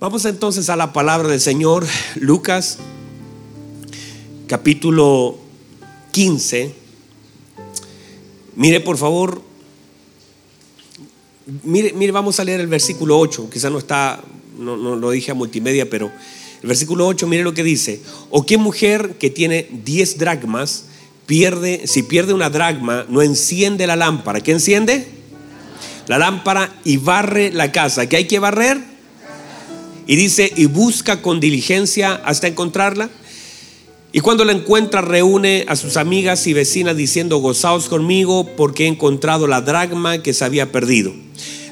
Vamos 0.00 0.24
entonces 0.24 0.70
a 0.70 0.76
la 0.76 0.94
palabra 0.94 1.28
del 1.28 1.42
Señor, 1.42 1.86
Lucas, 2.14 2.78
capítulo 4.46 5.36
15. 6.12 6.72
Mire, 8.56 8.80
por 8.80 8.96
favor, 8.96 9.42
mire, 11.64 11.92
mire, 11.92 12.12
vamos 12.12 12.40
a 12.40 12.44
leer 12.44 12.60
el 12.60 12.66
versículo 12.66 13.18
8, 13.18 13.50
quizá 13.52 13.68
no 13.68 13.76
está, 13.76 14.24
no, 14.58 14.78
no 14.78 14.96
lo 14.96 15.10
dije 15.10 15.32
a 15.32 15.34
multimedia, 15.34 15.90
pero 15.90 16.10
el 16.62 16.66
versículo 16.66 17.06
8, 17.06 17.26
mire 17.26 17.42
lo 17.42 17.52
que 17.52 17.62
dice. 17.62 18.00
¿O 18.30 18.46
qué 18.46 18.56
mujer 18.56 19.16
que 19.18 19.28
tiene 19.28 19.68
10 19.84 20.16
dracmas 20.16 20.86
pierde, 21.26 21.86
si 21.86 22.04
pierde 22.04 22.32
una 22.32 22.48
dracma, 22.48 23.04
no 23.10 23.20
enciende 23.20 23.86
la 23.86 23.96
lámpara? 23.96 24.40
¿Qué 24.40 24.52
enciende? 24.52 25.06
La 26.06 26.16
lámpara 26.16 26.74
y 26.84 26.96
barre 26.96 27.52
la 27.52 27.70
casa. 27.70 28.08
¿Qué 28.08 28.16
hay 28.16 28.26
que 28.26 28.38
barrer? 28.38 28.89
Y 30.10 30.16
dice, 30.16 30.52
y 30.56 30.66
busca 30.66 31.22
con 31.22 31.38
diligencia 31.38 32.14
hasta 32.24 32.48
encontrarla. 32.48 33.10
Y 34.10 34.18
cuando 34.18 34.44
la 34.44 34.50
encuentra, 34.50 35.02
reúne 35.02 35.64
a 35.68 35.76
sus 35.76 35.96
amigas 35.96 36.48
y 36.48 36.52
vecinas 36.52 36.96
diciendo, 36.96 37.38
gozaos 37.38 37.88
conmigo 37.88 38.44
porque 38.56 38.86
he 38.86 38.88
encontrado 38.88 39.46
la 39.46 39.60
dragma 39.60 40.20
que 40.20 40.34
se 40.34 40.44
había 40.44 40.72
perdido. 40.72 41.12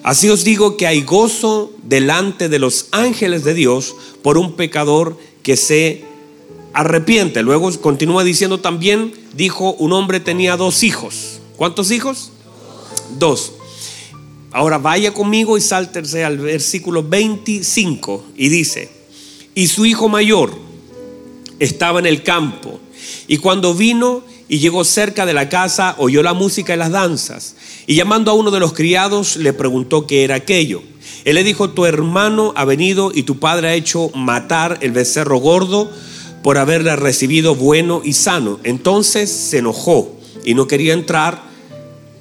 Así 0.04 0.28
os 0.28 0.44
digo 0.44 0.76
que 0.76 0.86
hay 0.86 1.02
gozo 1.02 1.72
delante 1.82 2.48
de 2.48 2.60
los 2.60 2.86
ángeles 2.92 3.42
de 3.42 3.54
Dios 3.54 3.96
por 4.22 4.38
un 4.38 4.52
pecador 4.52 5.18
que 5.42 5.56
se 5.56 6.04
arrepiente. 6.74 7.42
Luego 7.42 7.72
continúa 7.80 8.22
diciendo 8.22 8.60
también, 8.60 9.14
dijo, 9.34 9.72
un 9.72 9.92
hombre 9.92 10.20
tenía 10.20 10.56
dos 10.56 10.84
hijos. 10.84 11.40
¿Cuántos 11.56 11.90
hijos? 11.90 12.30
Dos. 13.18 13.54
Ahora 14.50 14.78
vaya 14.78 15.12
conmigo 15.12 15.58
y 15.58 15.60
sáltese 15.60 16.24
al 16.24 16.38
versículo 16.38 17.02
25 17.02 18.24
y 18.36 18.48
dice, 18.48 18.90
y 19.54 19.66
su 19.66 19.84
hijo 19.84 20.08
mayor 20.08 20.52
estaba 21.58 21.98
en 21.98 22.06
el 22.06 22.22
campo 22.22 22.80
y 23.26 23.36
cuando 23.38 23.74
vino 23.74 24.22
y 24.48 24.58
llegó 24.58 24.84
cerca 24.84 25.26
de 25.26 25.34
la 25.34 25.50
casa 25.50 25.96
oyó 25.98 26.22
la 26.22 26.32
música 26.32 26.72
y 26.72 26.78
las 26.78 26.90
danzas 26.90 27.56
y 27.86 27.94
llamando 27.94 28.30
a 28.30 28.34
uno 28.34 28.50
de 28.50 28.60
los 28.60 28.72
criados 28.72 29.36
le 29.36 29.52
preguntó 29.52 30.06
qué 30.06 30.24
era 30.24 30.36
aquello. 30.36 30.82
Él 31.24 31.34
le 31.34 31.44
dijo, 31.44 31.70
tu 31.70 31.84
hermano 31.84 32.54
ha 32.56 32.64
venido 32.64 33.12
y 33.14 33.24
tu 33.24 33.38
padre 33.38 33.68
ha 33.68 33.74
hecho 33.74 34.10
matar 34.14 34.78
el 34.80 34.92
becerro 34.92 35.38
gordo 35.38 35.90
por 36.42 36.56
haberle 36.56 36.96
recibido 36.96 37.54
bueno 37.54 38.00
y 38.02 38.14
sano. 38.14 38.60
Entonces 38.64 39.30
se 39.30 39.58
enojó 39.58 40.16
y 40.44 40.54
no 40.54 40.66
quería 40.66 40.94
entrar 40.94 41.47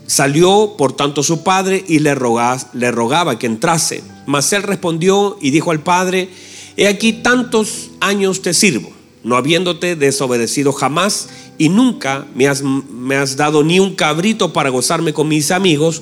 Salió 0.07 0.75
por 0.77 0.93
tanto 0.93 1.21
su 1.21 1.43
padre 1.43 1.83
y 1.87 1.99
le 1.99 2.15
rogaba, 2.15 2.59
le 2.73 2.91
rogaba 2.91 3.37
que 3.37 3.45
entrase. 3.45 4.03
Mas 4.25 4.51
él 4.53 4.63
respondió 4.63 5.37
y 5.41 5.51
dijo 5.51 5.71
al 5.71 5.81
padre, 5.81 6.29
he 6.75 6.87
aquí 6.87 7.13
tantos 7.13 7.91
años 7.99 8.41
te 8.41 8.53
sirvo, 8.53 8.91
no 9.23 9.35
habiéndote 9.35 9.95
desobedecido 9.95 10.73
jamás 10.73 11.29
y 11.57 11.69
nunca 11.69 12.25
me 12.35 12.47
has, 12.47 12.63
me 12.63 13.15
has 13.15 13.35
dado 13.35 13.63
ni 13.63 13.79
un 13.79 13.95
cabrito 13.95 14.53
para 14.53 14.69
gozarme 14.69 15.13
con 15.13 15.27
mis 15.27 15.51
amigos, 15.51 16.01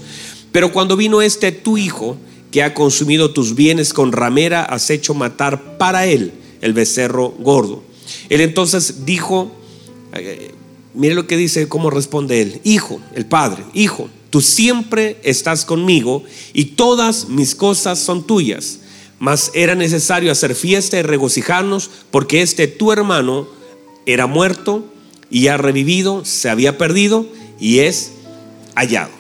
pero 0.52 0.72
cuando 0.72 0.96
vino 0.96 1.22
este 1.22 1.52
tu 1.52 1.78
hijo, 1.78 2.18
que 2.56 2.64
ha 2.64 2.74
consumido 2.74 3.32
tus 3.32 3.54
bienes 3.54 3.94
con 3.94 4.14
ramera, 4.14 4.64
has 4.64 4.90
hecho 4.90 5.14
matar 5.14 5.78
para 5.78 6.06
él 6.06 6.32
el 6.62 6.72
becerro 6.72 7.34
gordo. 7.40 7.84
Él 8.30 8.40
entonces 8.40 9.06
dijo, 9.06 9.52
Mire 10.96 11.16
lo 11.16 11.28
que 11.28 11.38
dice, 11.38 11.68
cómo 11.68 11.90
responde 11.90 12.42
él. 12.42 12.62
Hijo, 12.64 13.02
el 13.14 13.26
padre, 13.26 13.64
hijo, 13.74 14.10
tú 14.30 14.42
siempre 14.42 15.18
estás 15.24 15.66
conmigo 15.66 16.24
y 16.54 16.66
todas 16.66 17.30
mis 17.30 17.56
cosas 17.56 18.00
son 18.00 18.26
tuyas. 18.26 18.80
Mas 19.20 19.52
era 19.54 19.76
necesario 19.76 20.32
hacer 20.32 20.56
fiesta 20.56 20.98
y 20.98 21.02
regocijarnos 21.02 21.90
porque 22.12 22.42
este 22.42 22.68
tu 22.68 22.92
hermano 22.92 23.48
era 24.06 24.28
muerto 24.28 24.86
y 25.30 25.48
ha 25.48 25.58
revivido, 25.58 26.24
se 26.26 26.50
había 26.50 26.78
perdido 26.78 27.28
y 27.60 27.80
es 27.80 28.12
hallado. 28.76 29.12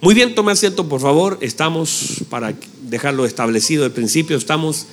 Muy 0.00 0.14
bien, 0.14 0.34
tome 0.34 0.52
asiento 0.52 0.88
por 0.88 1.00
favor. 1.00 1.38
Estamos, 1.40 2.24
para 2.30 2.54
dejarlo 2.82 3.26
establecido 3.26 3.84
al 3.84 3.92
principio, 3.92 4.36
estamos 4.36 4.86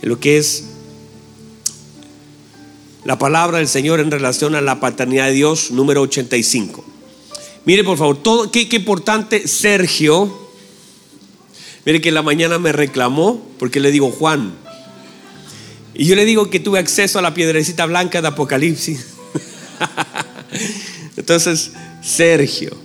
en 0.00 0.08
lo 0.08 0.18
que 0.18 0.38
es 0.38 0.64
la 3.04 3.18
palabra 3.18 3.58
del 3.58 3.68
Señor 3.68 4.00
en 4.00 4.10
relación 4.10 4.54
a 4.54 4.60
la 4.60 4.80
paternidad 4.80 5.26
de 5.26 5.32
Dios, 5.32 5.70
número 5.70 6.00
85. 6.02 6.84
Mire, 7.66 7.84
por 7.84 7.98
favor, 7.98 8.22
todo, 8.22 8.50
qué, 8.50 8.68
importante, 8.72 9.46
Sergio. 9.46 10.42
Mire 11.84 12.00
que 12.00 12.08
en 12.08 12.14
la 12.14 12.22
mañana 12.22 12.58
me 12.58 12.72
reclamó 12.72 13.42
porque 13.58 13.80
le 13.80 13.90
digo 13.90 14.10
Juan. 14.10 14.54
Y 15.94 16.06
yo 16.06 16.16
le 16.16 16.24
digo 16.24 16.50
que 16.50 16.60
tuve 16.60 16.78
acceso 16.78 17.18
a 17.18 17.22
la 17.22 17.34
piedrecita 17.34 17.86
blanca 17.86 18.20
de 18.20 18.28
Apocalipsis. 18.28 19.06
Entonces, 21.16 21.72
Sergio. 22.02 22.83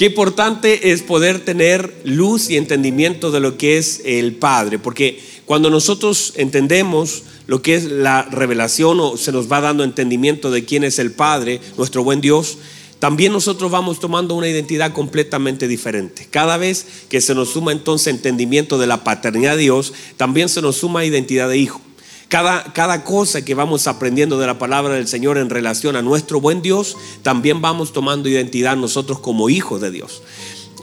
Qué 0.00 0.06
importante 0.06 0.92
es 0.92 1.02
poder 1.02 1.44
tener 1.44 1.94
luz 2.04 2.48
y 2.48 2.56
entendimiento 2.56 3.30
de 3.30 3.40
lo 3.40 3.58
que 3.58 3.76
es 3.76 4.00
el 4.06 4.32
Padre, 4.32 4.78
porque 4.78 5.20
cuando 5.44 5.68
nosotros 5.68 6.32
entendemos 6.36 7.24
lo 7.46 7.60
que 7.60 7.74
es 7.74 7.84
la 7.84 8.22
revelación 8.22 8.98
o 8.98 9.18
se 9.18 9.30
nos 9.30 9.52
va 9.52 9.60
dando 9.60 9.84
entendimiento 9.84 10.50
de 10.50 10.64
quién 10.64 10.84
es 10.84 10.98
el 10.98 11.12
Padre, 11.12 11.60
nuestro 11.76 12.02
buen 12.02 12.22
Dios, 12.22 12.56
también 12.98 13.34
nosotros 13.34 13.70
vamos 13.70 14.00
tomando 14.00 14.34
una 14.34 14.48
identidad 14.48 14.94
completamente 14.94 15.68
diferente. 15.68 16.26
Cada 16.30 16.56
vez 16.56 16.86
que 17.10 17.20
se 17.20 17.34
nos 17.34 17.50
suma 17.50 17.72
entonces 17.72 18.06
entendimiento 18.14 18.78
de 18.78 18.86
la 18.86 19.04
paternidad 19.04 19.56
de 19.56 19.64
Dios, 19.64 19.92
también 20.16 20.48
se 20.48 20.62
nos 20.62 20.76
suma 20.76 21.04
identidad 21.04 21.50
de 21.50 21.58
hijo. 21.58 21.82
Cada, 22.30 22.72
cada, 22.72 23.04
cosa 23.04 23.44
que 23.44 23.54
vamos 23.54 23.86
aprendiendo 23.86 24.38
de 24.38 24.46
la 24.46 24.58
palabra 24.58 24.94
del 24.94 25.08
Señor 25.08 25.36
en 25.36 25.50
relación 25.50 25.96
a 25.96 26.02
nuestro 26.02 26.40
buen 26.40 26.62
Dios, 26.62 26.96
también 27.22 27.60
vamos 27.60 27.92
tomando 27.92 28.28
identidad 28.28 28.76
nosotros 28.76 29.18
como 29.18 29.50
hijos 29.50 29.82
de 29.82 29.90
Dios. 29.90 30.22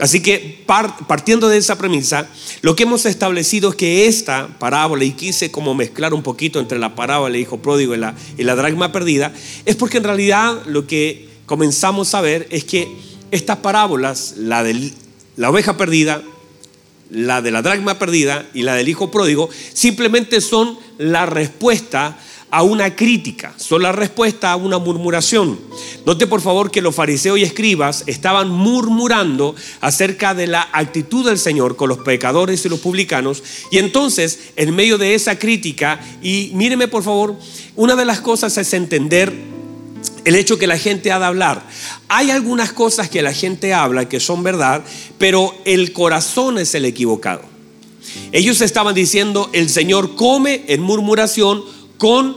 Así 0.00 0.22
que 0.22 0.64
partiendo 1.08 1.48
de 1.48 1.56
esa 1.56 1.76
premisa, 1.76 2.28
lo 2.62 2.76
que 2.76 2.84
hemos 2.84 3.04
establecido 3.04 3.70
es 3.70 3.76
que 3.76 4.06
esta 4.06 4.46
parábola, 4.58 5.04
y 5.04 5.12
quise 5.12 5.50
como 5.50 5.74
mezclar 5.74 6.14
un 6.14 6.22
poquito 6.22 6.60
entre 6.60 6.78
la 6.78 6.94
parábola 6.94 7.32
del 7.32 7.40
hijo 7.40 7.58
pródigo 7.58 7.94
y 7.94 7.98
la, 7.98 8.14
y 8.36 8.44
la 8.44 8.54
dragma 8.54 8.92
perdida, 8.92 9.32
es 9.64 9.74
porque 9.74 9.98
en 9.98 10.04
realidad 10.04 10.62
lo 10.66 10.86
que 10.86 11.28
comenzamos 11.46 12.14
a 12.14 12.20
ver 12.20 12.46
es 12.50 12.62
que 12.62 12.88
estas 13.32 13.56
parábolas, 13.56 14.34
la 14.36 14.62
de 14.62 14.92
la 15.36 15.50
oveja 15.50 15.76
perdida, 15.76 16.22
la 17.10 17.42
de 17.42 17.50
la 17.50 17.62
dragma 17.62 17.98
perdida 17.98 18.46
y 18.54 18.62
la 18.62 18.74
del 18.74 18.88
hijo 18.88 19.10
pródigo, 19.10 19.48
simplemente 19.72 20.40
son 20.40 20.78
la 20.98 21.26
respuesta 21.26 22.18
a 22.50 22.62
una 22.62 22.96
crítica, 22.96 23.52
son 23.56 23.82
la 23.82 23.92
respuesta 23.92 24.52
a 24.52 24.56
una 24.56 24.78
murmuración. 24.78 25.58
Note 26.06 26.26
por 26.26 26.40
favor 26.40 26.70
que 26.70 26.80
los 26.80 26.94
fariseos 26.94 27.38
y 27.38 27.42
escribas 27.42 28.04
estaban 28.06 28.48
murmurando 28.48 29.54
acerca 29.80 30.34
de 30.34 30.46
la 30.46 30.68
actitud 30.72 31.26
del 31.26 31.38
Señor 31.38 31.76
con 31.76 31.88
los 31.88 31.98
pecadores 31.98 32.64
y 32.64 32.68
los 32.68 32.80
publicanos. 32.80 33.42
Y 33.70 33.78
entonces, 33.78 34.52
en 34.56 34.74
medio 34.74 34.96
de 34.96 35.14
esa 35.14 35.38
crítica, 35.38 36.00
y 36.22 36.50
míreme 36.54 36.88
por 36.88 37.02
favor, 37.02 37.36
una 37.76 37.96
de 37.96 38.06
las 38.06 38.20
cosas 38.20 38.56
es 38.56 38.72
entender 38.72 39.57
el 40.24 40.34
hecho 40.34 40.58
que 40.58 40.66
la 40.66 40.78
gente 40.78 41.12
ha 41.12 41.18
de 41.18 41.24
hablar. 41.24 41.66
Hay 42.08 42.30
algunas 42.30 42.72
cosas 42.72 43.08
que 43.08 43.22
la 43.22 43.32
gente 43.32 43.74
habla 43.74 44.08
que 44.08 44.20
son 44.20 44.42
verdad, 44.42 44.82
pero 45.18 45.54
el 45.64 45.92
corazón 45.92 46.58
es 46.58 46.74
el 46.74 46.84
equivocado. 46.84 47.42
Ellos 48.32 48.60
estaban 48.60 48.94
diciendo, 48.94 49.50
el 49.52 49.68
Señor 49.68 50.14
come 50.16 50.64
en 50.68 50.82
murmuración 50.82 51.62
con 51.98 52.36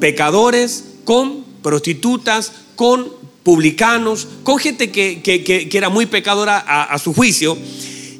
pecadores, 0.00 0.84
con 1.04 1.44
prostitutas, 1.62 2.52
con 2.74 3.12
publicanos, 3.42 4.26
con 4.42 4.58
gente 4.58 4.90
que, 4.90 5.68
era 5.72 5.88
muy 5.88 6.06
pecadora 6.06 6.58
a, 6.58 6.98
su 6.98 7.14
juicio. 7.14 7.56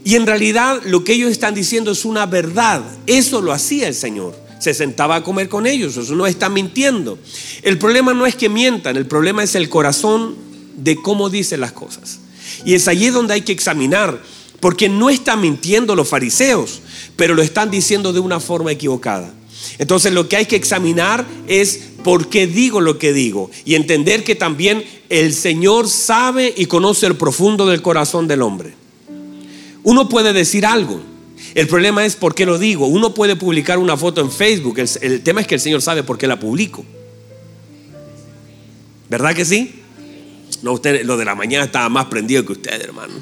Y 0.05 0.15
en 0.15 0.25
realidad 0.25 0.83
lo 0.85 1.03
que 1.03 1.15
ellos 1.15 1.33
están 1.33 1.55
diciendo 1.55 1.91
es 1.91 2.05
una 2.05 2.27
verdad. 2.27 2.83
Eso 3.07 3.43
lo 3.43 3.53
hacía 3.53 3.89
el 3.89 3.95
Señor. 3.95 4.46
Se 4.59 4.75
sentaba 4.75 5.17
a 5.17 5.23
comer 5.23 5.49
con 5.49 5.67
ellos. 5.67 5.97
Eso 5.97 6.15
no 6.15 6.27
está 6.27 6.49
mintiendo. 6.49 7.19
El 7.63 7.79
problema 7.79 8.15
no 8.15 8.27
es 8.27 8.35
que 8.35 8.49
mientan, 8.49 8.97
el 8.97 9.07
problema 9.07 9.43
es 9.43 9.55
el 9.55 9.69
corazón 9.69 10.35
de 10.77 10.97
cómo 10.97 11.31
dicen 11.31 11.61
las 11.61 11.73
cosas. 11.73 12.21
Y 12.65 12.75
es 12.75 12.89
allí 12.89 13.11
donde 13.11 13.35
hay 13.35 13.43
que 13.43 13.53
examinar, 13.53 14.21
porque 14.61 14.89
no 14.89 15.11
están 15.11 15.41
mintiendo 15.41 15.95
los 15.95 16.09
fariseos, 16.09 16.81
pero 17.17 17.35
lo 17.35 17.43
están 17.43 17.71
diciendo 17.71 18.13
de 18.13 18.21
una 18.21 18.41
forma 18.41 18.73
equivocada. 18.73 19.33
Entonces 19.79 20.13
lo 20.13 20.29
que 20.29 20.37
hay 20.37 20.47
que 20.47 20.57
examinar 20.57 21.27
es 21.49 21.81
por 22.03 22.29
qué 22.29 22.47
digo 22.47 22.81
lo 22.81 22.99
que 22.99 23.13
digo 23.13 23.51
y 23.65 23.75
entender 23.75 24.23
que 24.23 24.35
también 24.35 24.85
el 25.09 25.35
Señor 25.35 25.89
sabe 25.89 26.53
y 26.57 26.67
conoce 26.67 27.07
el 27.07 27.17
profundo 27.17 27.67
del 27.67 27.83
corazón 27.83 28.29
del 28.29 28.43
hombre. 28.43 28.75
Uno 29.83 30.09
puede 30.09 30.33
decir 30.33 30.67
algo, 30.67 31.01
el 31.57 31.69
problema 31.69 32.05
es 32.05 32.17
por 32.17 32.35
qué 32.35 32.45
lo 32.45 32.59
digo. 32.59 32.87
Uno 32.87 33.15
puede 33.15 33.35
publicar 33.35 33.79
una 33.79 33.97
foto 33.97 34.21
en 34.21 34.31
Facebook, 34.31 34.79
el, 34.79 35.23
tema 35.23 35.41
es 35.41 35.47
que 35.47 35.55
el 35.55 35.61
Señor 35.63 35.81
sabe 35.81 36.03
por 36.03 36.19
qué 36.19 36.27
la 36.27 36.39
publico. 36.39 36.85
¿Verdad 39.09 39.35
que 39.35 39.47
sí? 39.47 39.83
No, 40.61 40.73
usted 40.73 41.03
lo 41.07 41.17
de 41.17 41.25
la 41.25 41.35
mañana 41.35 41.65
estaba 41.65 41.89
más 41.89 42.05
prendido 42.07 42.45
que 42.45 42.53
usted, 42.53 42.79
hermano. 42.83 43.15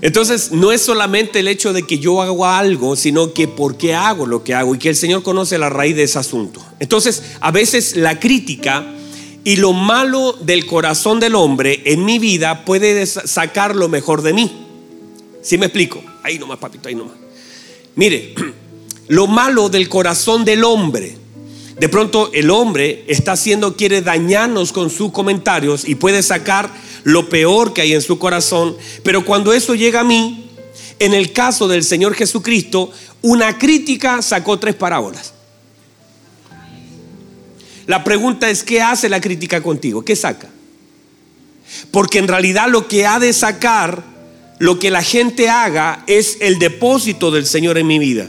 Entonces, 0.00 0.50
no 0.50 0.72
es 0.72 0.82
solamente 0.82 1.38
el 1.38 1.46
hecho 1.46 1.72
de 1.72 1.84
que 1.84 2.00
yo 2.00 2.20
hago 2.20 2.44
algo, 2.44 2.96
sino 2.96 3.32
que 3.32 3.46
por 3.46 3.76
qué 3.76 3.94
hago 3.94 4.26
lo 4.26 4.42
que 4.42 4.52
hago 4.52 4.74
y 4.74 4.78
que 4.78 4.88
el 4.88 4.96
Señor 4.96 5.22
conoce 5.22 5.58
la 5.58 5.70
raíz 5.70 5.94
de 5.94 6.02
ese 6.02 6.18
asunto. 6.18 6.60
Entonces, 6.80 7.22
a 7.38 7.52
veces 7.52 7.94
la 7.94 8.18
crítica 8.18 8.84
y 9.44 9.56
lo 9.56 9.72
malo 9.72 10.32
del 10.32 10.66
corazón 10.66 11.20
del 11.20 11.36
hombre 11.36 11.82
en 11.84 12.04
mi 12.04 12.18
vida 12.18 12.64
puede 12.64 13.06
sacar 13.06 13.76
lo 13.76 13.88
mejor 13.88 14.22
de 14.22 14.32
mí. 14.32 14.66
¿Sí 15.40 15.56
me 15.56 15.66
explico? 15.66 16.02
Ahí 16.22 16.38
nomás, 16.38 16.58
papito, 16.58 16.88
ahí 16.88 16.94
nomás. 16.94 17.14
Mire, 17.94 18.34
lo 19.08 19.26
malo 19.26 19.68
del 19.68 19.88
corazón 19.88 20.44
del 20.44 20.64
hombre. 20.64 21.16
De 21.78 21.88
pronto 21.88 22.30
el 22.32 22.50
hombre 22.50 23.04
está 23.08 23.32
haciendo, 23.32 23.76
quiere 23.76 24.02
dañarnos 24.02 24.72
con 24.72 24.90
sus 24.90 25.10
comentarios 25.10 25.88
y 25.88 25.94
puede 25.94 26.22
sacar 26.22 26.70
lo 27.02 27.28
peor 27.28 27.72
que 27.72 27.80
hay 27.80 27.92
en 27.94 28.02
su 28.02 28.18
corazón. 28.18 28.76
Pero 29.02 29.24
cuando 29.24 29.52
eso 29.52 29.74
llega 29.74 30.00
a 30.00 30.04
mí, 30.04 30.50
en 30.98 31.14
el 31.14 31.32
caso 31.32 31.66
del 31.66 31.82
Señor 31.82 32.14
Jesucristo, 32.14 32.90
una 33.22 33.58
crítica 33.58 34.22
sacó 34.22 34.58
tres 34.58 34.74
parábolas. 34.74 35.32
La 37.86 38.04
pregunta 38.04 38.48
es, 38.48 38.62
¿qué 38.62 38.80
hace 38.80 39.08
la 39.08 39.20
crítica 39.20 39.60
contigo? 39.60 40.04
¿Qué 40.04 40.14
saca? 40.14 40.48
Porque 41.90 42.18
en 42.18 42.28
realidad 42.28 42.68
lo 42.68 42.86
que 42.86 43.06
ha 43.06 43.18
de 43.18 43.32
sacar, 43.32 44.04
lo 44.62 44.78
que 44.78 44.92
la 44.92 45.02
gente 45.02 45.48
haga, 45.48 46.04
es 46.06 46.38
el 46.40 46.60
depósito 46.60 47.32
del 47.32 47.46
Señor 47.46 47.78
en 47.78 47.86
mi 47.88 47.98
vida. 47.98 48.28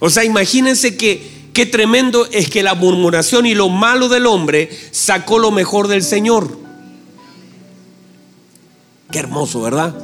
O 0.00 0.10
sea, 0.10 0.24
imagínense 0.24 0.96
que 0.96 1.22
qué 1.52 1.66
tremendo 1.66 2.26
es 2.32 2.50
que 2.50 2.64
la 2.64 2.74
murmuración 2.74 3.46
y 3.46 3.54
lo 3.54 3.68
malo 3.68 4.08
del 4.08 4.26
hombre 4.26 4.68
sacó 4.90 5.38
lo 5.38 5.52
mejor 5.52 5.86
del 5.86 6.02
Señor. 6.02 6.58
Qué 9.12 9.20
hermoso, 9.20 9.62
¿verdad? 9.62 9.94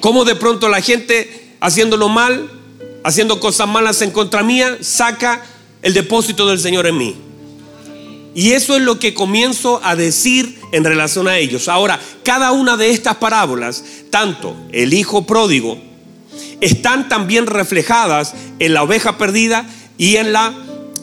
Cómo 0.00 0.24
de 0.24 0.34
pronto 0.34 0.68
la 0.68 0.80
gente 0.80 1.54
haciéndolo 1.60 2.08
mal, 2.08 2.50
haciendo 3.04 3.38
cosas 3.38 3.68
malas 3.68 4.02
en 4.02 4.10
contra 4.10 4.42
mía, 4.42 4.78
saca 4.80 5.40
el 5.82 5.94
depósito 5.94 6.48
del 6.48 6.58
Señor 6.58 6.88
en 6.88 6.98
mí. 6.98 7.14
Y 8.34 8.52
eso 8.52 8.76
es 8.76 8.82
lo 8.82 8.98
que 8.98 9.14
comienzo 9.14 9.80
a 9.84 9.94
decir 9.94 10.58
en 10.72 10.84
relación 10.84 11.28
a 11.28 11.38
ellos. 11.38 11.68
Ahora, 11.68 12.00
cada 12.24 12.52
una 12.52 12.76
de 12.76 12.90
estas 12.90 13.16
parábolas, 13.16 13.84
tanto 14.10 14.56
el 14.72 14.92
hijo 14.92 15.26
pródigo, 15.26 15.78
están 16.60 17.08
también 17.08 17.46
reflejadas 17.46 18.34
en 18.58 18.74
la 18.74 18.82
oveja 18.82 19.18
perdida 19.18 19.66
y 19.98 20.16
en 20.16 20.32
la 20.32 20.52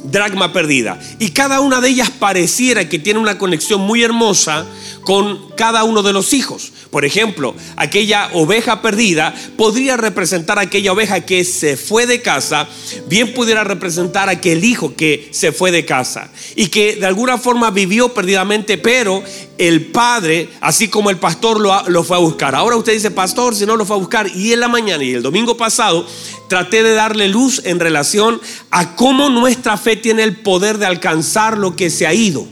dragma 0.04 0.52
perdida. 0.52 1.00
Y 1.20 1.30
cada 1.30 1.62
una 1.62 1.80
de 1.80 1.90
ellas 1.90 2.10
pareciera 2.10 2.90
que 2.90 3.00
tiene 3.00 3.20
una 3.20 3.38
conexión 3.38 3.82
muy 3.82 4.04
hermosa 4.04 4.66
con 5.04 5.50
cada 5.56 5.84
uno 5.84 6.04
de 6.04 6.14
los 6.14 6.34
hijos. 6.34 6.72
Por 6.90 7.06
ejemplo, 7.06 7.56
aquella 7.76 8.30
oveja 8.34 8.82
perdida 8.82 9.34
podría 9.58 9.98
representar 9.98 10.60
aquella 10.60 10.92
oveja 10.92 11.22
que 11.22 11.44
se 11.44 11.78
fue 11.78 12.06
de 12.06 12.22
casa, 12.22 12.68
bien 13.08 13.34
pudiera 13.34 13.64
representar 13.64 14.30
aquel 14.30 14.64
hijo 14.64 14.96
que 14.96 15.30
se 15.32 15.52
fue 15.52 15.72
de 15.72 15.86
casa 15.86 16.30
y 16.56 16.68
que 16.68 16.96
de 16.96 17.06
alguna 17.06 17.38
forma 17.38 17.72
vivió 17.72 18.14
perdidamente, 18.14 18.78
pero 18.78 19.24
el 19.58 19.88
padre, 19.88 20.50
así 20.60 20.88
como 20.88 21.10
el 21.10 21.18
pastor 21.18 21.60
lo, 21.60 21.88
lo 21.90 22.04
fue 22.04 22.18
a 22.18 22.20
buscar. 22.20 22.56
Ahora 22.56 22.78
usted 22.78 22.94
dice, 22.94 23.12
pastor, 23.12 23.56
si 23.56 23.66
no 23.66 23.78
lo 23.78 23.86
fue 23.86 23.96
a 23.96 24.00
buscar. 24.00 24.28
Y 24.36 24.54
en 24.54 24.60
la 24.60 24.68
mañana 24.68 25.04
y 25.04 25.14
el 25.14 25.22
domingo 25.22 25.56
pasado 25.56 26.06
traté 26.48 26.84
de 26.84 26.94
darle 26.94 27.28
luz 27.28 27.62
en 27.64 27.80
relación 27.80 28.42
a 28.72 28.96
cómo 28.96 29.30
nuestra 29.30 29.78
fe 29.78 29.96
tiene 29.96 30.24
el 30.24 30.38
poder 30.38 30.78
de 30.78 30.86
alcanzar 30.86 31.58
lo 31.58 31.76
que 31.76 31.90
se 31.90 32.08
ha 32.08 32.14
ido. 32.14 32.48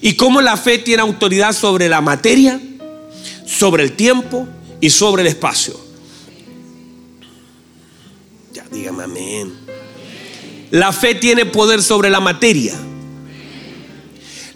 Y 0.00 0.14
cómo 0.14 0.40
la 0.40 0.56
fe 0.56 0.78
tiene 0.78 1.02
autoridad 1.02 1.52
sobre 1.52 1.88
la 1.88 2.00
materia, 2.00 2.60
sobre 3.46 3.82
el 3.82 3.92
tiempo 3.92 4.48
y 4.80 4.90
sobre 4.90 5.22
el 5.22 5.28
espacio. 5.28 5.78
Ya, 8.52 8.64
dígame 8.70 9.04
amén. 9.04 9.52
La 10.70 10.92
fe 10.92 11.14
tiene 11.14 11.46
poder 11.46 11.82
sobre 11.82 12.10
la 12.10 12.20
materia. 12.20 12.74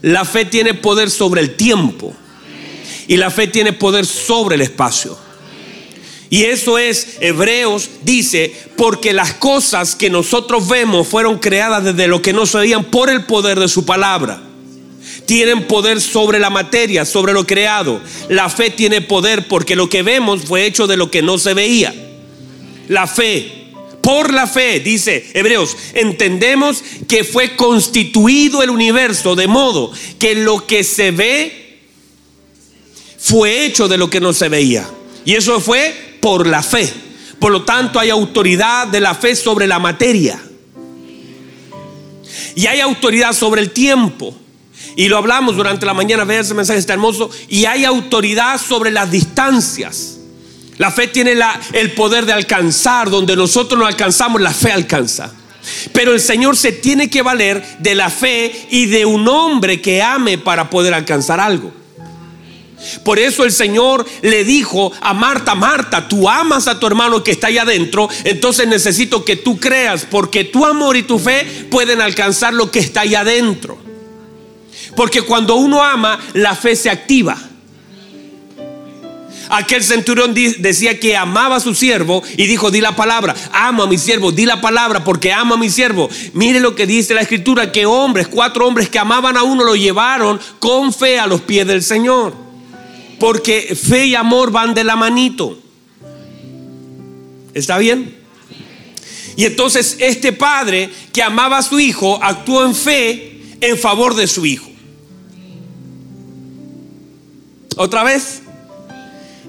La 0.00 0.24
fe 0.24 0.44
tiene 0.44 0.74
poder 0.74 1.10
sobre 1.10 1.40
el 1.40 1.56
tiempo. 1.56 2.14
Y 3.06 3.16
la 3.16 3.30
fe 3.30 3.48
tiene 3.48 3.72
poder 3.72 4.06
sobre 4.06 4.54
el 4.54 4.62
espacio. 4.62 5.18
Y 6.30 6.44
eso 6.44 6.78
es, 6.78 7.18
Hebreos 7.20 7.90
dice, 8.02 8.54
porque 8.76 9.12
las 9.12 9.34
cosas 9.34 9.94
que 9.94 10.08
nosotros 10.08 10.68
vemos 10.68 11.06
fueron 11.06 11.38
creadas 11.38 11.84
desde 11.84 12.08
lo 12.08 12.22
que 12.22 12.32
no 12.32 12.46
se 12.46 12.58
veían 12.58 12.84
por 12.84 13.10
el 13.10 13.26
poder 13.26 13.60
de 13.60 13.68
su 13.68 13.84
palabra 13.84 14.53
tienen 15.26 15.66
poder 15.66 16.00
sobre 16.00 16.38
la 16.38 16.50
materia, 16.50 17.04
sobre 17.04 17.32
lo 17.32 17.46
creado. 17.46 18.00
La 18.28 18.48
fe 18.48 18.70
tiene 18.70 19.00
poder 19.00 19.48
porque 19.48 19.76
lo 19.76 19.88
que 19.88 20.02
vemos 20.02 20.42
fue 20.44 20.66
hecho 20.66 20.86
de 20.86 20.96
lo 20.96 21.10
que 21.10 21.22
no 21.22 21.38
se 21.38 21.54
veía. 21.54 21.94
La 22.88 23.06
fe, 23.06 23.64
por 24.02 24.32
la 24.32 24.46
fe, 24.46 24.80
dice 24.80 25.30
Hebreos, 25.32 25.76
entendemos 25.94 26.82
que 27.08 27.24
fue 27.24 27.56
constituido 27.56 28.62
el 28.62 28.70
universo 28.70 29.34
de 29.34 29.46
modo 29.46 29.90
que 30.18 30.34
lo 30.34 30.66
que 30.66 30.84
se 30.84 31.10
ve 31.10 31.80
fue 33.18 33.64
hecho 33.64 33.88
de 33.88 33.96
lo 33.96 34.10
que 34.10 34.20
no 34.20 34.34
se 34.34 34.50
veía. 34.50 34.86
Y 35.24 35.34
eso 35.34 35.58
fue 35.60 36.18
por 36.20 36.46
la 36.46 36.62
fe. 36.62 36.92
Por 37.38 37.52
lo 37.52 37.62
tanto, 37.64 37.98
hay 37.98 38.10
autoridad 38.10 38.86
de 38.88 39.00
la 39.00 39.14
fe 39.14 39.34
sobre 39.34 39.66
la 39.66 39.78
materia. 39.78 40.38
Y 42.54 42.66
hay 42.66 42.80
autoridad 42.80 43.32
sobre 43.32 43.62
el 43.62 43.70
tiempo. 43.70 44.34
Y 44.96 45.08
lo 45.08 45.18
hablamos 45.18 45.56
durante 45.56 45.86
la 45.86 45.94
mañana, 45.94 46.24
vean 46.24 46.42
ese 46.42 46.54
mensaje 46.54 46.78
está 46.78 46.92
hermoso. 46.92 47.30
Y 47.48 47.64
hay 47.64 47.84
autoridad 47.84 48.60
sobre 48.60 48.90
las 48.90 49.10
distancias. 49.10 50.18
La 50.78 50.90
fe 50.90 51.08
tiene 51.08 51.34
la, 51.34 51.60
el 51.72 51.92
poder 51.92 52.26
de 52.26 52.32
alcanzar, 52.32 53.10
donde 53.10 53.36
nosotros 53.36 53.78
no 53.78 53.86
alcanzamos, 53.86 54.40
la 54.40 54.52
fe 54.52 54.72
alcanza. 54.72 55.32
Pero 55.92 56.12
el 56.12 56.20
Señor 56.20 56.56
se 56.56 56.72
tiene 56.72 57.08
que 57.08 57.22
valer 57.22 57.64
de 57.78 57.94
la 57.94 58.10
fe 58.10 58.66
y 58.70 58.86
de 58.86 59.06
un 59.06 59.26
hombre 59.28 59.80
que 59.80 60.02
ame 60.02 60.38
para 60.38 60.68
poder 60.70 60.94
alcanzar 60.94 61.40
algo. 61.40 61.72
Por 63.02 63.18
eso 63.18 63.44
el 63.44 63.52
Señor 63.52 64.04
le 64.22 64.44
dijo 64.44 64.92
a 65.00 65.14
Marta, 65.14 65.54
Marta, 65.54 66.06
tú 66.06 66.28
amas 66.28 66.68
a 66.68 66.78
tu 66.78 66.86
hermano 66.86 67.24
que 67.24 67.30
está 67.30 67.46
allá 67.46 67.62
adentro, 67.62 68.08
entonces 68.24 68.68
necesito 68.68 69.24
que 69.24 69.36
tú 69.36 69.58
creas, 69.58 70.06
porque 70.10 70.44
tu 70.44 70.66
amor 70.66 70.96
y 70.96 71.02
tu 71.02 71.18
fe 71.18 71.66
pueden 71.70 72.02
alcanzar 72.02 72.52
lo 72.52 72.70
que 72.70 72.80
está 72.80 73.02
allá 73.02 73.20
adentro. 73.20 73.78
Porque 74.96 75.22
cuando 75.22 75.56
uno 75.56 75.82
ama, 75.82 76.18
la 76.34 76.54
fe 76.54 76.76
se 76.76 76.90
activa. 76.90 77.36
Aquel 79.50 79.84
centurión 79.84 80.34
decía 80.34 80.98
que 80.98 81.16
amaba 81.16 81.56
a 81.56 81.60
su 81.60 81.74
siervo 81.74 82.22
y 82.36 82.46
dijo, 82.46 82.70
di 82.70 82.80
la 82.80 82.96
palabra, 82.96 83.34
amo 83.52 83.82
a 83.82 83.86
mi 83.86 83.98
siervo, 83.98 84.32
di 84.32 84.46
la 84.46 84.60
palabra 84.60 85.04
porque 85.04 85.32
amo 85.32 85.54
a 85.54 85.58
mi 85.58 85.70
siervo. 85.70 86.08
Mire 86.32 86.60
lo 86.60 86.74
que 86.74 86.86
dice 86.86 87.14
la 87.14 87.20
escritura, 87.20 87.70
que 87.70 87.86
hombres, 87.86 88.28
cuatro 88.28 88.66
hombres 88.66 88.88
que 88.88 88.98
amaban 88.98 89.36
a 89.36 89.42
uno 89.42 89.64
lo 89.64 89.76
llevaron 89.76 90.40
con 90.58 90.92
fe 90.92 91.18
a 91.18 91.26
los 91.26 91.42
pies 91.42 91.66
del 91.66 91.82
Señor. 91.82 92.34
Porque 93.20 93.76
fe 93.80 94.06
y 94.06 94.14
amor 94.14 94.50
van 94.50 94.74
de 94.74 94.84
la 94.84 94.96
manito. 94.96 95.58
¿Está 97.52 97.78
bien? 97.78 98.16
Y 99.36 99.44
entonces 99.44 99.96
este 100.00 100.32
padre 100.32 100.90
que 101.12 101.22
amaba 101.22 101.58
a 101.58 101.62
su 101.62 101.78
hijo 101.78 102.18
actuó 102.22 102.64
en 102.64 102.74
fe 102.74 103.40
en 103.60 103.78
favor 103.78 104.14
de 104.14 104.26
su 104.26 104.46
hijo. 104.46 104.73
Otra 107.76 108.04
vez, 108.04 108.42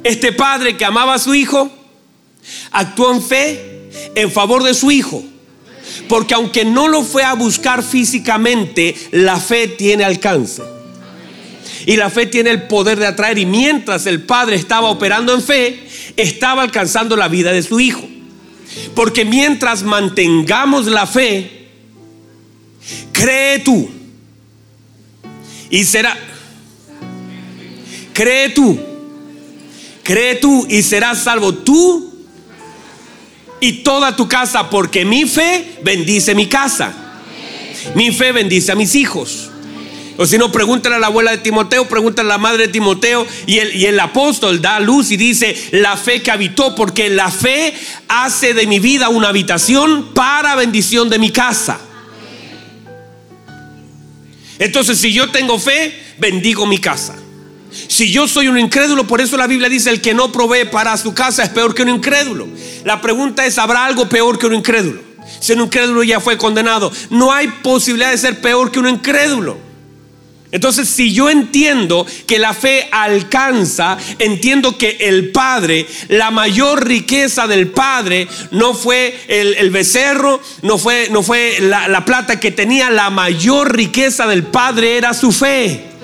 este 0.03 0.31
padre 0.31 0.77
que 0.77 0.85
amaba 0.85 1.15
a 1.15 1.19
su 1.19 1.35
hijo 1.35 1.69
actuó 2.71 3.13
en 3.13 3.21
fe 3.21 3.75
en 4.15 4.31
favor 4.31 4.63
de 4.63 4.73
su 4.73 4.91
hijo. 4.91 5.23
Porque 6.07 6.33
aunque 6.33 6.65
no 6.65 6.87
lo 6.87 7.03
fue 7.03 7.23
a 7.23 7.33
buscar 7.33 7.83
físicamente, 7.83 8.95
la 9.11 9.39
fe 9.39 9.67
tiene 9.67 10.03
alcance. 10.03 10.61
Y 11.85 11.97
la 11.97 12.09
fe 12.09 12.25
tiene 12.25 12.49
el 12.49 12.63
poder 12.63 12.99
de 12.99 13.07
atraer. 13.07 13.37
Y 13.37 13.45
mientras 13.45 14.05
el 14.05 14.23
padre 14.23 14.55
estaba 14.55 14.89
operando 14.89 15.33
en 15.33 15.41
fe, 15.41 15.87
estaba 16.17 16.63
alcanzando 16.63 17.15
la 17.15 17.27
vida 17.27 17.51
de 17.51 17.61
su 17.61 17.79
hijo. 17.79 18.03
Porque 18.95 19.25
mientras 19.25 19.83
mantengamos 19.83 20.87
la 20.87 21.05
fe, 21.05 21.69
cree 23.11 23.59
tú. 23.59 23.89
Y 25.69 25.83
será, 25.83 26.17
cree 28.15 28.49
tú, 28.49 28.79
cree 30.01 30.35
tú 30.35 30.65
y 30.69 30.81
serás 30.81 31.21
salvo 31.21 31.53
tú 31.53 32.13
y 33.59 33.83
toda 33.83 34.15
tu 34.15 34.27
casa, 34.27 34.69
porque 34.69 35.05
mi 35.05 35.25
fe 35.25 35.79
bendice 35.83 36.33
mi 36.33 36.47
casa. 36.47 36.93
Mi 37.93 38.11
fe 38.11 38.31
bendice 38.31 38.71
a 38.71 38.75
mis 38.75 38.95
hijos. 38.95 39.51
O 40.17 40.25
si 40.25 40.37
no, 40.37 40.49
pregúntale 40.49 40.95
a 40.95 40.99
la 40.99 41.07
abuela 41.07 41.31
de 41.31 41.39
Timoteo, 41.39 41.89
pregúntale 41.89 42.29
a 42.29 42.33
la 42.33 42.37
madre 42.37 42.67
de 42.67 42.73
Timoteo. 42.73 43.27
Y 43.45 43.57
el, 43.59 43.75
y 43.75 43.85
el 43.85 43.99
apóstol 43.99 44.61
da 44.61 44.79
luz 44.79 45.11
y 45.11 45.17
dice, 45.17 45.55
la 45.71 45.97
fe 45.97 46.21
que 46.21 46.31
habitó, 46.31 46.73
porque 46.73 47.09
la 47.09 47.29
fe 47.29 47.73
hace 48.07 48.53
de 48.53 48.65
mi 48.65 48.79
vida 48.79 49.09
una 49.09 49.27
habitación 49.27 50.13
para 50.13 50.55
bendición 50.55 51.09
de 51.09 51.19
mi 51.19 51.31
casa. 51.31 51.79
Entonces, 54.57 54.97
si 54.99 55.11
yo 55.11 55.29
tengo 55.31 55.59
fe, 55.59 55.93
bendigo 56.17 56.65
mi 56.65 56.77
casa. 56.77 57.15
Si 57.87 58.11
yo 58.11 58.27
soy 58.27 58.47
un 58.47 58.57
incrédulo, 58.57 59.05
por 59.05 59.21
eso 59.21 59.37
la 59.37 59.47
Biblia 59.47 59.69
dice, 59.69 59.89
el 59.89 60.01
que 60.01 60.13
no 60.13 60.31
provee 60.31 60.65
para 60.65 60.97
su 60.97 61.13
casa 61.13 61.43
es 61.43 61.49
peor 61.49 61.75
que 61.75 61.83
un 61.83 61.89
incrédulo. 61.89 62.47
La 62.83 63.01
pregunta 63.01 63.45
es, 63.45 63.57
¿habrá 63.57 63.85
algo 63.85 64.07
peor 64.07 64.39
que 64.39 64.47
un 64.47 64.55
incrédulo? 64.55 65.01
Si 65.39 65.53
un 65.53 65.61
incrédulo 65.61 66.03
ya 66.03 66.19
fue 66.19 66.37
condenado, 66.37 66.91
no 67.09 67.31
hay 67.31 67.47
posibilidad 67.47 68.11
de 68.11 68.17
ser 68.17 68.41
peor 68.41 68.71
que 68.71 68.79
un 68.79 68.87
incrédulo. 68.87 69.65
Entonces, 70.51 70.87
si 70.87 71.11
yo 71.11 71.29
entiendo 71.29 72.05
que 72.27 72.39
la 72.39 72.53
fe 72.53 72.87
alcanza, 72.91 73.97
entiendo 74.19 74.77
que 74.77 74.97
el 75.01 75.31
Padre, 75.31 75.85
la 76.07 76.31
mayor 76.31 76.87
riqueza 76.87 77.45
del 77.45 77.67
Padre, 77.67 78.27
no 78.51 78.73
fue 78.73 79.19
el, 79.27 79.69
becerro, 79.71 80.39
no 80.61 80.77
fue, 80.77 81.09
no 81.11 81.23
fue 81.23 81.57
la, 81.59 81.89
la 81.89 82.05
plata 82.05 82.39
que 82.39 82.51
tenía, 82.51 82.89
la 82.89 83.09
mayor 83.09 83.75
riqueza 83.75 84.27
del 84.27 84.43
Padre 84.43 84.97
era 84.97 85.13
su 85.13 85.33
fe. 85.33 85.94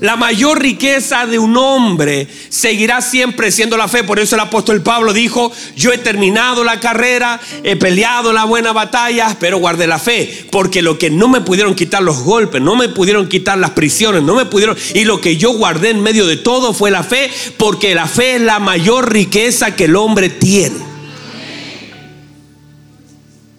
La 0.00 0.16
mayor 0.16 0.60
riqueza 0.60 1.26
de 1.26 1.38
un 1.38 1.56
hombre 1.56 2.28
seguirá 2.50 3.00
siempre 3.00 3.50
siendo 3.50 3.76
la 3.76 3.88
fe. 3.88 4.04
Por 4.04 4.18
eso 4.18 4.36
el 4.36 4.40
apóstol 4.40 4.82
Pablo 4.82 5.12
dijo, 5.12 5.50
yo 5.74 5.92
he 5.92 5.98
terminado 5.98 6.64
la 6.64 6.80
carrera, 6.80 7.40
he 7.62 7.76
peleado 7.76 8.32
la 8.32 8.44
buena 8.44 8.72
batalla, 8.72 9.36
pero 9.40 9.58
guardé 9.58 9.86
la 9.86 9.98
fe. 9.98 10.46
Porque 10.50 10.82
lo 10.82 10.98
que 10.98 11.10
no 11.10 11.28
me 11.28 11.40
pudieron 11.40 11.74
quitar 11.74 12.02
los 12.02 12.18
golpes, 12.20 12.60
no 12.60 12.76
me 12.76 12.88
pudieron 12.88 13.28
quitar 13.28 13.56
las 13.58 13.70
prisiones, 13.70 14.22
no 14.22 14.34
me 14.34 14.44
pudieron... 14.44 14.76
Y 14.94 15.04
lo 15.04 15.20
que 15.20 15.36
yo 15.36 15.52
guardé 15.52 15.90
en 15.90 16.02
medio 16.02 16.26
de 16.26 16.36
todo 16.36 16.74
fue 16.74 16.90
la 16.90 17.02
fe, 17.02 17.30
porque 17.56 17.94
la 17.94 18.06
fe 18.06 18.36
es 18.36 18.40
la 18.42 18.58
mayor 18.58 19.12
riqueza 19.12 19.76
que 19.76 19.84
el 19.84 19.96
hombre 19.96 20.28
tiene. 20.28 20.95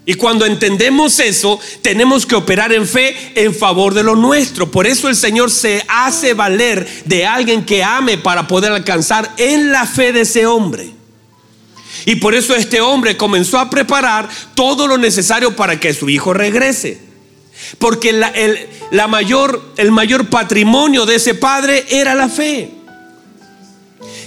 Y 0.10 0.14
cuando 0.14 0.46
entendemos 0.46 1.20
eso, 1.20 1.60
tenemos 1.82 2.26
que 2.26 2.36
operar 2.36 2.72
en 2.72 2.88
fe 2.88 3.34
en 3.36 3.54
favor 3.54 3.94
de 3.94 4.04
lo 4.04 4.16
nuestro. 4.16 4.72
Por 4.72 4.88
eso 4.88 5.10
el 5.10 5.18
Señor 5.18 5.52
se 5.52 5.84
hace 5.90 6.34
valer 6.34 6.88
de 7.04 7.26
alguien 7.26 7.66
que 7.66 7.84
ame 7.84 8.18
para 8.18 8.48
poder 8.48 8.72
alcanzar 8.72 9.30
en 9.36 9.74
la 9.74 9.86
fe 9.86 10.14
de 10.14 10.22
ese 10.22 10.46
hombre. 10.46 10.92
Y 12.06 12.16
por 12.16 12.36
eso 12.36 12.56
este 12.56 12.80
hombre 12.80 13.18
comenzó 13.18 13.60
a 13.60 13.70
preparar 13.70 14.30
todo 14.56 14.88
lo 14.88 14.98
necesario 14.98 15.58
para 15.58 15.78
que 15.78 15.94
su 15.94 16.08
hijo 16.08 16.34
regrese. 16.34 17.02
Porque 17.78 18.12
el, 18.12 18.70
la 18.92 19.10
mayor, 19.10 19.74
el 19.76 19.92
mayor 19.92 20.30
patrimonio 20.30 21.06
de 21.06 21.16
ese 21.16 21.36
padre 21.36 21.86
era 21.90 22.16
la 22.16 22.30
fe. 22.30 22.77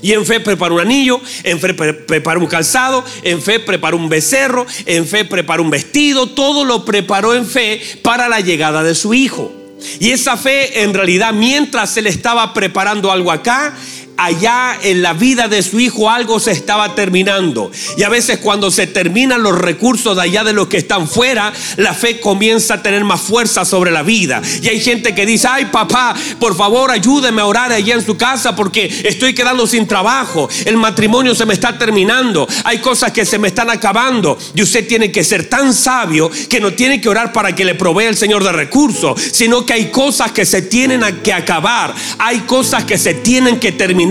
Y 0.02 0.12
en 0.12 0.24
fe 0.24 0.40
preparó 0.40 0.76
un 0.76 0.80
anillo, 0.80 1.20
en 1.42 1.60
fe 1.60 1.74
preparó 1.74 2.40
un 2.40 2.46
calzado, 2.46 3.04
en 3.22 3.42
fe 3.42 3.60
preparó 3.60 3.96
un 3.96 4.08
becerro, 4.08 4.66
en 4.86 5.06
fe 5.06 5.24
preparó 5.24 5.62
un 5.62 5.70
vestido, 5.70 6.28
todo 6.28 6.64
lo 6.64 6.84
preparó 6.84 7.34
en 7.34 7.46
fe 7.46 7.80
para 8.02 8.28
la 8.28 8.40
llegada 8.40 8.82
de 8.82 8.94
su 8.94 9.14
hijo. 9.14 9.52
Y 9.98 10.10
esa 10.10 10.36
fe 10.36 10.82
en 10.82 10.94
realidad 10.94 11.32
mientras 11.32 11.96
él 11.96 12.06
estaba 12.06 12.52
preparando 12.52 13.10
algo 13.10 13.32
acá, 13.32 13.74
allá 14.20 14.78
en 14.82 15.00
la 15.00 15.14
vida 15.14 15.48
de 15.48 15.62
su 15.62 15.80
hijo 15.80 16.10
algo 16.10 16.38
se 16.38 16.52
estaba 16.52 16.94
terminando. 16.94 17.70
Y 17.96 18.02
a 18.02 18.10
veces 18.10 18.38
cuando 18.38 18.70
se 18.70 18.86
terminan 18.86 19.42
los 19.42 19.58
recursos 19.58 20.14
de 20.14 20.22
allá 20.22 20.44
de 20.44 20.52
los 20.52 20.68
que 20.68 20.76
están 20.76 21.08
fuera, 21.08 21.52
la 21.76 21.94
fe 21.94 22.20
comienza 22.20 22.74
a 22.74 22.82
tener 22.82 23.02
más 23.02 23.22
fuerza 23.22 23.64
sobre 23.64 23.90
la 23.90 24.02
vida. 24.02 24.42
Y 24.62 24.68
hay 24.68 24.80
gente 24.80 25.14
que 25.14 25.24
dice, 25.24 25.48
ay 25.50 25.66
papá, 25.66 26.14
por 26.38 26.54
favor 26.54 26.90
ayúdeme 26.90 27.40
a 27.40 27.46
orar 27.46 27.72
allá 27.72 27.94
en 27.94 28.04
su 28.04 28.18
casa 28.18 28.54
porque 28.54 29.02
estoy 29.04 29.34
quedando 29.34 29.66
sin 29.66 29.86
trabajo. 29.86 30.50
El 30.66 30.76
matrimonio 30.76 31.34
se 31.34 31.46
me 31.46 31.54
está 31.54 31.78
terminando. 31.78 32.46
Hay 32.64 32.78
cosas 32.78 33.12
que 33.12 33.24
se 33.24 33.38
me 33.38 33.48
están 33.48 33.70
acabando. 33.70 34.36
Y 34.54 34.62
usted 34.62 34.86
tiene 34.86 35.10
que 35.10 35.24
ser 35.24 35.48
tan 35.48 35.72
sabio 35.72 36.30
que 36.50 36.60
no 36.60 36.74
tiene 36.74 37.00
que 37.00 37.08
orar 37.08 37.32
para 37.32 37.54
que 37.54 37.64
le 37.64 37.74
provea 37.74 38.10
el 38.10 38.16
Señor 38.16 38.44
de 38.44 38.52
recursos, 38.52 39.18
sino 39.32 39.64
que 39.64 39.72
hay 39.72 39.86
cosas 39.90 40.32
que 40.32 40.44
se 40.44 40.60
tienen 40.60 41.00
que 41.22 41.32
acabar. 41.32 41.94
Hay 42.18 42.40
cosas 42.40 42.84
que 42.84 42.98
se 42.98 43.14
tienen 43.14 43.58
que 43.58 43.72
terminar 43.72 44.09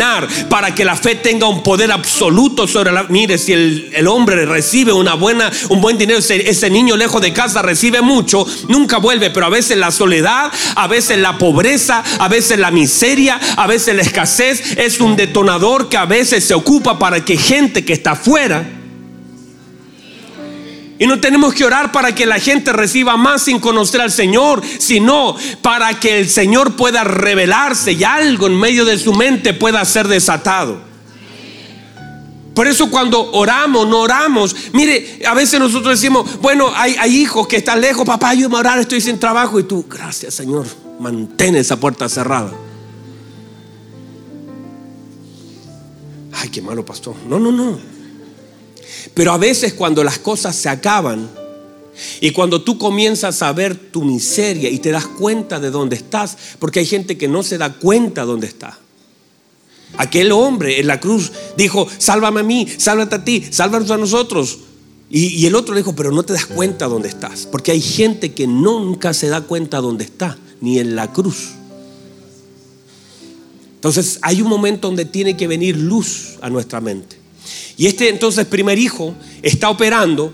para 0.50 0.74
que 0.74 0.86
la 0.86 0.96
fe 0.96 1.15
tenga 1.15 1.48
un 1.48 1.63
poder 1.63 1.91
absoluto 1.91 2.68
sobre 2.68 2.91
la... 2.91 3.03
Mire, 3.03 3.38
si 3.38 3.53
el, 3.53 4.08
hombre 4.08 4.46
recibe 4.46 4.91
una 4.94 5.13
buena, 5.13 5.51
un 5.70 5.82
buen 5.82 5.98
dinero, 5.98 6.20
ese, 6.20 6.50
ese 6.50 6.70
niño 6.70 6.96
lejos 6.96 7.22
de 7.22 7.34
casa 7.34 7.62
recibe 7.62 8.01
mucho, 8.01 8.46
nunca 8.68 8.98
vuelve, 8.98 9.29
pero 9.29 9.46
a 9.46 9.50
veces 9.50 9.77
la 9.77 9.91
soledad, 9.91 10.51
a 10.75 10.88
veces 10.88 11.18
la 11.18 11.38
pobreza, 11.38 12.03
a 12.20 12.27
veces 12.27 12.60
la 12.60 12.72
miseria, 12.72 13.39
a 13.56 13.68
veces 13.68 13.96
la 13.96 14.01
escasez 14.01 14.77
es 14.77 15.00
un 15.00 15.15
detonador 15.15 15.89
que 15.89 15.98
a 15.98 16.06
veces 16.06 16.44
se 16.44 16.53
ocupa 16.53 16.98
para 16.98 17.24
que 17.24 17.38
gente 17.38 17.86
que 17.86 17.94
está 17.94 18.12
afuera 18.12 18.79
y 21.00 21.08
no 21.08 21.22
tenemos 21.22 21.53
que 21.53 21.63
orar 21.63 21.94
para 21.94 22.13
que 22.13 22.25
la 22.25 22.39
gente 22.39 22.74
reciba 22.74 23.15
más 23.15 23.44
sin 23.44 23.60
conocer 23.60 24.01
al 24.01 24.12
Señor, 24.12 24.62
sino 24.79 25.34
para 25.62 25.98
que 25.98 26.20
el 26.20 26.29
Señor 26.29 26.75
pueda 26.75 27.06
revelarse 27.06 27.94
y 27.94 28.03
algo 28.03 28.48
en 28.48 28.60
medio 28.60 28.84
de 28.84 29.00
su 29.00 29.13
mente 29.13 29.53
pueda 29.53 29.84
ser 29.86 30.10
desatado. 30.10 30.89
Por 32.53 32.68
eso 32.68 32.91
cuando 32.91 33.32
oramos, 33.32 33.88
no 33.88 34.01
oramos. 34.01 34.53
Mire, 34.74 35.22
a 35.25 35.34
veces 35.34 35.58
nosotros 35.62 35.98
decimos, 35.98 36.41
bueno, 36.41 36.70
hay, 36.75 37.15
hijos 37.15 37.48
que 37.48 37.56
están 37.56 37.79
lejos, 37.79 38.06
papá, 38.06 38.32
ayúdame 38.32 38.58
a 38.58 38.60
orar, 38.60 38.79
estoy 38.79 39.00
sin 39.00 39.18
trabajo. 39.18 39.58
Y 39.58 39.63
tú, 39.63 39.86
gracias 39.89 40.34
Señor, 40.34 40.65
mantén 41.00 41.56
esa 41.56 41.77
puerta 41.77 42.10
cerrada. 42.10 42.51
Ay, 46.34 46.50
qué 46.50 46.62
malo 46.62 46.84
pastor. 46.84 47.15
No, 47.25 47.39
no, 47.39 47.53
no. 47.53 47.99
Pero 49.13 49.32
a 49.32 49.38
veces 49.38 49.74
cuando 49.74 50.03
las 50.03 50.20
cosas 50.20 50.56
se 50.56 50.70
acaban 50.70 51.29
y 52.22 52.32
cuando 52.32 52.62
tú 52.62 52.77
comienzas 52.77 53.41
a 53.41 53.51
ver 53.53 53.75
tu 53.75 54.03
miseria 54.03 54.70
y 54.70 54.79
te 54.79 54.91
das 54.91 55.06
cuenta 55.06 55.60
de 55.60 55.72
dónde 55.72 55.96
estás, 55.96 56.38
porque 56.60 56.79
hay 56.79 56.86
gente 56.86 57.18
que 57.18 57.27
no 57.27 57.44
se 57.44 57.58
da 57.58 57.74
cuenta 57.74 58.25
dónde 58.25 58.48
está. 58.48 58.79
Aquel 59.98 60.32
hombre 60.32 60.79
en 60.79 60.88
la 60.88 61.00
cruz 61.00 61.32
dijo, 61.58 61.88
sálvame 61.98 62.41
a 62.41 62.44
mí, 62.44 62.68
sálvate 62.77 63.15
a 63.15 63.24
ti, 63.25 63.46
sálvanos 63.50 63.91
a 63.91 63.98
nosotros. 63.98 64.60
Y, 65.10 65.46
el 65.48 65.56
otro 65.56 65.75
dijo, 65.75 65.96
pero 65.96 66.12
no 66.12 66.22
te 66.22 66.34
das 66.34 66.46
cuenta 66.46 66.88
dónde 66.88 67.10
estás, 67.10 67.48
porque 67.48 67.72
hay 67.72 67.82
gente 67.82 68.34
que 68.34 68.46
nunca 68.46 69.13
se 69.13 69.27
da 69.27 69.41
cuenta 69.41 69.82
dónde 69.82 70.03
está, 70.03 70.38
ni 70.62 70.77
en 70.77 70.96
la 70.96 71.12
cruz. 71.12 71.50
Entonces 73.74 74.20
hay 74.22 74.41
un 74.41 74.50
momento 74.50 74.88
donde 74.88 75.06
tiene 75.06 75.36
que 75.36 75.48
venir 75.48 75.75
luz 75.75 76.38
a 76.41 76.50
nuestra 76.50 76.79
mente. 76.79 77.19
Y 77.77 77.88
este 77.88 78.10
entonces 78.10 78.46
primer 78.46 78.77
hijo 78.77 79.15
está 79.41 79.70
operando 79.70 80.34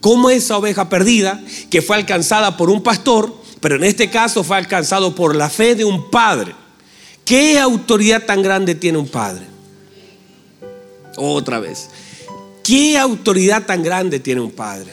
como 0.00 0.30
esa 0.30 0.56
oveja 0.56 0.88
perdida 0.88 1.42
que 1.70 1.82
fue 1.82 1.96
alcanzada 1.96 2.56
por 2.56 2.70
un 2.70 2.82
pastor, 2.82 3.34
pero 3.60 3.76
en 3.76 3.84
este 3.84 4.10
caso 4.10 4.44
fue 4.44 4.56
alcanzado 4.56 5.14
por 5.14 5.34
la 5.34 5.50
fe 5.50 5.74
de 5.74 5.84
un 5.84 6.10
padre. 6.10 6.54
¿Qué 7.24 7.58
autoridad 7.58 8.24
tan 8.24 8.42
grande 8.42 8.74
tiene 8.74 8.98
un 8.98 9.08
padre? 9.08 9.44
Otra 11.16 11.58
vez. 11.58 11.88
¿Qué 12.62 12.96
autoridad 12.98 13.64
tan 13.64 13.82
grande 13.82 14.20
tiene 14.20 14.40
un 14.40 14.52
padre? 14.52 14.92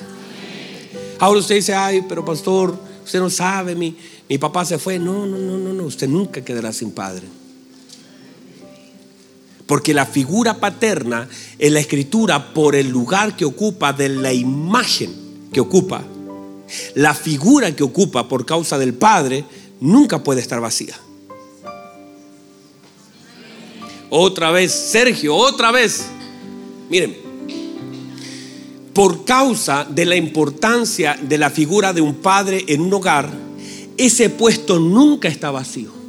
Ahora 1.19 1.39
usted 1.39 1.55
dice, 1.55 1.73
ay, 1.73 2.03
pero 2.09 2.25
pastor, 2.25 2.77
usted 3.05 3.19
no 3.19 3.29
sabe, 3.29 3.75
mi, 3.75 3.95
mi 4.27 4.37
papá 4.37 4.65
se 4.65 4.77
fue. 4.77 4.99
No, 4.99 5.25
no, 5.25 5.37
no, 5.37 5.57
no, 5.57 5.73
no, 5.73 5.83
usted 5.83 6.07
nunca 6.07 6.43
quedará 6.43 6.73
sin 6.73 6.91
padre. 6.91 7.27
Porque 9.65 9.93
la 9.93 10.05
figura 10.05 10.59
paterna 10.59 11.27
en 11.57 11.73
la 11.73 11.79
escritura, 11.79 12.53
por 12.53 12.75
el 12.75 12.89
lugar 12.89 13.35
que 13.35 13.45
ocupa 13.45 13.93
de 13.93 14.09
la 14.09 14.33
imagen 14.33 15.13
que 15.53 15.61
ocupa, 15.61 16.03
la 16.95 17.13
figura 17.13 17.75
que 17.75 17.83
ocupa 17.83 18.27
por 18.27 18.45
causa 18.45 18.77
del 18.77 18.93
Padre, 18.93 19.45
nunca 19.79 20.23
puede 20.23 20.41
estar 20.41 20.59
vacía. 20.59 20.95
Otra 24.09 24.51
vez, 24.51 24.71
Sergio, 24.71 25.35
otra 25.35 25.71
vez. 25.71 26.05
Miren, 26.89 27.17
por 28.93 29.25
causa 29.25 29.87
de 29.89 30.05
la 30.05 30.15
importancia 30.15 31.17
de 31.19 31.37
la 31.39 31.49
figura 31.49 31.93
de 31.93 32.01
un 32.01 32.15
padre 32.15 32.63
en 32.67 32.81
un 32.81 32.93
hogar, 32.93 33.31
ese 33.97 34.29
puesto 34.29 34.79
nunca 34.79 35.27
está 35.27 35.49
vacío. 35.49 36.02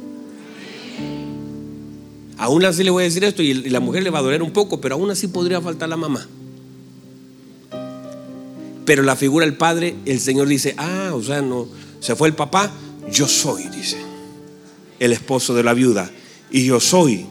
Aún 2.37 2.65
así 2.65 2.83
le 2.83 2.91
voy 2.91 3.03
a 3.03 3.05
decir 3.05 3.23
esto 3.23 3.41
y 3.41 3.53
la 3.53 3.79
mujer 3.79 4.03
le 4.03 4.09
va 4.09 4.19
a 4.19 4.21
doler 4.21 4.41
un 4.41 4.51
poco, 4.51 4.81
pero 4.81 4.95
aún 4.95 5.09
así 5.09 5.27
podría 5.27 5.61
faltar 5.61 5.89
la 5.89 5.97
mamá. 5.97 6.27
Pero 8.85 9.03
la 9.03 9.15
figura 9.15 9.45
del 9.45 9.55
padre, 9.55 9.95
el 10.05 10.19
Señor 10.19 10.47
dice, 10.47 10.75
ah, 10.77 11.11
o 11.13 11.23
sea, 11.23 11.41
no, 11.41 11.67
se 11.99 12.15
fue 12.15 12.27
el 12.27 12.35
papá, 12.35 12.71
yo 13.11 13.27
soy, 13.27 13.63
dice, 13.69 13.97
el 14.99 15.11
esposo 15.11 15.53
de 15.55 15.63
la 15.63 15.73
viuda, 15.73 16.11
y 16.51 16.65
yo 16.65 16.79
soy 16.79 17.25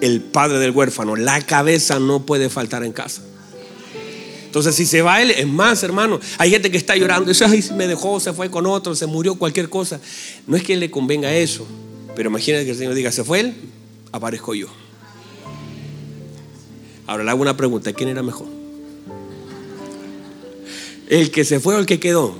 el 0.00 0.20
padre 0.20 0.58
del 0.58 0.72
huérfano. 0.72 1.16
La 1.16 1.40
cabeza 1.42 1.98
no 1.98 2.26
puede 2.26 2.48
faltar 2.48 2.82
en 2.82 2.92
casa. 2.92 3.22
Entonces, 4.46 4.74
si 4.74 4.84
se 4.84 5.00
va 5.00 5.22
él, 5.22 5.30
es 5.30 5.46
más, 5.46 5.82
hermano. 5.84 6.18
Hay 6.38 6.50
gente 6.50 6.72
que 6.72 6.76
está 6.76 6.96
llorando, 6.96 7.28
dice, 7.28 7.44
ay, 7.44 7.64
me 7.76 7.86
dejó, 7.86 8.18
se 8.18 8.32
fue 8.32 8.50
con 8.50 8.66
otro, 8.66 8.96
se 8.96 9.06
murió, 9.06 9.36
cualquier 9.36 9.68
cosa. 9.68 10.00
No 10.48 10.56
es 10.56 10.64
que 10.64 10.76
le 10.76 10.90
convenga 10.90 11.32
eso, 11.32 11.64
pero 12.16 12.30
imagínate 12.30 12.64
que 12.64 12.72
el 12.72 12.76
Señor 12.76 12.94
diga, 12.94 13.12
se 13.12 13.22
fue 13.22 13.40
él, 13.40 13.54
aparezco 14.12 14.54
yo. 14.54 14.68
Ahora 17.06 17.24
le 17.24 17.30
hago 17.30 17.42
una 17.42 17.56
pregunta, 17.56 17.92
¿quién 17.92 18.08
era 18.08 18.22
mejor? 18.22 18.46
¿El 21.08 21.30
que 21.30 21.44
se 21.44 21.58
fue 21.58 21.74
o 21.74 21.78
el 21.78 21.86
que 21.86 21.98
quedó? 21.98 22.34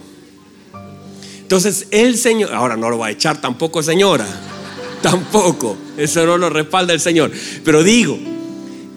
Entonces 1.40 1.88
el 1.90 2.16
Señor, 2.16 2.54
ahora 2.54 2.76
no 2.76 2.88
lo 2.90 2.98
va 2.98 3.08
a 3.08 3.10
echar 3.10 3.40
tampoco 3.40 3.82
señora, 3.82 4.26
tampoco, 5.02 5.76
eso 5.96 6.24
no 6.24 6.38
lo 6.38 6.50
respalda 6.50 6.92
el 6.92 7.00
Señor. 7.00 7.32
Pero 7.64 7.82
digo, 7.82 8.16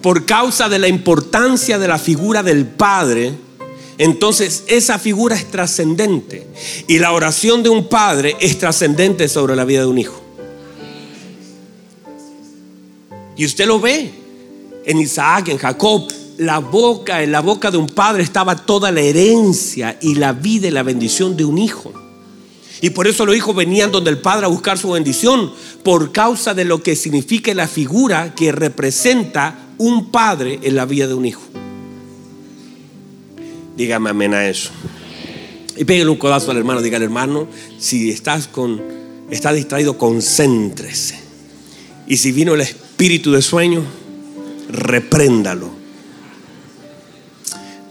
por 0.01 0.25
causa 0.25 0.69
de 0.69 0.77
la 0.77 0.87
importancia 0.87 1.79
de 1.79 1.87
la 1.87 1.97
figura 1.97 2.43
del 2.43 2.67
Padre, 2.67 3.33
entonces 3.97 4.63
esa 4.67 4.99
figura 4.99 5.35
es 5.35 5.49
trascendente. 5.49 6.47
Y 6.87 6.99
la 6.99 7.11
oración 7.11 7.63
de 7.63 7.69
un 7.69 7.87
padre 7.87 8.35
es 8.39 8.57
trascendente 8.57 9.27
sobre 9.27 9.55
la 9.55 9.65
vida 9.65 9.81
de 9.81 9.87
un 9.87 9.97
hijo. 9.97 10.22
Y 13.35 13.45
usted 13.45 13.67
lo 13.67 13.79
ve 13.79 14.11
en 14.85 14.99
Isaac, 14.99 15.49
en 15.49 15.57
Jacob. 15.57 16.11
La 16.37 16.57
boca, 16.57 17.21
en 17.21 17.31
la 17.31 17.41
boca 17.41 17.69
de 17.69 17.77
un 17.77 17.87
padre 17.87 18.23
estaba 18.23 18.55
toda 18.55 18.91
la 18.91 19.01
herencia 19.01 19.97
y 20.01 20.15
la 20.15 20.33
vida 20.33 20.67
y 20.67 20.71
la 20.71 20.81
bendición 20.81 21.37
de 21.37 21.45
un 21.45 21.59
hijo. 21.59 21.93
Y 22.81 22.89
por 22.89 23.07
eso 23.07 23.25
los 23.25 23.35
hijos 23.35 23.55
venían 23.55 23.91
donde 23.91 24.09
el 24.09 24.17
padre 24.17 24.45
a 24.45 24.49
buscar 24.49 24.77
su 24.77 24.91
bendición, 24.91 25.53
por 25.83 26.11
causa 26.11 26.53
de 26.53 26.65
lo 26.65 26.83
que 26.83 26.95
significa 26.95 27.53
la 27.53 27.67
figura 27.67 28.33
que 28.35 28.51
representa 28.51 29.57
un 29.77 30.11
padre 30.11 30.59
en 30.63 30.75
la 30.75 30.85
vida 30.85 31.07
de 31.07 31.13
un 31.13 31.25
hijo. 31.25 31.43
Dígame 33.77 34.09
amén 34.09 34.33
a 34.33 34.49
eso. 34.49 34.71
Y 35.77 35.85
pégale 35.85 36.09
un 36.09 36.17
codazo 36.17 36.51
al 36.51 36.57
hermano, 36.57 36.81
dígale 36.81 37.05
hermano, 37.05 37.47
si 37.79 38.09
estás 38.09 38.47
con, 38.47 38.81
está 39.31 39.53
distraído, 39.53 39.97
concéntrese. 39.97 41.19
Y 42.05 42.17
si 42.17 42.31
vino 42.31 42.53
el 42.53 42.61
de 43.03 43.41
sueño, 43.41 43.83
repréndalo. 44.69 45.69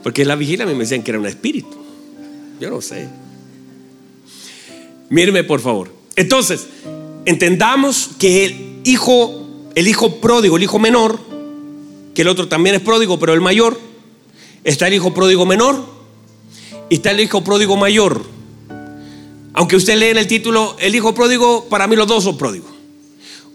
Porque 0.03 0.25
la 0.25 0.37
vigilia 0.37 0.65
me 0.65 0.73
decían 0.73 1.03
que 1.03 1.11
era 1.11 1.21
un 1.21 1.27
espíritu. 1.27 1.77
Yo 2.59 2.71
no 2.71 2.81
sé. 2.81 3.09
Míreme 5.11 5.45
por 5.45 5.61
favor. 5.61 5.93
Entonces, 6.17 6.67
entendamos 7.27 8.11
que 8.19 8.47
el 8.47 8.81
hijo, 8.85 9.47
el 9.75 9.87
hijo 9.87 10.19
pródigo, 10.19 10.57
el 10.57 10.63
hijo 10.63 10.79
menor, 10.79 11.21
que 12.15 12.23
el 12.23 12.29
otro 12.29 12.49
también 12.49 12.77
es 12.77 12.81
pródigo, 12.81 13.19
pero 13.19 13.35
el 13.35 13.43
mayor, 13.43 13.79
está 14.65 14.87
el 14.87 14.95
hijo 14.95 15.13
pródigo 15.13 15.45
menor 15.45 15.85
y 16.89 16.95
está 16.95 17.11
el 17.11 17.21
hijo 17.21 17.45
pródigo 17.45 17.77
mayor. 17.77 18.25
Aunque 19.53 19.77
usted 19.77 19.99
lee 19.99 20.07
en 20.07 20.19
el 20.19 20.27
título, 20.27 20.75
el 20.81 20.95
hijo 20.95 21.15
pródigo, 21.15 21.67
para 21.69 21.87
mí 21.87 21.97
los 21.97 22.07
dos 22.07 22.25
son 22.25 22.39
pródigos. 22.39 22.71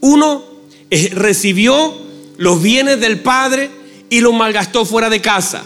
Uno 0.02 0.47
recibió 0.90 1.94
los 2.38 2.62
bienes 2.62 3.00
del 3.00 3.20
padre 3.20 3.70
y 4.10 4.22
los 4.22 4.34
malgastó 4.34 4.86
fuera 4.86 5.10
de 5.10 5.22
casa. 5.22 5.64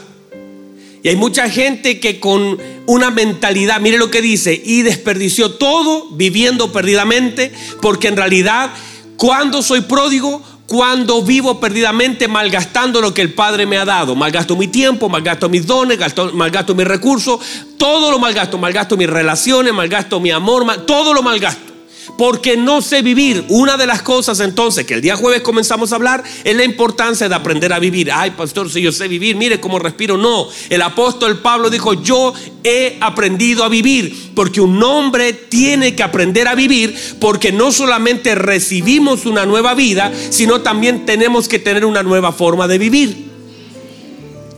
Y 1.04 1.10
hay 1.10 1.16
mucha 1.16 1.50
gente 1.50 2.00
que 2.00 2.20
con 2.20 2.60
una 2.86 3.10
mentalidad, 3.10 3.80
mire 3.80 3.98
lo 3.98 4.12
que 4.12 4.22
dice, 4.22 4.60
y 4.64 4.84
desperdició 4.84 5.52
todo 5.52 6.10
viviendo 6.12 6.72
perdidamente, 6.72 7.52
porque 7.82 8.08
en 8.08 8.18
realidad 8.18 8.72
cuando 9.18 9.64
soy 9.64 9.82
pródigo, 9.82 10.44
cuando 10.68 11.22
vivo 11.22 11.60
perdidamente 11.60 12.28
malgastando 12.28 13.02
lo 13.02 13.14
que 13.14 13.22
el 13.22 13.34
Padre 13.34 13.66
me 13.66 13.78
ha 13.78 13.84
dado. 13.84 14.16
Malgasto 14.16 14.56
mi 14.56 14.68
tiempo, 14.68 15.10
malgasto 15.10 15.50
mis 15.50 15.68
dones, 15.68 16.00
malgasto 16.34 16.76
mis 16.76 16.88
recursos, 16.88 17.40
todo 17.78 18.10
lo 18.10 18.20
malgasto, 18.20 18.58
malgasto 18.58 18.96
mis 18.96 19.10
relaciones, 19.10 19.74
malgasto 19.74 20.20
mi 20.20 20.32
amor, 20.32 20.86
todo 20.86 21.14
lo 21.14 21.24
malgasto 21.24 21.71
porque 22.18 22.58
no 22.58 22.82
sé 22.82 23.02
vivir. 23.02 23.46
Una 23.50 23.78
de 23.78 23.88
las 23.88 24.02
cosas 24.02 24.40
entonces 24.40 24.86
que 24.86 24.94
el 24.94 25.02
día 25.02 25.16
jueves 25.16 25.42
comenzamos 25.42 25.92
a 25.92 25.96
hablar 25.96 26.24
es 26.44 26.56
la 26.56 26.64
importancia 26.64 27.28
de 27.28 27.36
aprender 27.36 27.74
a 27.74 27.80
vivir. 27.80 28.12
Ay, 28.12 28.32
pastor, 28.32 28.70
si 28.70 28.82
yo 28.82 28.92
sé 28.92 29.08
vivir, 29.08 29.36
mire 29.36 29.60
cómo 29.60 29.80
respiro. 29.80 30.18
No, 30.18 30.48
el 30.70 30.82
apóstol 30.82 31.40
Pablo 31.40 31.70
dijo, 31.70 31.94
yo 31.94 32.34
he 32.64 32.98
aprendido 33.02 33.64
a 33.64 33.70
vivir, 33.70 34.32
porque 34.36 34.62
un 34.62 34.82
hombre 34.84 35.34
tiene 35.34 35.96
que 35.96 36.04
aprender 36.04 36.48
a 36.48 36.56
vivir, 36.56 36.96
porque 37.20 37.52
no 37.52 37.72
solamente 37.72 38.36
recibimos 38.36 39.26
una 39.26 39.46
nueva 39.46 39.74
vida, 39.74 40.12
sino 40.30 40.62
también 40.62 41.06
tenemos 41.06 41.48
que 41.48 41.60
tener 41.60 41.86
una 41.86 42.04
nueva 42.04 42.32
forma 42.32 42.68
de 42.68 42.78
vivir. 42.78 43.32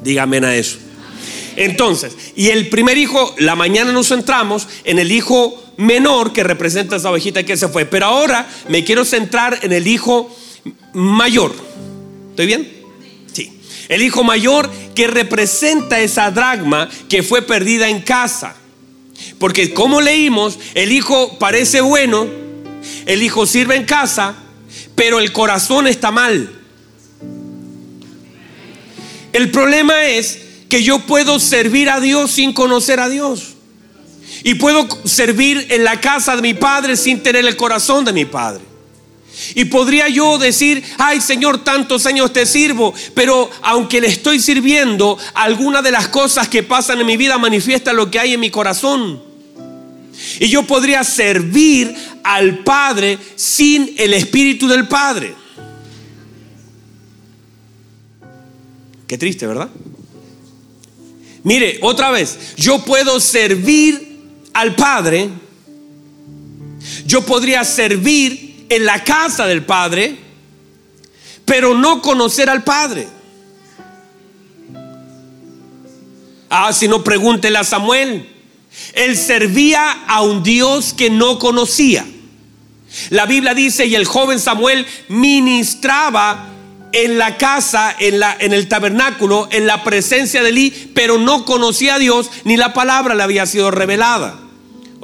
Dígame 0.04 0.38
a 0.38 0.56
eso. 0.56 0.78
Entonces, 1.56 2.16
y 2.36 2.50
el 2.50 2.70
primer 2.70 2.98
hijo, 2.98 3.34
la 3.38 3.56
mañana 3.56 3.92
nos 3.92 4.08
centramos 4.10 4.68
en 4.84 5.00
el 5.00 5.12
hijo 5.12 5.63
menor 5.78 6.34
que 6.34 6.44
representa 6.44 6.96
esa 6.96 7.10
ovejita 7.10 7.44
que 7.44 7.58
se 7.58 7.68
fue. 7.68 7.86
Pero 7.86 8.06
ahora 8.06 8.48
me 8.70 8.84
quiero 8.84 9.06
centrar 9.06 9.60
en 9.62 9.74
el 9.74 9.88
hijo 9.88 10.34
mayor. 10.94 11.54
¿Estoy 12.32 12.46
bien? 12.46 12.72
Sí. 13.32 13.60
El 13.90 14.02
hijo 14.02 14.24
mayor 14.24 14.70
que 14.96 15.08
representa 15.08 16.00
esa 16.00 16.32
dragma 16.32 16.90
que 17.10 17.24
fue 17.24 17.42
perdida 17.42 17.90
en 17.90 18.02
casa. 18.02 18.56
Porque 19.40 19.74
como 19.74 20.02
leímos, 20.02 20.60
el 20.74 20.92
hijo 20.92 21.38
parece 21.38 21.82
bueno, 21.82 22.28
el 23.06 23.24
hijo 23.24 23.46
sirve 23.46 23.76
en 23.76 23.86
casa, 23.86 24.36
pero 24.96 25.20
el 25.20 25.32
corazón 25.32 25.88
está 25.88 26.12
mal. 26.12 26.60
El 29.32 29.50
problema 29.50 30.06
es 30.06 30.40
que 30.70 30.84
yo 30.84 31.00
puedo 31.00 31.40
servir 31.40 31.90
a 31.90 32.00
Dios 32.00 32.32
sin 32.32 32.54
conocer 32.54 33.00
a 33.00 33.10
Dios. 33.10 33.53
Y 34.44 34.56
puedo 34.56 34.88
servir 35.06 35.68
en 35.70 35.84
la 35.84 36.02
casa 36.02 36.36
de 36.36 36.42
mi 36.42 36.54
padre 36.54 36.98
sin 36.98 37.22
tener 37.22 37.46
el 37.46 37.56
corazón 37.56 38.04
de 38.06 38.14
mi 38.14 38.26
padre. 38.26 38.62
Y 39.56 39.66
podría 39.66 40.08
yo 40.10 40.38
decir, 40.38 40.84
ay 40.98 41.20
Señor, 41.20 41.64
tantos 41.64 42.06
años 42.06 42.32
te 42.34 42.46
sirvo, 42.46 42.94
pero 43.16 43.50
aunque 43.62 44.00
le 44.00 44.08
estoy 44.08 44.40
sirviendo, 44.40 45.18
alguna 45.34 45.82
de 45.82 45.92
las 45.92 46.08
cosas 46.08 46.48
que 46.48 46.64
pasan 46.64 47.00
en 47.00 47.08
mi 47.08 47.18
vida 47.18 47.38
manifiesta 47.38 47.94
lo 47.94 48.12
que 48.12 48.20
hay 48.20 48.34
en 48.34 48.40
mi 48.40 48.52
corazón. 48.52 49.22
Y 50.40 50.48
yo 50.48 50.64
podría 50.64 51.04
servir 51.04 51.96
al 52.24 52.60
Padre 52.60 53.18
sin 53.36 53.96
el 53.98 54.14
Espíritu 54.14 54.68
del 54.68 54.88
Padre. 54.88 55.36
Qué 59.08 59.18
triste, 59.18 59.46
¿verdad? 59.48 59.70
Mire, 61.44 61.80
otra 61.82 62.10
vez, 62.12 62.56
yo 62.56 62.80
puedo 62.86 63.20
servir 63.20 64.13
al 64.54 64.76
Padre, 64.76 65.30
yo 67.06 67.26
podría 67.26 67.64
servir 67.64 68.66
en 68.70 68.86
la 68.86 69.04
casa 69.04 69.46
del 69.46 69.64
Padre, 69.64 70.18
pero 71.46 71.76
no 71.76 72.02
conocer 72.02 72.50
al 72.50 72.64
Padre. 72.64 73.08
Ah, 76.50 76.72
si 76.72 76.88
no, 76.88 77.04
pregúntele 77.04 77.58
a 77.58 77.64
Samuel. 77.64 78.30
Él 78.94 79.18
servía 79.18 80.04
a 80.08 80.22
un 80.22 80.44
Dios 80.44 80.94
que 80.94 81.10
no 81.10 81.40
conocía. 81.40 82.06
La 83.10 83.26
Biblia 83.26 83.54
dice, 83.54 83.86
y 83.86 83.96
el 83.96 84.06
joven 84.06 84.40
Samuel 84.40 84.86
ministraba 85.10 86.50
en 86.92 87.18
la 87.18 87.38
casa, 87.38 87.96
en, 87.98 88.20
la, 88.20 88.38
en 88.40 88.54
el 88.54 88.68
tabernáculo, 88.68 89.48
en 89.52 89.66
la 89.66 89.84
presencia 89.84 90.44
de 90.44 90.50
Eli, 90.50 90.92
pero 90.94 91.18
no 91.18 91.44
conocía 91.44 91.96
a 91.96 92.00
Dios, 92.00 92.30
ni 92.44 92.56
la 92.56 92.74
palabra 92.74 93.16
le 93.16 93.24
había 93.24 93.48
sido 93.48 93.72
revelada. 93.72 94.43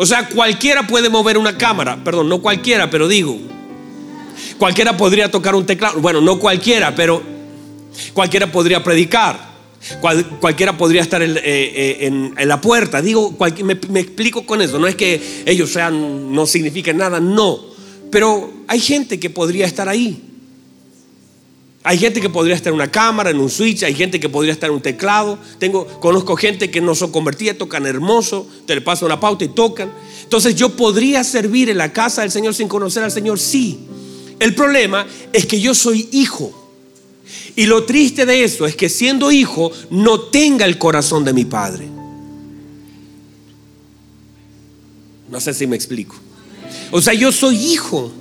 O 0.02 0.06
sea, 0.06 0.30
cualquiera 0.30 0.88
puede 0.88 1.10
mover 1.10 1.38
una 1.38 1.58
cámara, 1.58 2.02
perdón, 2.06 2.30
no 2.30 2.42
cualquiera, 2.42 2.90
pero 2.90 3.10
digo, 3.10 3.38
cualquiera 4.58 4.96
podría 4.96 5.30
tocar 5.30 5.56
un 5.56 5.66
teclado, 5.66 6.00
bueno, 6.00 6.22
no 6.22 6.40
cualquiera, 6.40 6.96
pero 6.96 7.22
cualquiera 8.14 8.50
podría 8.50 8.82
predicar. 8.82 9.50
cualquiera 10.40 10.78
podría 10.78 11.02
estar 11.02 11.22
en, 11.22 11.36
eh, 11.36 12.32
eh, 12.38 12.46
la 12.46 12.62
puerta. 12.62 13.02
Digo, 13.02 13.36
me, 13.62 14.00
explico 14.00 14.46
con 14.46 14.62
eso. 14.62 14.80
No 14.80 14.88
es 14.88 14.96
que 14.96 15.44
ellos 15.46 15.70
sean, 15.70 16.34
no 16.34 16.46
signifiquen 16.46 16.96
nada, 16.96 17.20
no. 17.20 17.60
Pero 18.10 18.54
hay 18.70 18.80
gente 18.80 19.20
que 19.20 19.30
podría 19.30 19.66
estar 19.66 19.90
ahí. 19.90 20.29
Hay 21.84 21.98
gente 21.98 22.20
que 22.20 22.30
podría 22.30 22.56
estar 22.56 22.72
en 22.72 22.76
una 22.76 22.92
cámara, 22.92 23.30
en 23.30 23.40
un 23.40 23.50
switch, 23.50 23.84
hay 23.84 23.96
gente 23.96 24.20
que 24.20 24.28
podría 24.28 24.52
estar 24.52 24.70
en 24.70 24.76
un 24.76 24.82
teclado. 24.82 25.40
Tengo, 25.60 25.88
conozco 26.00 26.36
gente 26.36 26.70
que 26.70 26.82
no 26.82 26.94
son 26.94 27.12
convertidas, 27.12 27.58
tocan 27.58 27.86
hermoso, 27.86 28.48
te 28.66 28.76
le 28.76 28.82
paso 28.82 29.06
una 29.06 29.20
pauta 29.20 29.46
y 29.46 29.50
tocan. 29.50 29.92
Entonces 30.24 30.56
yo 30.56 30.76
podría 30.76 31.24
servir 31.24 31.70
en 31.70 31.78
la 31.78 31.94
casa 31.94 32.22
del 32.22 32.32
Señor 32.32 32.54
sin 32.54 32.68
conocer 32.68 33.04
al 33.04 33.12
Señor, 33.12 33.40
sí. 33.40 33.80
El 34.40 34.56
problema 34.56 35.08
es 35.32 35.46
que 35.46 35.62
yo 35.62 35.74
soy 35.74 36.10
hijo. 36.12 36.54
Y 37.56 37.66
lo 37.66 37.84
triste 37.86 38.26
de 38.26 38.44
eso 38.44 38.66
es 38.66 38.76
que 38.76 38.90
siendo 38.90 39.32
hijo 39.32 39.72
no 39.90 40.20
tenga 40.20 40.66
el 40.66 40.78
corazón 40.78 41.24
de 41.24 41.34
mi 41.34 41.46
padre. 41.46 41.88
No 45.30 45.40
sé 45.40 45.54
si 45.54 45.66
me 45.68 45.76
explico. 45.76 46.16
O 46.92 47.02
sea, 47.02 47.14
yo 47.14 47.32
soy 47.32 47.56
hijo. 47.56 48.12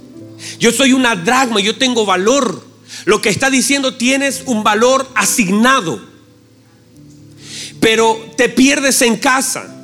Yo 0.60 0.70
soy 0.70 0.92
una 0.92 1.16
dragma, 1.16 1.60
yo 1.60 1.76
tengo 1.76 2.06
valor. 2.06 2.67
Lo 3.04 3.20
que 3.20 3.28
está 3.28 3.50
diciendo 3.50 3.94
tienes 3.94 4.42
un 4.46 4.62
valor 4.62 5.10
asignado, 5.14 6.00
pero 7.80 8.32
te 8.36 8.48
pierdes 8.48 9.02
en 9.02 9.16
casa. 9.16 9.74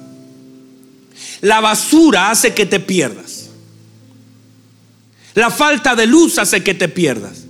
La 1.40 1.60
basura 1.60 2.30
hace 2.30 2.54
que 2.54 2.66
te 2.66 2.80
pierdas. 2.80 3.50
La 5.34 5.50
falta 5.50 5.94
de 5.94 6.06
luz 6.06 6.38
hace 6.38 6.62
que 6.62 6.74
te 6.74 6.88
pierdas. 6.88 7.44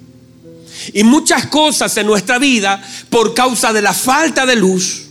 Y 0.93 1.05
muchas 1.05 1.47
cosas 1.47 1.97
en 1.97 2.07
nuestra 2.07 2.39
vida, 2.39 2.83
por 3.09 3.35
causa 3.35 3.73
de 3.73 3.83
la 3.83 3.93
falta 3.93 4.45
de 4.45 4.57
luz 4.57 5.03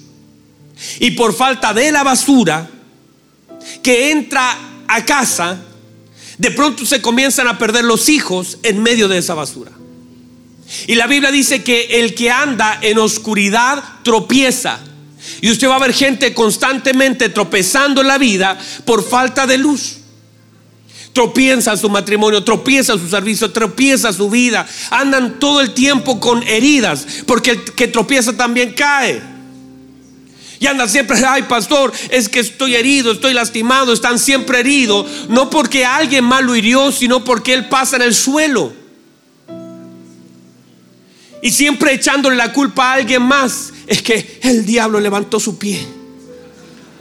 y 0.99 1.12
por 1.12 1.34
falta 1.34 1.73
de 1.73 1.91
la 1.91 2.03
basura, 2.03 2.69
que 3.82 4.12
entra 4.12 4.58
a 4.88 5.06
casa, 5.06 5.58
de 6.38 6.51
pronto 6.51 6.86
se 6.86 7.01
comienzan 7.01 7.47
a 7.47 7.58
perder 7.58 7.86
los 7.86 8.10
hijos 8.10 8.58
en 8.63 8.84
medio 8.84 9.08
de 9.08 9.19
esa 9.19 9.34
basura. 9.34 9.71
Y 10.88 10.95
la 10.95 11.07
Biblia 11.07 11.31
dice 11.31 11.63
que 11.63 11.99
el 11.99 12.15
que 12.15 12.31
anda 12.31 12.79
en 12.81 12.97
oscuridad 12.97 13.83
tropieza. 14.03 14.79
Y 15.41 15.51
usted 15.51 15.67
va 15.67 15.77
a 15.77 15.79
ver 15.79 15.93
gente 15.93 16.33
constantemente 16.33 17.29
tropezando 17.29 18.01
en 18.01 18.07
la 18.07 18.17
vida 18.17 18.57
por 18.86 19.07
falta 19.07 19.47
de 19.47 19.57
luz. 19.57 19.97
Tropieza 21.13 21.77
su 21.77 21.89
matrimonio, 21.89 22.43
tropieza 22.43 22.93
su 22.93 23.07
servicio, 23.07 23.51
tropieza 23.51 24.12
su 24.12 24.29
vida. 24.29 24.67
Andan 24.89 25.39
todo 25.39 25.62
el 25.62 25.73
tiempo 25.73 26.19
con 26.19 26.41
heridas, 26.43 27.05
porque 27.27 27.51
el 27.51 27.63
que 27.63 27.88
tropieza 27.88 28.36
también 28.36 28.73
cae. 28.73 29.21
Y 30.59 30.65
andan 30.65 30.89
siempre, 30.89 31.17
ay 31.27 31.43
pastor, 31.43 31.93
es 32.09 32.29
que 32.29 32.39
estoy 32.39 32.75
herido, 32.75 33.12
estoy 33.12 33.33
lastimado, 33.33 33.93
están 33.93 34.17
siempre 34.17 34.62
heridos, 34.62 35.05
no 35.29 35.49
porque 35.49 35.86
alguien 35.86 36.23
mal 36.23 36.45
lo 36.45 36.55
hirió, 36.55 36.91
sino 36.91 37.23
porque 37.23 37.53
él 37.53 37.67
pasa 37.67 37.97
en 37.97 38.01
el 38.01 38.15
suelo. 38.15 38.83
Y 41.41 41.52
siempre 41.52 41.93
echándole 41.93 42.36
la 42.36 42.54
culpa 42.54 42.91
a 42.91 42.93
alguien 42.96 43.22
más, 43.22 43.74
es 43.88 44.02
que 44.02 44.39
el 44.43 44.65
diablo 44.65 45.00
levantó 45.00 45.39
su 45.39 45.58
pie. 45.58 45.86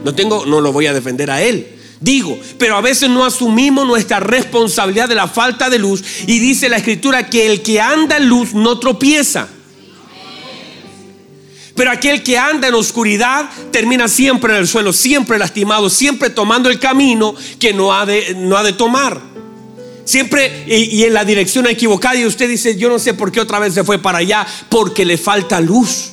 No 0.04 0.14
tengo, 0.14 0.46
no 0.46 0.60
lo 0.60 0.72
voy 0.72 0.86
a 0.86 0.92
defender 0.92 1.30
a 1.30 1.42
él. 1.42 1.78
Digo, 2.00 2.36
pero 2.58 2.76
a 2.76 2.80
veces 2.80 3.08
no 3.08 3.24
asumimos 3.24 3.86
nuestra 3.86 4.18
responsabilidad 4.18 5.08
de 5.08 5.14
la 5.14 5.28
falta 5.28 5.70
de 5.70 5.78
luz 5.78 6.02
y 6.26 6.40
dice 6.40 6.68
la 6.68 6.78
escritura 6.78 7.30
que 7.30 7.46
el 7.46 7.62
que 7.62 7.80
anda 7.80 8.16
en 8.16 8.28
luz 8.28 8.54
no 8.54 8.80
tropieza. 8.80 9.48
Pero 11.76 11.90
aquel 11.90 12.22
que 12.22 12.36
anda 12.36 12.68
en 12.68 12.74
oscuridad 12.74 13.48
termina 13.70 14.08
siempre 14.08 14.52
en 14.52 14.60
el 14.60 14.68
suelo, 14.68 14.92
siempre 14.92 15.38
lastimado, 15.38 15.88
siempre 15.88 16.30
tomando 16.30 16.68
el 16.68 16.78
camino 16.78 17.34
que 17.60 17.72
no 17.72 17.94
ha 17.94 18.04
de, 18.04 18.34
no 18.36 18.56
ha 18.56 18.64
de 18.64 18.72
tomar. 18.72 19.31
Siempre 20.04 20.64
y, 20.66 21.02
en 21.04 21.14
la 21.14 21.24
dirección 21.24 21.66
equivocada 21.66 22.16
y 22.16 22.26
usted 22.26 22.48
dice, 22.48 22.76
yo 22.76 22.88
no 22.88 22.98
sé 22.98 23.14
por 23.14 23.30
qué 23.30 23.40
otra 23.40 23.58
vez 23.58 23.74
se 23.74 23.84
fue 23.84 23.98
para 23.98 24.18
allá, 24.18 24.46
porque 24.68 25.04
le 25.04 25.18
falta 25.18 25.60
luz 25.60 26.12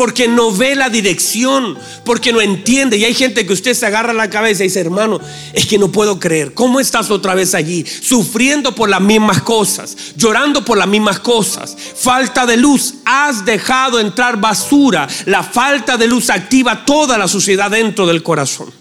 porque 0.00 0.28
no 0.28 0.50
ve 0.50 0.74
la 0.76 0.88
dirección, 0.88 1.76
porque 2.06 2.32
no 2.32 2.40
entiende. 2.40 2.96
Y 2.96 3.04
hay 3.04 3.12
gente 3.12 3.44
que 3.44 3.52
usted 3.52 3.74
se 3.74 3.84
agarra 3.84 4.14
la 4.14 4.30
cabeza 4.30 4.64
y 4.64 4.68
dice, 4.68 4.80
hermano, 4.80 5.20
es 5.52 5.66
que 5.66 5.76
no 5.76 5.92
puedo 5.92 6.18
creer. 6.18 6.54
¿Cómo 6.54 6.80
estás 6.80 7.10
otra 7.10 7.34
vez 7.34 7.54
allí? 7.54 7.84
Sufriendo 7.84 8.74
por 8.74 8.88
las 8.88 9.02
mismas 9.02 9.42
cosas, 9.42 9.94
llorando 10.16 10.64
por 10.64 10.78
las 10.78 10.88
mismas 10.88 11.20
cosas. 11.20 11.76
Falta 11.96 12.46
de 12.46 12.56
luz. 12.56 12.94
Has 13.04 13.44
dejado 13.44 14.00
entrar 14.00 14.40
basura. 14.40 15.06
La 15.26 15.42
falta 15.42 15.98
de 15.98 16.06
luz 16.06 16.30
activa 16.30 16.86
toda 16.86 17.18
la 17.18 17.28
suciedad 17.28 17.70
dentro 17.70 18.06
del 18.06 18.22
corazón. 18.22 18.79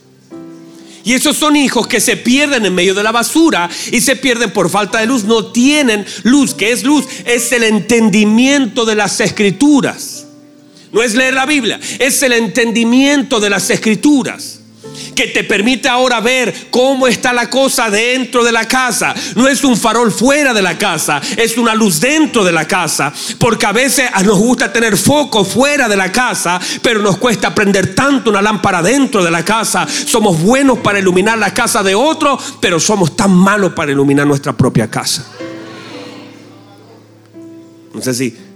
Y 1.03 1.13
esos 1.13 1.37
son 1.37 1.55
hijos 1.55 1.87
que 1.87 1.99
se 1.99 2.17
pierden 2.17 2.65
en 2.65 2.75
medio 2.75 2.93
de 2.93 3.03
la 3.03 3.11
basura 3.11 3.69
y 3.91 4.01
se 4.01 4.15
pierden 4.15 4.51
por 4.51 4.69
falta 4.69 4.99
de 4.99 5.05
luz. 5.05 5.23
No 5.23 5.47
tienen 5.47 6.05
luz. 6.23 6.53
¿Qué 6.53 6.71
es 6.71 6.83
luz? 6.83 7.05
Es 7.25 7.51
el 7.51 7.63
entendimiento 7.63 8.85
de 8.85 8.95
las 8.95 9.19
escrituras. 9.19 10.25
No 10.91 11.03
es 11.03 11.13
leer 11.13 11.35
la 11.35 11.45
Biblia, 11.45 11.79
es 11.99 12.23
el 12.23 12.33
entendimiento 12.33 13.39
de 13.39 13.51
las 13.51 13.69
escrituras 13.69 14.58
que 15.15 15.27
te 15.27 15.43
permite 15.43 15.87
ahora 15.87 16.19
ver 16.19 16.67
cómo 16.69 17.07
está 17.07 17.33
la 17.33 17.49
cosa 17.49 17.89
dentro 17.89 18.43
de 18.43 18.51
la 18.51 18.67
casa. 18.67 19.13
No 19.35 19.47
es 19.47 19.63
un 19.63 19.77
farol 19.77 20.11
fuera 20.11 20.53
de 20.53 20.61
la 20.61 20.77
casa, 20.77 21.21
es 21.37 21.57
una 21.57 21.75
luz 21.75 21.99
dentro 21.99 22.43
de 22.43 22.51
la 22.51 22.67
casa. 22.67 23.11
Porque 23.37 23.65
a 23.65 23.71
veces 23.71 24.09
nos 24.23 24.37
gusta 24.37 24.71
tener 24.71 24.97
foco 24.97 25.43
fuera 25.43 25.87
de 25.87 25.95
la 25.95 26.11
casa, 26.11 26.59
pero 26.81 27.01
nos 27.01 27.17
cuesta 27.17 27.53
prender 27.53 27.95
tanto 27.95 28.29
una 28.29 28.41
lámpara 28.41 28.81
dentro 28.81 29.23
de 29.23 29.31
la 29.31 29.43
casa. 29.43 29.87
Somos 29.87 30.41
buenos 30.41 30.79
para 30.79 30.99
iluminar 30.99 31.37
la 31.37 31.53
casa 31.53 31.83
de 31.83 31.95
otro, 31.95 32.37
pero 32.59 32.79
somos 32.79 33.15
tan 33.15 33.31
malos 33.31 33.73
para 33.73 33.91
iluminar 33.91 34.25
nuestra 34.27 34.53
propia 34.53 34.89
casa. 34.89 35.25
No 37.93 38.01
sé 38.01 38.13
si 38.13 38.48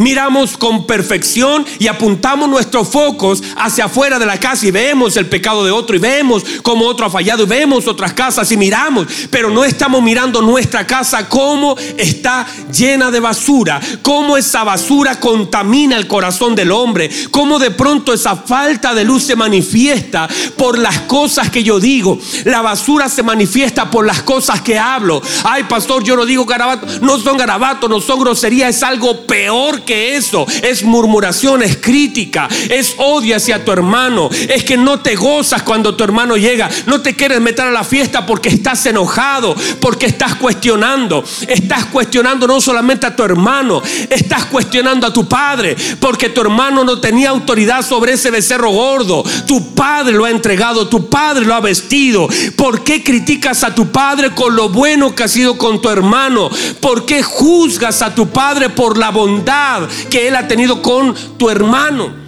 miramos 0.00 0.56
con 0.56 0.86
perfección 0.86 1.66
y 1.78 1.86
apuntamos 1.86 2.48
nuestros 2.48 2.88
focos 2.88 3.42
hacia 3.56 3.84
afuera 3.84 4.18
de 4.18 4.24
la 4.24 4.40
casa 4.40 4.66
y 4.66 4.70
vemos 4.70 5.14
el 5.18 5.26
pecado 5.26 5.62
de 5.62 5.70
otro 5.70 5.94
y 5.94 5.98
vemos 5.98 6.42
cómo 6.62 6.86
otro 6.86 7.04
ha 7.04 7.10
fallado 7.10 7.42
y 7.42 7.46
vemos 7.46 7.86
otras 7.86 8.14
casas 8.14 8.50
y 8.50 8.56
miramos, 8.56 9.06
pero 9.30 9.50
no 9.50 9.62
estamos 9.62 10.02
mirando 10.02 10.40
nuestra 10.40 10.86
casa 10.86 11.28
como 11.28 11.76
está 11.98 12.46
llena 12.72 13.10
de 13.10 13.20
basura, 13.20 13.78
cómo 14.00 14.38
esa 14.38 14.64
basura 14.64 15.20
contamina 15.20 15.98
el 15.98 16.06
corazón 16.06 16.54
del 16.54 16.72
hombre, 16.72 17.10
cómo 17.30 17.58
de 17.58 17.70
pronto 17.70 18.14
esa 18.14 18.36
falta 18.36 18.94
de 18.94 19.04
luz 19.04 19.24
se 19.24 19.36
manifiesta 19.36 20.28
por 20.56 20.78
las 20.78 21.00
cosas 21.00 21.50
que 21.50 21.62
yo 21.62 21.78
digo, 21.78 22.18
la 22.44 22.62
basura 22.62 23.10
se 23.10 23.22
manifiesta 23.22 23.90
por 23.90 24.06
las 24.06 24.22
cosas 24.22 24.62
que 24.62 24.78
hablo. 24.78 25.20
Ay, 25.44 25.64
pastor, 25.64 26.02
yo 26.02 26.16
no 26.16 26.24
digo 26.24 26.46
garabato, 26.46 26.86
no 27.02 27.18
son 27.18 27.36
garabatos, 27.36 27.90
no 27.90 28.00
son 28.00 28.20
groserías, 28.20 28.76
es 28.76 28.82
algo 28.82 29.26
peor 29.26 29.82
que 29.82 29.89
eso, 29.90 30.46
es 30.62 30.82
murmuración, 30.82 31.62
es 31.62 31.76
crítica, 31.76 32.48
es 32.68 32.94
odio 32.98 33.36
hacia 33.36 33.64
tu 33.64 33.72
hermano, 33.72 34.30
es 34.48 34.64
que 34.64 34.76
no 34.76 35.00
te 35.00 35.14
gozas 35.14 35.62
cuando 35.62 35.94
tu 35.94 36.04
hermano 36.04 36.36
llega, 36.36 36.68
no 36.86 37.00
te 37.00 37.14
quieres 37.14 37.40
meter 37.40 37.66
a 37.66 37.70
la 37.70 37.84
fiesta 37.84 38.26
porque 38.26 38.48
estás 38.48 38.84
enojado, 38.86 39.54
porque 39.80 40.06
estás 40.06 40.34
cuestionando, 40.36 41.24
estás 41.46 41.86
cuestionando 41.86 42.46
no 42.46 42.60
solamente 42.60 43.06
a 43.06 43.16
tu 43.16 43.22
hermano, 43.22 43.82
estás 44.08 44.46
cuestionando 44.46 45.06
a 45.06 45.12
tu 45.12 45.28
padre, 45.28 45.76
porque 45.98 46.30
tu 46.30 46.40
hermano 46.40 46.84
no 46.84 47.00
tenía 47.00 47.30
autoridad 47.30 47.84
sobre 47.84 48.12
ese 48.12 48.30
becerro 48.30 48.70
gordo, 48.70 49.24
tu 49.46 49.74
padre 49.74 50.12
lo 50.12 50.24
ha 50.24 50.30
entregado, 50.30 50.88
tu 50.88 51.08
padre 51.08 51.44
lo 51.44 51.54
ha 51.54 51.60
vestido, 51.60 52.28
¿por 52.56 52.84
qué 52.84 53.02
criticas 53.02 53.64
a 53.64 53.74
tu 53.74 53.90
padre 53.90 54.30
con 54.34 54.54
lo 54.54 54.68
bueno 54.68 55.14
que 55.14 55.24
ha 55.24 55.28
sido 55.28 55.56
con 55.56 55.80
tu 55.80 55.88
hermano? 55.88 56.50
¿Por 56.80 57.06
qué 57.06 57.22
juzgas 57.22 58.02
a 58.02 58.14
tu 58.14 58.28
padre 58.28 58.68
por 58.70 58.98
la 58.98 59.10
bondad? 59.10 59.79
Que 60.08 60.28
Él 60.28 60.36
ha 60.36 60.48
tenido 60.48 60.82
con 60.82 61.14
tu 61.38 61.50
hermano. 61.50 62.20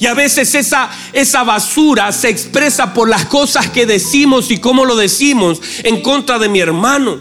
Y 0.00 0.06
a 0.06 0.14
veces 0.14 0.54
esa, 0.54 0.90
esa 1.12 1.42
basura 1.42 2.12
se 2.12 2.28
expresa 2.28 2.94
por 2.94 3.08
las 3.08 3.26
cosas 3.26 3.68
que 3.68 3.84
decimos 3.84 4.50
y 4.50 4.58
cómo 4.58 4.84
lo 4.84 4.94
decimos 4.94 5.60
en 5.82 6.02
contra 6.02 6.38
de 6.38 6.48
mi 6.48 6.60
hermano. 6.60 7.20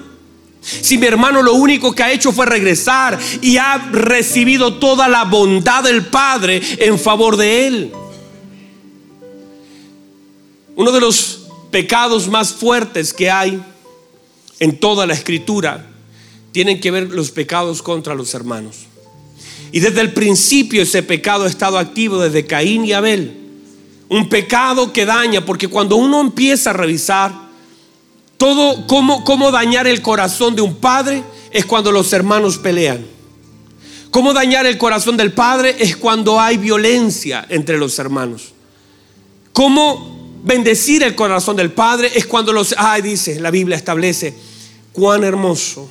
Si 0.62 0.98
mi 0.98 1.08
hermano 1.08 1.42
lo 1.42 1.54
único 1.54 1.96
que 1.96 2.04
ha 2.04 2.12
hecho 2.12 2.32
fue 2.32 2.46
regresar 2.46 3.18
y 3.42 3.58
ha 3.58 3.78
recibido 3.92 4.76
toda 4.76 5.08
la 5.08 5.24
bondad 5.24 5.84
del 5.84 6.06
Padre 6.06 6.62
en 6.78 7.00
favor 7.00 7.38
de 7.38 7.68
él. 7.68 7.94
Uno 10.76 10.92
de 10.92 11.00
los 11.00 11.48
pecados 11.72 12.28
más 12.28 12.54
fuertes 12.54 13.12
que 13.12 13.32
hay 13.32 13.60
en 14.60 14.80
toda 14.80 15.08
la 15.08 15.14
escritura 15.14 15.86
tienen 16.58 16.80
que 16.80 16.90
ver 16.90 17.12
los 17.12 17.30
pecados 17.30 17.84
contra 17.84 18.16
los 18.16 18.34
hermanos. 18.34 18.88
Y 19.72 19.80
desde 19.80 20.02
el 20.02 20.12
principio 20.12 20.82
ese 20.82 21.04
pecado 21.04 21.44
ha 21.44 21.48
estado 21.48 21.78
activo 21.78 22.18
desde 22.18 22.48
Caín 22.48 22.84
y 22.84 22.94
Abel. 22.94 23.38
Un 24.10 24.28
pecado 24.28 24.92
que 24.92 25.06
daña, 25.06 25.46
porque 25.46 25.68
cuando 25.68 25.98
uno 25.98 26.20
empieza 26.20 26.72
a 26.72 26.74
revisar 26.74 27.32
todo 28.38 28.88
cómo, 28.88 29.24
cómo 29.24 29.52
dañar 29.52 29.86
el 29.86 30.02
corazón 30.02 30.56
de 30.56 30.64
un 30.64 30.78
padre 30.78 31.22
es 31.52 31.64
cuando 31.64 31.92
los 31.92 32.12
hermanos 32.12 32.58
pelean. 32.58 33.06
Cómo 34.10 34.34
dañar 34.34 34.66
el 34.66 34.80
corazón 34.80 35.16
del 35.16 35.34
padre 35.34 35.76
es 35.78 35.96
cuando 35.96 36.40
hay 36.40 36.58
violencia 36.58 37.46
entre 37.50 37.78
los 37.78 38.00
hermanos. 38.00 38.54
Cómo 39.54 40.40
bendecir 40.44 41.04
el 41.04 41.14
corazón 41.14 41.56
del 41.56 41.72
padre 41.72 42.14
es 42.16 42.26
cuando 42.26 42.52
los, 42.52 42.74
ay, 42.80 43.04
dice, 43.04 43.40
la 43.40 43.52
Biblia 43.52 43.78
establece, 43.78 44.34
cuán 44.92 45.24
hermoso 45.24 45.88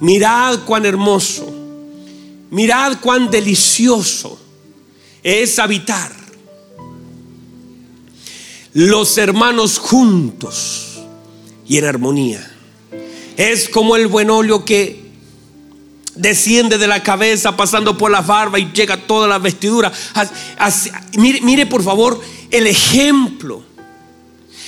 Mirad 0.00 0.60
cuán 0.64 0.86
hermoso, 0.86 1.52
mirad 2.50 2.98
cuán 3.00 3.30
delicioso 3.30 4.38
es 5.22 5.58
habitar 5.58 6.12
los 8.74 9.18
hermanos 9.18 9.78
juntos 9.78 11.00
y 11.66 11.78
en 11.78 11.84
armonía. 11.84 12.48
Es 13.36 13.68
como 13.68 13.96
el 13.96 14.06
buen 14.06 14.30
óleo 14.30 14.64
que 14.64 15.08
desciende 16.14 16.78
de 16.78 16.86
la 16.86 17.02
cabeza 17.02 17.56
pasando 17.56 17.96
por 17.96 18.10
la 18.10 18.20
barba 18.20 18.58
y 18.58 18.70
llega 18.72 18.94
a 18.94 19.06
toda 19.06 19.26
la 19.26 19.38
vestidura. 19.38 19.92
mire, 21.16 21.40
mire 21.40 21.66
por 21.66 21.82
favor 21.82 22.20
el 22.50 22.66
ejemplo. 22.66 23.62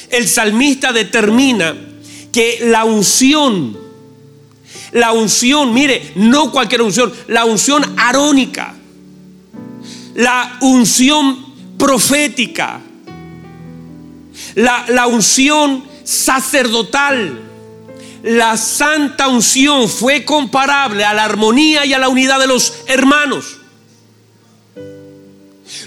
El 0.09 0.29
salmista 0.29 0.93
determina 0.93 1.77
que 2.33 2.59
la 2.63 2.85
unción 2.85 3.77
la 4.93 5.13
unción, 5.13 5.73
mire, 5.73 6.13
no 6.17 6.51
cualquier 6.51 6.83
unción, 6.83 7.13
la 7.29 7.45
unción 7.45 7.85
arónica, 7.97 8.75
la 10.15 10.59
unción 10.61 11.79
profética, 11.79 12.81
la, 14.55 14.85
la 14.89 15.07
unción 15.07 15.85
sacerdotal. 16.05 17.47
La 18.23 18.59
santa 18.59 19.29
unción 19.29 19.89
fue 19.89 20.27
comparable 20.27 21.07
a 21.07 21.15
la 21.15 21.25
armonía 21.25 21.87
y 21.87 21.95
a 21.95 21.99
la 21.99 22.11
unidad 22.11 22.39
de 22.39 22.47
los 22.47 22.75
hermanos. 22.87 23.57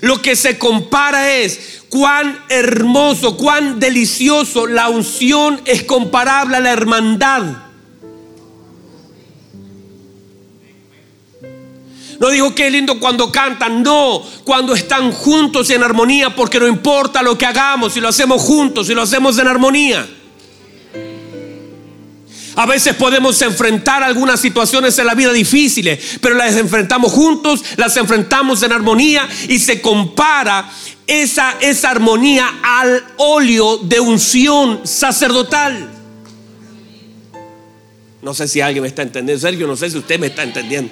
Lo 0.01 0.19
que 0.19 0.35
se 0.35 0.57
compara 0.57 1.31
es 1.31 1.83
cuán 1.89 2.39
hermoso, 2.49 3.37
cuán 3.37 3.79
delicioso 3.79 4.65
la 4.65 4.89
unción 4.89 5.61
es 5.65 5.83
comparable 5.83 6.57
a 6.57 6.59
la 6.59 6.71
hermandad. 6.71 7.43
No 12.19 12.29
digo 12.29 12.53
que 12.53 12.69
lindo 12.69 12.99
cuando 12.99 13.31
cantan, 13.31 13.83
no, 13.83 14.23
cuando 14.43 14.73
están 14.73 15.11
juntos 15.11 15.69
en 15.69 15.83
armonía, 15.83 16.35
porque 16.35 16.59
no 16.59 16.67
importa 16.67 17.21
lo 17.21 17.37
que 17.37 17.45
hagamos, 17.45 17.93
si 17.93 17.99
lo 17.99 18.09
hacemos 18.09 18.41
juntos, 18.41 18.87
si 18.87 18.93
lo 18.93 19.01
hacemos 19.01 19.37
en 19.37 19.47
armonía. 19.47 20.07
A 22.55 22.65
veces 22.67 22.95
podemos 22.95 23.41
enfrentar 23.41 24.03
algunas 24.03 24.39
situaciones 24.39 24.97
en 24.99 25.07
la 25.07 25.15
vida 25.15 25.33
difíciles, 25.33 26.19
pero 26.21 26.35
las 26.35 26.55
enfrentamos 26.55 27.11
juntos, 27.11 27.63
las 27.77 27.97
enfrentamos 27.97 28.61
en 28.61 28.71
armonía 28.71 29.27
y 29.49 29.57
se 29.57 29.81
compara 29.81 30.69
esa, 31.07 31.55
esa 31.61 31.89
armonía 31.89 32.59
al 32.61 33.03
óleo 33.17 33.77
de 33.77 33.99
unción 33.99 34.81
sacerdotal. 34.85 35.89
No 38.21 38.33
sé 38.33 38.47
si 38.47 38.61
alguien 38.61 38.83
me 38.83 38.87
está 38.87 39.01
entendiendo, 39.01 39.41
Sergio, 39.41 39.67
no 39.67 39.75
sé 39.75 39.89
si 39.89 39.97
usted 39.97 40.19
me 40.19 40.27
está 40.27 40.43
entendiendo. 40.43 40.91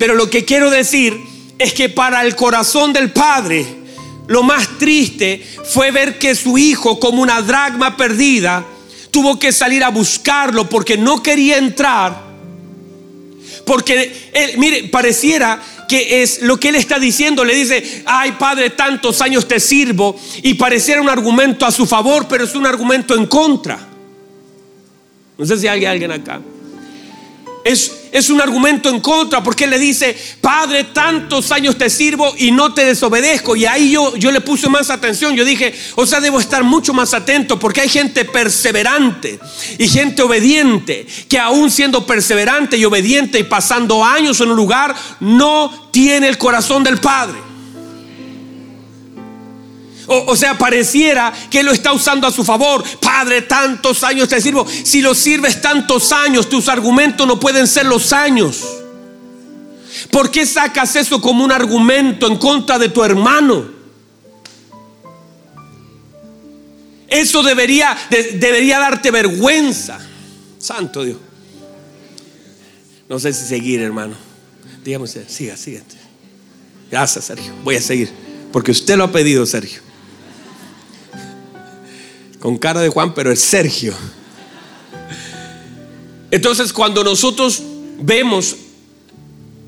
Pero 0.00 0.14
lo 0.14 0.30
que 0.30 0.46
quiero 0.46 0.70
decir 0.70 1.14
es 1.58 1.74
que 1.74 1.90
para 1.90 2.22
el 2.22 2.34
corazón 2.34 2.90
del 2.90 3.10
Padre, 3.10 3.66
lo 4.28 4.42
más 4.42 4.78
triste 4.78 5.44
fue 5.62 5.90
ver 5.90 6.18
que 6.18 6.34
su 6.34 6.56
hijo, 6.56 6.98
como 6.98 7.20
una 7.20 7.42
dragma 7.42 7.98
perdida, 7.98 8.64
tuvo 9.10 9.38
que 9.38 9.52
salir 9.52 9.84
a 9.84 9.90
buscarlo 9.90 10.66
porque 10.70 10.96
no 10.96 11.22
quería 11.22 11.58
entrar. 11.58 12.18
Porque, 13.66 14.30
él, 14.32 14.52
mire, 14.56 14.84
pareciera 14.84 15.60
que 15.86 16.22
es 16.22 16.40
lo 16.40 16.58
que 16.58 16.70
él 16.70 16.76
está 16.76 16.98
diciendo. 16.98 17.44
Le 17.44 17.54
dice, 17.54 18.02
ay 18.06 18.32
Padre, 18.38 18.70
tantos 18.70 19.20
años 19.20 19.46
te 19.46 19.60
sirvo. 19.60 20.18
Y 20.42 20.54
pareciera 20.54 21.02
un 21.02 21.10
argumento 21.10 21.66
a 21.66 21.70
su 21.70 21.84
favor, 21.86 22.26
pero 22.26 22.44
es 22.44 22.54
un 22.54 22.66
argumento 22.66 23.14
en 23.14 23.26
contra. 23.26 23.78
No 25.36 25.44
sé 25.44 25.58
si 25.58 25.68
hay 25.68 25.84
alguien 25.84 26.10
acá. 26.10 26.40
Es, 27.62 27.99
es, 28.12 28.30
un 28.30 28.40
argumento 28.40 28.88
en 28.88 29.00
contra 29.00 29.42
porque 29.42 29.66
le 29.66 29.78
dice, 29.78 30.16
Padre, 30.40 30.84
tantos 30.84 31.52
años 31.52 31.76
te 31.76 31.90
sirvo 31.90 32.34
y 32.38 32.50
no 32.50 32.72
te 32.74 32.84
desobedezco. 32.84 33.56
Y 33.56 33.66
ahí 33.66 33.90
yo, 33.90 34.16
yo 34.16 34.30
le 34.30 34.40
puse 34.40 34.68
más 34.68 34.90
atención. 34.90 35.34
Yo 35.34 35.44
dije, 35.44 35.74
o 35.96 36.06
sea, 36.06 36.20
debo 36.20 36.40
estar 36.40 36.64
mucho 36.64 36.92
más 36.92 37.14
atento 37.14 37.58
porque 37.58 37.82
hay 37.82 37.88
gente 37.88 38.24
perseverante 38.24 39.38
y 39.78 39.88
gente 39.88 40.22
obediente 40.22 41.06
que 41.28 41.38
aún 41.38 41.70
siendo 41.70 42.06
perseverante 42.06 42.76
y 42.76 42.84
obediente 42.84 43.38
y 43.38 43.44
pasando 43.44 44.04
años 44.04 44.40
en 44.40 44.50
un 44.50 44.56
lugar, 44.56 44.94
no 45.20 45.88
tiene 45.90 46.28
el 46.28 46.38
corazón 46.38 46.84
del 46.84 46.98
Padre. 46.98 47.49
O, 50.06 50.36
sea, 50.36 50.58
pareciera 50.58 51.32
que 51.50 51.62
lo 51.62 51.72
está 51.72 51.92
usando 51.92 52.26
a 52.26 52.32
su 52.32 52.44
favor. 52.44 52.82
Padre, 53.00 53.42
tantos 53.42 54.02
años 54.02 54.28
te 54.28 54.40
sirvo. 54.40 54.66
Si 54.66 55.00
lo 55.00 55.14
sirves 55.14 55.60
tantos 55.60 56.10
años, 56.12 56.48
tus 56.48 56.68
argumentos 56.68 57.26
no 57.26 57.38
pueden 57.38 57.66
ser 57.66 57.86
los 57.86 58.12
años. 58.12 58.64
¿Por 60.10 60.30
qué 60.30 60.46
sacas 60.46 60.96
eso 60.96 61.20
como 61.20 61.44
un 61.44 61.52
argumento 61.52 62.26
en 62.26 62.36
contra 62.38 62.78
de 62.78 62.88
tu 62.88 63.04
hermano? 63.04 63.78
Eso 67.06 67.42
debería, 67.42 67.96
debería 68.10 68.78
darte 68.78 69.10
vergüenza. 69.10 69.98
Santo 70.58 71.04
Dios. 71.04 71.18
No 73.08 73.18
sé 73.18 73.32
si 73.32 73.46
seguir, 73.46 73.80
hermano. 73.80 74.14
Dígame 74.84 75.06
siga, 75.06 75.56
siga. 75.56 75.82
Gracias, 76.90 77.24
Sergio. 77.24 77.52
Voy 77.62 77.76
a 77.76 77.80
seguir. 77.80 78.10
Porque 78.52 78.70
usted 78.70 78.96
lo 78.96 79.04
ha 79.04 79.12
pedido, 79.12 79.46
Sergio 79.46 79.89
con 82.40 82.56
cara 82.56 82.80
de 82.80 82.88
Juan, 82.88 83.14
pero 83.14 83.30
es 83.30 83.40
Sergio. 83.40 83.94
Entonces, 86.30 86.72
cuando 86.72 87.04
nosotros 87.04 87.62
vemos 88.00 88.56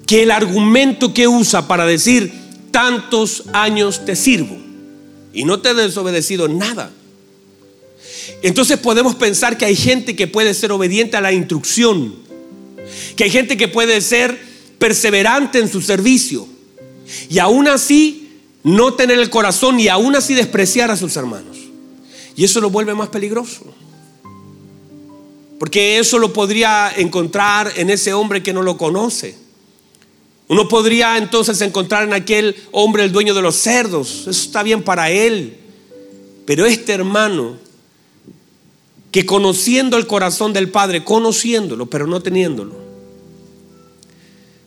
que 0.06 0.22
el 0.22 0.30
argumento 0.30 1.12
que 1.14 1.28
usa 1.28 1.68
para 1.68 1.86
decir 1.86 2.32
tantos 2.70 3.44
años 3.52 4.04
te 4.04 4.16
sirvo 4.16 4.56
y 5.32 5.44
no 5.44 5.60
te 5.60 5.70
he 5.70 5.74
desobedecido 5.74 6.48
nada, 6.48 6.90
entonces 8.42 8.78
podemos 8.78 9.14
pensar 9.16 9.58
que 9.58 9.66
hay 9.66 9.76
gente 9.76 10.16
que 10.16 10.26
puede 10.26 10.54
ser 10.54 10.72
obediente 10.72 11.16
a 11.16 11.20
la 11.20 11.32
instrucción, 11.32 12.14
que 13.16 13.24
hay 13.24 13.30
gente 13.30 13.56
que 13.56 13.68
puede 13.68 14.00
ser 14.00 14.40
perseverante 14.78 15.58
en 15.58 15.68
su 15.68 15.80
servicio 15.80 16.48
y 17.28 17.38
aún 17.38 17.68
así 17.68 18.30
no 18.62 18.94
tener 18.94 19.18
el 19.18 19.30
corazón 19.30 19.78
y 19.78 19.88
aún 19.88 20.16
así 20.16 20.34
despreciar 20.34 20.90
a 20.90 20.96
sus 20.96 21.16
hermanos. 21.16 21.61
Y 22.36 22.44
eso 22.44 22.60
lo 22.60 22.70
vuelve 22.70 22.94
más 22.94 23.08
peligroso. 23.08 23.64
Porque 25.58 25.98
eso 25.98 26.18
lo 26.18 26.32
podría 26.32 26.92
encontrar 26.96 27.72
en 27.76 27.90
ese 27.90 28.12
hombre 28.12 28.42
que 28.42 28.52
no 28.52 28.62
lo 28.62 28.76
conoce. 28.76 29.36
Uno 30.48 30.68
podría 30.68 31.16
entonces 31.18 31.60
encontrar 31.60 32.04
en 32.04 32.12
aquel 32.12 32.56
hombre 32.72 33.04
el 33.04 33.12
dueño 33.12 33.32
de 33.32 33.42
los 33.42 33.56
cerdos. 33.56 34.22
Eso 34.22 34.30
está 34.30 34.62
bien 34.62 34.82
para 34.82 35.10
él. 35.10 35.56
Pero 36.44 36.66
este 36.66 36.92
hermano, 36.92 37.56
que 39.12 39.24
conociendo 39.24 39.96
el 39.96 40.06
corazón 40.06 40.52
del 40.52 40.70
Padre, 40.70 41.04
conociéndolo, 41.04 41.86
pero 41.86 42.06
no 42.06 42.20
teniéndolo, 42.20 42.74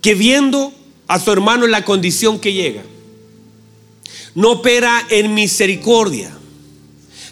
que 0.02 0.16
viendo 0.16 0.74
a 1.08 1.20
su 1.20 1.32
hermano 1.32 1.66
en 1.66 1.72
la 1.72 1.84
condición 1.84 2.40
que 2.40 2.54
llega, 2.54 2.84
no 4.34 4.52
opera 4.52 5.06
en 5.10 5.34
misericordia, 5.34 6.36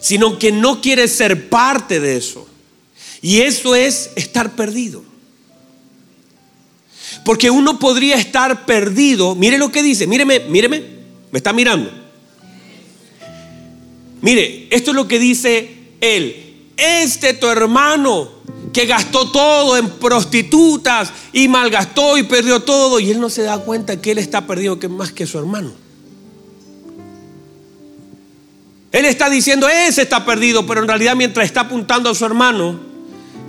sino 0.04 0.38
que 0.38 0.52
no 0.52 0.82
quiere 0.82 1.08
ser 1.08 1.48
parte 1.48 2.02
de 2.02 2.18
eso. 2.18 2.46
Y 3.22 3.40
eso 3.40 3.74
es 3.74 4.12
estar 4.18 4.54
perdido. 4.54 5.02
Porque 7.24 7.50
uno 7.50 7.80
podría 7.80 8.18
estar 8.18 8.66
perdido. 8.66 9.34
Mire 9.34 9.58
lo 9.58 9.72
que 9.72 9.82
dice, 9.82 10.06
míreme, 10.06 10.42
míreme, 10.42 10.84
me 11.32 11.38
está 11.38 11.54
mirando. 11.54 11.90
Mire, 14.20 14.68
esto 14.72 14.92
es 14.92 14.96
lo 14.96 15.08
que 15.08 15.20
dice 15.20 15.74
él. 16.02 16.72
Este 16.76 17.34
tu 17.34 17.48
hermano 17.48 18.30
que 18.74 18.86
gastó 18.86 19.32
todo 19.32 19.78
en 19.78 19.90
prostitutas 19.90 21.14
y 21.32 21.48
malgastó 21.48 22.18
y 22.18 22.24
perdió 22.24 22.60
todo 22.60 23.00
y 23.00 23.10
él 23.10 23.22
no 23.22 23.30
se 23.30 23.44
da 23.44 23.58
cuenta 23.60 24.02
que 24.02 24.12
él 24.12 24.18
está 24.18 24.46
perdido 24.46 24.80
que 24.80 24.90
más 24.90 25.14
que 25.14 25.26
su 25.26 25.40
hermano. 25.40 25.83
Él 28.94 29.06
está 29.06 29.28
diciendo, 29.28 29.68
ese 29.68 30.04
está 30.04 30.24
perdido, 30.24 30.68
pero 30.68 30.82
en 30.82 30.88
realidad 30.88 31.16
mientras 31.16 31.48
está 31.48 31.62
apuntando 31.62 32.12
a 32.12 32.16
su 32.16 32.24
hermano, 32.26 32.80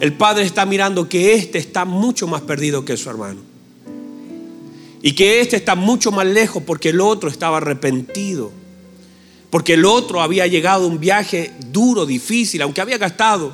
el 0.01 0.15
padre 0.15 0.45
está 0.45 0.65
mirando 0.65 1.07
que 1.07 1.35
este 1.35 1.59
está 1.59 1.85
mucho 1.85 2.27
más 2.27 2.41
perdido 2.41 2.83
que 2.87 2.97
su 2.97 3.11
hermano. 3.11 3.43
Y 5.03 5.13
que 5.13 5.43
este 5.43 5.57
está 5.57 5.75
mucho 5.75 6.11
más 6.11 6.27
lejos 6.27 6.63
porque 6.63 6.89
el 6.89 7.01
otro 7.03 7.29
estaba 7.29 7.59
arrepentido. 7.59 8.53
Porque 9.51 9.75
el 9.75 9.85
otro 9.85 10.23
había 10.23 10.47
llegado 10.47 10.85
a 10.85 10.89
un 10.89 10.99
viaje 10.99 11.53
duro, 11.71 12.07
difícil, 12.07 12.63
aunque 12.63 12.81
había 12.81 12.97
gastado 12.97 13.53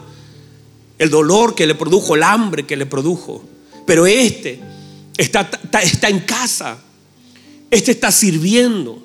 el 0.96 1.10
dolor 1.10 1.56
que 1.56 1.66
le 1.66 1.74
produjo, 1.74 2.14
el 2.14 2.22
hambre 2.22 2.66
que 2.66 2.76
le 2.76 2.86
produjo. 2.86 3.42
Pero 3.84 4.06
este 4.06 4.60
está, 5.16 5.50
está 5.82 6.08
en 6.08 6.20
casa. 6.20 6.78
Este 7.68 7.90
está 7.90 8.12
sirviendo. 8.12 9.02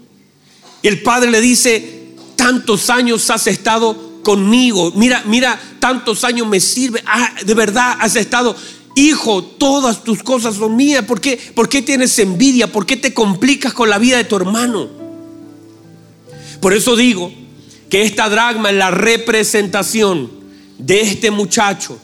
Y 0.83 0.87
el 0.87 1.01
padre 1.01 1.31
le 1.31 1.41
dice, 1.41 1.94
tantos 2.35 2.89
años 2.89 3.29
has 3.29 3.47
estado 3.47 4.21
conmigo, 4.23 4.91
mira, 4.95 5.23
mira, 5.25 5.59
tantos 5.79 6.23
años 6.23 6.47
me 6.47 6.59
sirve, 6.59 7.03
ah, 7.05 7.33
de 7.45 7.53
verdad 7.53 7.97
has 7.99 8.15
estado, 8.15 8.55
hijo, 8.95 9.43
todas 9.43 10.03
tus 10.03 10.23
cosas 10.23 10.55
son 10.55 10.75
mías, 10.75 11.05
¿por 11.05 11.21
qué, 11.21 11.37
¿por 11.53 11.69
qué 11.69 11.81
tienes 11.81 12.17
envidia? 12.19 12.71
¿Por 12.71 12.85
qué 12.85 12.97
te 12.97 13.13
complicas 13.13 13.73
con 13.73 13.89
la 13.89 13.99
vida 13.99 14.17
de 14.17 14.23
tu 14.23 14.35
hermano? 14.35 14.89
Por 16.59 16.73
eso 16.73 16.95
digo 16.95 17.31
que 17.89 18.01
esta 18.01 18.29
dragma 18.29 18.71
es 18.71 18.75
la 18.75 18.89
representación 18.91 20.31
de 20.77 21.01
este 21.01 21.29
muchacho 21.29 21.99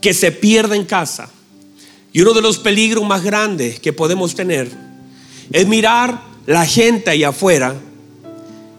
que 0.00 0.12
se 0.12 0.32
pierde 0.32 0.76
en 0.76 0.84
casa. 0.84 1.30
Y 2.12 2.20
uno 2.20 2.34
de 2.34 2.42
los 2.42 2.58
peligros 2.58 3.04
más 3.06 3.22
grandes 3.24 3.80
que 3.80 3.92
podemos 3.92 4.34
tener 4.34 4.70
es 5.50 5.66
mirar 5.66 6.22
la 6.46 6.66
gente 6.66 7.10
allá 7.10 7.30
afuera 7.30 7.74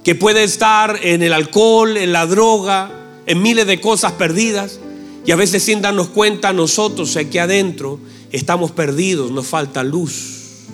que 0.06 0.14
puede 0.14 0.44
estar 0.44 1.00
en 1.02 1.24
el 1.24 1.34
alcohol, 1.34 1.98
en 1.98 2.14
la 2.14 2.28
droga, 2.28 2.92
en 3.26 3.42
miles 3.42 3.66
de 3.66 3.82
cosas 3.82 4.12
perdidas. 4.12 4.80
Y 5.26 5.32
a 5.32 5.36
veces 5.36 5.64
sin 5.64 5.82
darnos 5.82 6.10
cuenta 6.10 6.54
nosotros 6.54 7.18
aquí 7.18 7.40
adentro 7.40 8.00
estamos 8.32 8.72
perdidos, 8.72 9.32
nos 9.32 9.48
falta 9.48 9.84
luz, 9.84 10.66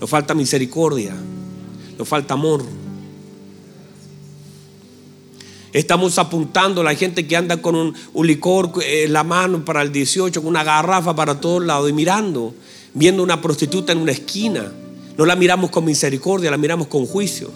nos 0.00 0.08
falta 0.08 0.32
misericordia, 0.32 1.14
nos 1.98 2.08
falta 2.08 2.32
amor. 2.32 2.64
Estamos 5.74 6.18
apuntando 6.18 6.80
a 6.80 6.84
la 6.84 6.94
gente 6.94 7.26
que 7.26 7.36
anda 7.36 7.58
con 7.58 7.74
un, 7.74 7.94
licor 8.26 8.72
en 8.82 9.12
la 9.12 9.24
mano 9.24 9.62
para 9.62 9.82
el 9.82 9.92
18, 9.92 10.40
con 10.40 10.48
una 10.48 10.64
garrafa 10.64 11.14
para 11.14 11.38
todos 11.38 11.62
lados 11.62 11.90
y 11.90 11.92
mirando, 11.92 12.54
viendo 12.94 13.22
una 13.22 13.42
prostituta 13.42 13.92
en 13.92 13.98
una 13.98 14.12
esquina 14.12 14.72
No 15.18 15.26
la 15.26 15.36
miramos 15.36 15.68
con 15.68 15.84
misericordia, 15.84 16.50
la 16.50 16.56
miramos 16.56 16.86
con 16.86 17.04
juicio. 17.04 17.50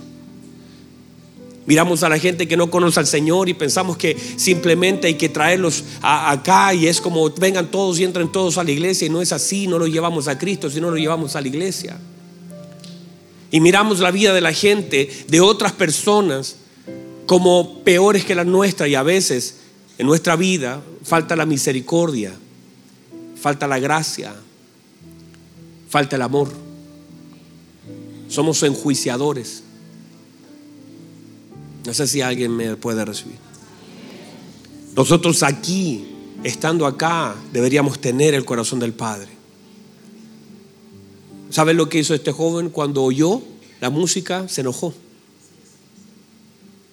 Miramos 1.69 2.03
a 2.03 2.09
la 2.09 2.19
gente 2.19 2.49
que 2.49 2.57
no 2.57 2.71
conoce 2.71 2.99
al 2.99 3.07
Señor 3.07 3.51
y 3.51 3.53
pensamos 3.53 3.99
que 3.99 4.17
simplemente 4.37 5.07
hay 5.07 5.17
que 5.17 5.29
traerlos 5.29 5.85
acá 6.01 6.73
y 6.73 6.87
es 6.87 6.99
como 6.99 7.29
vengan 7.29 7.71
todos 7.71 8.01
y 8.01 8.05
entren 8.05 8.33
todos 8.33 8.57
a 8.57 8.65
la 8.65 8.71
iglesia 8.71 9.05
y 9.07 9.11
no 9.11 9.21
es 9.21 9.33
así, 9.35 9.67
no 9.67 9.79
lo 9.79 9.87
llevamos 9.87 10.29
a 10.29 10.39
Cristo, 10.39 10.71
sino 10.71 10.91
lo 10.91 10.97
llevamos 10.97 11.37
a 11.37 11.43
la 11.43 11.49
iglesia. 11.49 11.99
Y 13.51 13.61
miramos 13.61 14.01
la 14.01 14.11
vida 14.11 14.33
de 14.33 14.41
la 14.41 14.55
gente, 14.55 15.11
de 15.29 15.41
otras 15.43 15.73
personas, 15.73 16.57
como 17.27 17.81
peores 17.81 18.25
que 18.25 18.35
la 18.35 18.45
nuestra 18.45 18.89
y 18.89 18.95
a 18.95 19.03
veces 19.03 19.57
en 19.99 20.07
nuestra 20.07 20.37
vida 20.37 20.81
falta 21.03 21.37
la 21.37 21.45
misericordia, 21.45 22.33
falta 23.39 23.69
la 23.69 23.79
gracia, 23.79 24.35
falta 25.91 26.17
el 26.17 26.23
amor. 26.23 26.51
Somos 28.31 28.63
enjuiciadores. 28.63 29.65
No 31.85 31.95
sé 31.95 32.07
si 32.07 32.21
alguien 32.21 32.55
me 32.55 32.77
puede 32.77 33.05
recibir. 33.05 33.37
Nosotros 34.97 35.43
aquí, 35.43 36.07
estando 36.43 36.87
acá, 36.87 37.37
deberíamos 37.53 38.01
tener 38.01 38.35
el 38.35 38.45
corazón 38.45 38.79
del 38.81 38.93
Padre. 38.93 39.29
¿Sabes 41.51 41.77
lo 41.77 41.89
que 41.89 41.99
hizo 41.99 42.15
este 42.15 42.33
joven 42.33 42.69
cuando 42.71 43.03
oyó 43.03 43.41
la 43.81 43.91
música? 43.91 44.49
Se 44.49 44.61
enojó. 44.61 44.93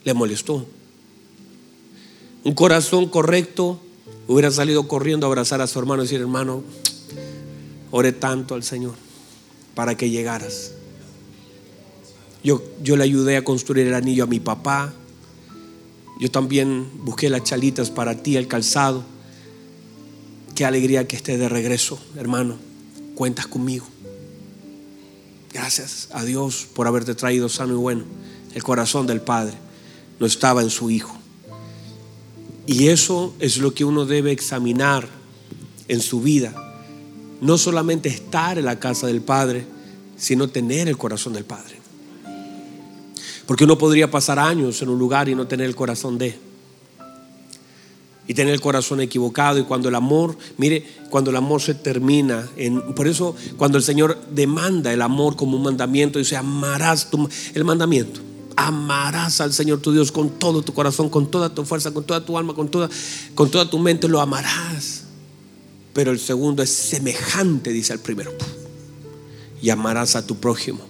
Le 0.03 0.13
molestó. 0.13 0.65
Un 2.43 2.53
corazón 2.53 3.09
correcto 3.09 3.79
hubiera 4.27 4.51
salido 4.51 4.87
corriendo 4.87 5.25
a 5.25 5.29
abrazar 5.29 5.61
a 5.61 5.67
su 5.67 5.79
hermano 5.79 6.03
y 6.03 6.05
decir, 6.05 6.21
hermano, 6.21 6.63
ore 7.91 8.11
tanto 8.11 8.55
al 8.55 8.63
Señor 8.63 8.93
para 9.73 9.95
que 9.97 10.09
llegaras. 10.09 10.71
Yo, 12.45 12.61
yo 12.83 12.95
le 12.95 13.03
ayudé 13.03 13.37
a 13.37 13.43
construir 13.43 13.87
el 13.87 13.95
anillo 13.95 14.23
a 14.23 14.27
mi 14.27 14.39
papá. 14.39 14.93
Yo 16.19 16.29
también 16.29 16.87
busqué 17.03 17.27
las 17.31 17.43
chalitas 17.43 17.89
para 17.89 18.21
ti, 18.21 18.37
el 18.37 18.47
calzado. 18.47 19.03
Qué 20.53 20.63
alegría 20.63 21.07
que 21.07 21.15
esté 21.15 21.39
de 21.39 21.49
regreso, 21.49 21.97
hermano. 22.15 22.57
Cuentas 23.15 23.47
conmigo. 23.47 23.87
Gracias 25.53 26.09
a 26.11 26.23
Dios 26.23 26.67
por 26.71 26.85
haberte 26.85 27.15
traído 27.15 27.49
sano 27.49 27.73
y 27.73 27.77
bueno. 27.77 28.03
El 28.53 28.61
corazón 28.61 29.07
del 29.07 29.21
Padre 29.21 29.57
no 30.19 30.27
estaba 30.27 30.61
en 30.61 30.69
su 30.69 30.91
Hijo. 30.91 31.17
Y 32.67 32.89
eso 32.89 33.33
es 33.39 33.57
lo 33.57 33.73
que 33.73 33.85
uno 33.85 34.05
debe 34.05 34.31
examinar 34.31 35.09
en 35.87 35.99
su 35.99 36.21
vida. 36.21 36.53
No 37.41 37.57
solamente 37.57 38.07
estar 38.07 38.59
en 38.59 38.65
la 38.65 38.79
casa 38.79 39.07
del 39.07 39.21
Padre, 39.21 39.65
sino 40.15 40.47
tener 40.47 40.87
el 40.87 40.97
corazón 40.97 41.33
del 41.33 41.45
Padre. 41.45 41.74
Porque 43.47 43.63
uno 43.63 43.77
podría 43.77 44.09
pasar 44.09 44.39
años 44.39 44.81
en 44.81 44.89
un 44.89 44.97
lugar 44.97 45.29
y 45.29 45.35
no 45.35 45.47
tener 45.47 45.67
el 45.67 45.75
corazón 45.75 46.17
de. 46.17 46.37
Y 48.27 48.33
tener 48.33 48.53
el 48.53 48.61
corazón 48.61 49.01
equivocado. 49.01 49.59
Y 49.59 49.63
cuando 49.63 49.89
el 49.89 49.95
amor, 49.95 50.35
mire, 50.57 50.85
cuando 51.09 51.29
el 51.29 51.35
amor 51.35 51.61
se 51.61 51.75
termina. 51.75 52.49
En, 52.57 52.95
por 52.95 53.07
eso, 53.07 53.35
cuando 53.57 53.77
el 53.77 53.83
Señor 53.83 54.19
demanda 54.31 54.91
el 54.91 55.01
amor 55.01 55.35
como 55.35 55.57
un 55.57 55.63
mandamiento, 55.63 56.17
dice: 56.17 56.35
Amarás 56.35 57.07
el 57.53 57.63
mandamiento. 57.63 58.21
Amarás 58.55 59.41
al 59.41 59.53
Señor 59.53 59.79
tu 59.79 59.91
Dios 59.91 60.11
con 60.11 60.29
todo 60.29 60.61
tu 60.61 60.73
corazón, 60.73 61.09
con 61.09 61.29
toda 61.29 61.53
tu 61.53 61.65
fuerza, 61.65 61.91
con 61.91 62.05
toda 62.05 62.25
tu 62.25 62.37
alma, 62.37 62.53
con 62.53 62.69
toda, 62.69 62.89
con 63.35 63.51
toda 63.51 63.69
tu 63.69 63.77
mente. 63.77 64.07
Lo 64.07 64.21
amarás. 64.21 65.03
Pero 65.93 66.11
el 66.11 66.19
segundo 66.19 66.63
es 66.63 66.71
semejante, 66.71 67.71
dice 67.71 67.93
el 67.93 67.99
primero. 67.99 68.33
Y 69.61 69.69
amarás 69.69 70.15
a 70.15 70.25
tu 70.25 70.35
prójimo 70.35 70.81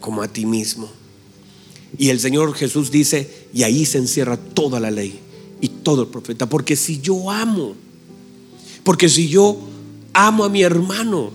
como 0.00 0.22
a 0.22 0.28
ti 0.28 0.46
mismo. 0.46 0.88
Y 1.96 2.10
el 2.10 2.20
Señor 2.20 2.54
Jesús 2.54 2.90
dice, 2.90 3.46
y 3.54 3.62
ahí 3.62 3.86
se 3.86 3.98
encierra 3.98 4.36
toda 4.36 4.80
la 4.80 4.90
ley 4.90 5.18
y 5.60 5.68
todo 5.68 6.02
el 6.02 6.08
profeta. 6.08 6.48
Porque 6.48 6.76
si 6.76 7.00
yo 7.00 7.30
amo, 7.30 7.74
porque 8.82 9.08
si 9.08 9.28
yo 9.28 9.58
amo 10.12 10.44
a 10.44 10.48
mi 10.48 10.62
hermano, 10.62 11.30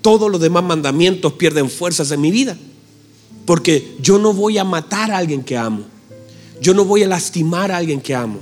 todos 0.00 0.30
los 0.30 0.40
demás 0.40 0.64
mandamientos 0.64 1.34
pierden 1.34 1.68
fuerzas 1.68 2.10
en 2.10 2.20
mi 2.20 2.30
vida. 2.30 2.56
Porque 3.44 3.96
yo 4.00 4.18
no 4.18 4.32
voy 4.32 4.58
a 4.58 4.64
matar 4.64 5.10
a 5.10 5.18
alguien 5.18 5.42
que 5.42 5.56
amo. 5.56 5.84
Yo 6.60 6.72
no 6.72 6.84
voy 6.84 7.02
a 7.02 7.08
lastimar 7.08 7.70
a 7.70 7.76
alguien 7.76 8.00
que 8.00 8.14
amo. 8.14 8.38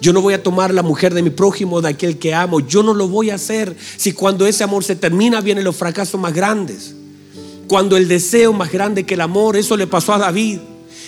Yo 0.00 0.12
no 0.12 0.20
voy 0.20 0.34
a 0.34 0.42
tomar 0.42 0.74
la 0.74 0.82
mujer 0.82 1.14
de 1.14 1.22
mi 1.22 1.30
prójimo, 1.30 1.80
de 1.80 1.88
aquel 1.88 2.18
que 2.18 2.34
amo. 2.34 2.60
Yo 2.60 2.82
no 2.82 2.94
lo 2.94 3.08
voy 3.08 3.30
a 3.30 3.36
hacer 3.36 3.76
si 3.96 4.12
cuando 4.12 4.46
ese 4.46 4.64
amor 4.64 4.84
se 4.84 4.96
termina 4.96 5.40
vienen 5.40 5.64
los 5.64 5.76
fracasos 5.76 6.20
más 6.20 6.34
grandes. 6.34 6.94
Cuando 7.68 7.96
el 7.96 8.08
deseo 8.08 8.52
más 8.52 8.72
grande 8.72 9.04
que 9.04 9.14
el 9.14 9.20
amor, 9.20 9.56
eso 9.56 9.76
le 9.76 9.86
pasó 9.86 10.14
a 10.14 10.18
David. 10.18 10.58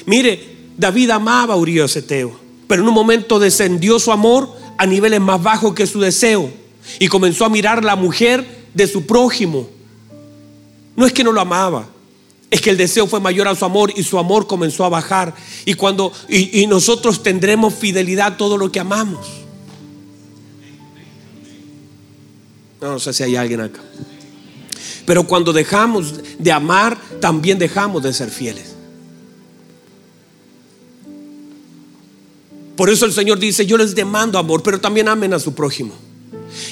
Mire, 0.06 0.52
David 0.76 1.10
amaba 1.10 1.54
a 1.54 1.56
Urias 1.56 1.92
Seteo, 1.92 2.38
pero 2.66 2.82
en 2.82 2.88
un 2.88 2.94
momento 2.94 3.38
descendió 3.38 3.98
su 3.98 4.12
amor 4.12 4.50
a 4.78 4.86
niveles 4.86 5.20
más 5.20 5.42
bajos 5.42 5.74
que 5.74 5.86
su 5.86 6.00
deseo 6.00 6.50
y 6.98 7.08
comenzó 7.08 7.44
a 7.44 7.48
mirar 7.48 7.84
la 7.84 7.96
mujer 7.96 8.44
de 8.74 8.86
su 8.86 9.06
prójimo. 9.06 9.68
No 10.96 11.06
es 11.06 11.12
que 11.12 11.24
no 11.24 11.32
lo 11.32 11.40
amaba, 11.40 11.88
es 12.50 12.60
que 12.60 12.70
el 12.70 12.76
deseo 12.76 13.06
fue 13.06 13.18
mayor 13.20 13.48
a 13.48 13.54
su 13.54 13.64
amor 13.64 13.92
y 13.96 14.02
su 14.02 14.18
amor 14.18 14.46
comenzó 14.46 14.84
a 14.84 14.90
bajar. 14.90 15.34
Y 15.64 15.74
cuando 15.74 16.12
y, 16.28 16.66
nosotros 16.66 17.22
tendremos 17.22 17.72
fidelidad 17.74 18.34
a 18.34 18.36
todo 18.36 18.58
lo 18.58 18.70
que 18.70 18.78
amamos. 18.78 19.26
No 22.80 22.98
sé 22.98 23.12
si 23.14 23.22
hay 23.22 23.36
alguien 23.36 23.60
acá. 23.60 23.80
Pero 25.06 25.26
cuando 25.26 25.52
dejamos 25.52 26.14
de 26.38 26.52
amar, 26.52 26.98
también 27.20 27.58
dejamos 27.58 28.02
de 28.02 28.12
ser 28.12 28.30
fieles. 28.30 28.71
Por 32.76 32.88
eso 32.90 33.04
el 33.04 33.12
Señor 33.12 33.38
dice, 33.38 33.66
yo 33.66 33.76
les 33.76 33.94
demando 33.94 34.38
amor, 34.38 34.62
pero 34.62 34.80
también 34.80 35.08
amen 35.08 35.34
a 35.34 35.38
su 35.38 35.54
prójimo. 35.54 35.94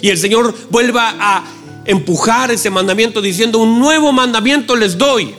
Y 0.00 0.08
el 0.08 0.18
Señor 0.18 0.54
vuelva 0.70 1.14
a 1.18 1.44
empujar 1.84 2.50
ese 2.50 2.70
mandamiento 2.70 3.20
diciendo, 3.20 3.58
un 3.58 3.78
nuevo 3.78 4.12
mandamiento 4.12 4.76
les 4.76 4.96
doy. 4.96 5.34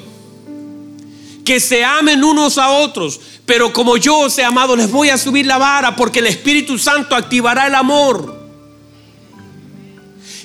Que 1.44 1.60
se 1.60 1.84
amen 1.84 2.24
unos 2.24 2.58
a 2.58 2.70
otros, 2.70 3.20
pero 3.46 3.74
como 3.74 3.98
yo 3.98 4.20
os 4.20 4.38
he 4.38 4.44
amado, 4.44 4.76
les 4.76 4.92
voy 4.92 5.10
a 5.10 5.18
subir 5.18 5.46
la 5.46 5.58
vara 5.58 5.96
porque 5.96 6.20
el 6.20 6.28
Espíritu 6.28 6.78
Santo 6.78 7.16
activará 7.16 7.68
el 7.68 7.76
amor. 7.76 8.40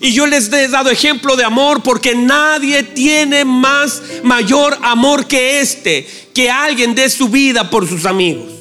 Y 0.01 0.13
yo 0.13 0.27
les 0.27 0.53
he 0.53 0.69
dado 0.69 0.91
ejemplo 0.91 1.37
de 1.37 1.45
amor 1.45 1.83
porque 1.83 2.15
nadie 2.15 2.83
tiene 2.83 3.45
más 3.45 4.03
mayor 4.23 4.79
amor 4.83 5.27
que 5.27 5.61
este, 5.61 6.07
que 6.35 6.51
alguien 6.51 6.95
dé 6.95 7.09
su 7.09 7.29
vida 7.29 7.71
por 7.71 7.89
sus 7.89 8.05
amigos. 8.05 8.56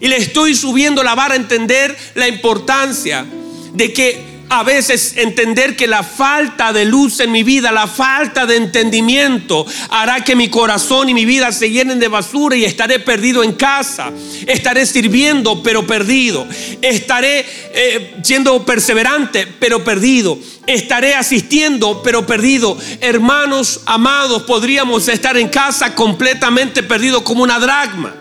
Y 0.00 0.08
le 0.08 0.16
estoy 0.16 0.54
subiendo 0.54 1.02
la 1.02 1.14
vara 1.14 1.34
a 1.34 1.36
entender 1.36 1.96
la 2.14 2.26
importancia 2.26 3.26
de 3.72 3.92
que 3.92 4.30
a 4.50 4.64
veces 4.64 5.14
entender 5.16 5.76
que 5.76 5.86
la 5.86 6.02
falta 6.02 6.72
de 6.72 6.84
luz 6.84 7.20
en 7.20 7.30
mi 7.30 7.44
vida, 7.44 7.70
la 7.70 7.86
falta 7.86 8.46
de 8.46 8.56
entendimiento 8.56 9.64
hará 9.90 10.24
que 10.24 10.34
mi 10.34 10.48
corazón 10.48 11.08
y 11.08 11.14
mi 11.14 11.24
vida 11.24 11.52
se 11.52 11.70
llenen 11.70 12.00
de 12.00 12.08
basura 12.08 12.56
y 12.56 12.64
estaré 12.64 12.98
perdido 12.98 13.44
en 13.44 13.52
casa. 13.52 14.10
Estaré 14.48 14.86
sirviendo 14.86 15.62
pero 15.62 15.86
perdido. 15.86 16.48
Estaré 16.82 17.46
eh, 17.72 18.16
siendo 18.24 18.66
perseverante 18.66 19.46
pero 19.46 19.84
perdido. 19.84 20.36
Estaré 20.66 21.14
asistiendo 21.14 22.02
pero 22.02 22.26
perdido. 22.26 22.76
Hermanos 23.00 23.82
amados, 23.86 24.42
podríamos 24.42 25.06
estar 25.06 25.36
en 25.36 25.48
casa 25.48 25.94
completamente 25.94 26.82
perdido 26.82 27.22
como 27.22 27.44
una 27.44 27.60
dragma 27.60 28.19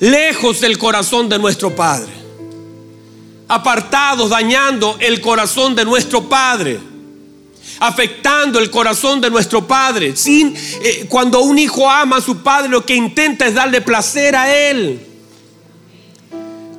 lejos 0.00 0.60
del 0.60 0.78
corazón 0.78 1.28
de 1.28 1.38
nuestro 1.38 1.74
Padre, 1.74 2.12
apartados, 3.48 4.30
dañando 4.30 4.96
el 5.00 5.20
corazón 5.20 5.74
de 5.74 5.84
nuestro 5.84 6.28
Padre, 6.28 6.80
afectando 7.80 8.58
el 8.58 8.70
corazón 8.70 9.20
de 9.20 9.30
nuestro 9.30 9.66
Padre. 9.66 10.16
Sin, 10.16 10.54
eh, 10.82 11.06
cuando 11.08 11.40
un 11.40 11.58
hijo 11.58 11.90
ama 11.90 12.16
a 12.16 12.20
su 12.20 12.38
Padre, 12.42 12.68
lo 12.68 12.84
que 12.84 12.94
intenta 12.94 13.46
es 13.46 13.54
darle 13.54 13.80
placer 13.80 14.36
a 14.36 14.54
Él. 14.54 15.00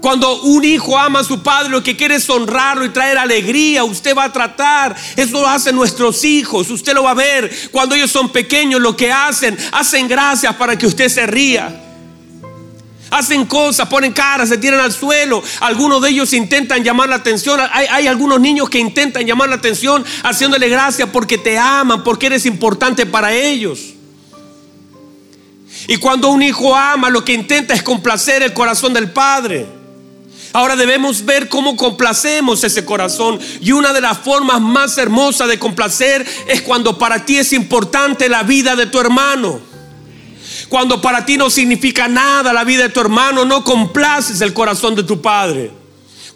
Cuando 0.01 0.41
un 0.43 0.63
hijo 0.63 0.97
ama 0.97 1.19
a 1.19 1.23
su 1.23 1.41
padre, 1.41 1.69
lo 1.69 1.83
que 1.83 1.97
quiere 1.97 2.15
es 2.15 2.29
honrarlo 2.29 2.85
y 2.85 2.89
traer 2.89 3.17
alegría. 3.17 3.83
Usted 3.83 4.15
va 4.15 4.25
a 4.25 4.31
tratar. 4.31 4.95
Eso 5.15 5.41
lo 5.41 5.47
hacen 5.47 5.75
nuestros 5.75 6.23
hijos. 6.23 6.69
Usted 6.69 6.93
lo 6.93 7.03
va 7.03 7.11
a 7.11 7.15
ver. 7.15 7.51
Cuando 7.71 7.95
ellos 7.95 8.11
son 8.11 8.29
pequeños, 8.29 8.79
lo 8.79 8.95
que 8.95 9.11
hacen, 9.11 9.57
hacen 9.71 10.07
gracias 10.07 10.55
para 10.55 10.77
que 10.77 10.85
usted 10.85 11.09
se 11.09 11.25
ría. 11.25 11.86
Hacen 13.09 13.45
cosas, 13.45 13.87
ponen 13.87 14.13
caras, 14.13 14.49
se 14.49 14.57
tiran 14.57 14.79
al 14.79 14.91
suelo. 14.91 15.41
Algunos 15.61 16.01
de 16.01 16.09
ellos 16.09 16.33
intentan 16.33 16.83
llamar 16.83 17.09
la 17.09 17.15
atención. 17.15 17.59
Hay, 17.71 18.07
algunos 18.07 18.39
niños 18.39 18.69
que 18.69 18.79
intentan 18.79 19.25
llamar 19.25 19.49
la 19.49 19.55
atención 19.55 20.03
haciéndole 20.23 20.69
gracia 20.69 21.11
porque 21.11 21.37
te 21.37 21.57
aman, 21.57 22.03
porque 22.03 22.27
eres 22.27 22.45
importante 22.45 23.05
para 23.05 23.33
ellos. 23.33 23.93
Y 25.87 25.97
cuando 25.97 26.29
un 26.29 26.41
hijo 26.41 26.75
ama, 26.75 27.09
lo 27.09 27.23
que 27.23 27.33
intenta 27.33 27.73
es 27.73 27.83
complacer 27.83 28.43
el 28.43 28.53
corazón 28.53 28.93
del 28.93 29.11
padre. 29.11 29.65
Ahora 30.53 30.75
debemos 30.75 31.23
ver 31.23 31.49
cómo 31.49 31.77
complacemos 31.77 32.63
ese 32.63 32.83
corazón. 32.83 33.39
Y 33.61 33.71
una 33.71 33.93
de 33.93 34.01
las 34.01 34.17
formas 34.17 34.59
más 34.59 34.97
hermosas 34.97 35.47
de 35.47 35.59
complacer 35.59 36.25
es 36.47 36.61
cuando 36.61 36.97
para 36.97 37.25
ti 37.25 37.37
es 37.37 37.53
importante 37.53 38.27
la 38.27 38.43
vida 38.43 38.75
de 38.75 38.87
tu 38.87 38.99
hermano. 38.99 39.76
Cuando 40.69 41.01
para 41.01 41.25
ti 41.25 41.37
no 41.37 41.49
significa 41.49 42.07
nada 42.07 42.51
la 42.53 42.63
vida 42.63 42.83
de 42.83 42.89
tu 42.89 42.99
hermano, 42.99 43.45
no 43.45 43.63
complaces 43.63 44.41
el 44.41 44.53
corazón 44.53 44.95
de 44.95 45.03
tu 45.03 45.21
padre. 45.21 45.71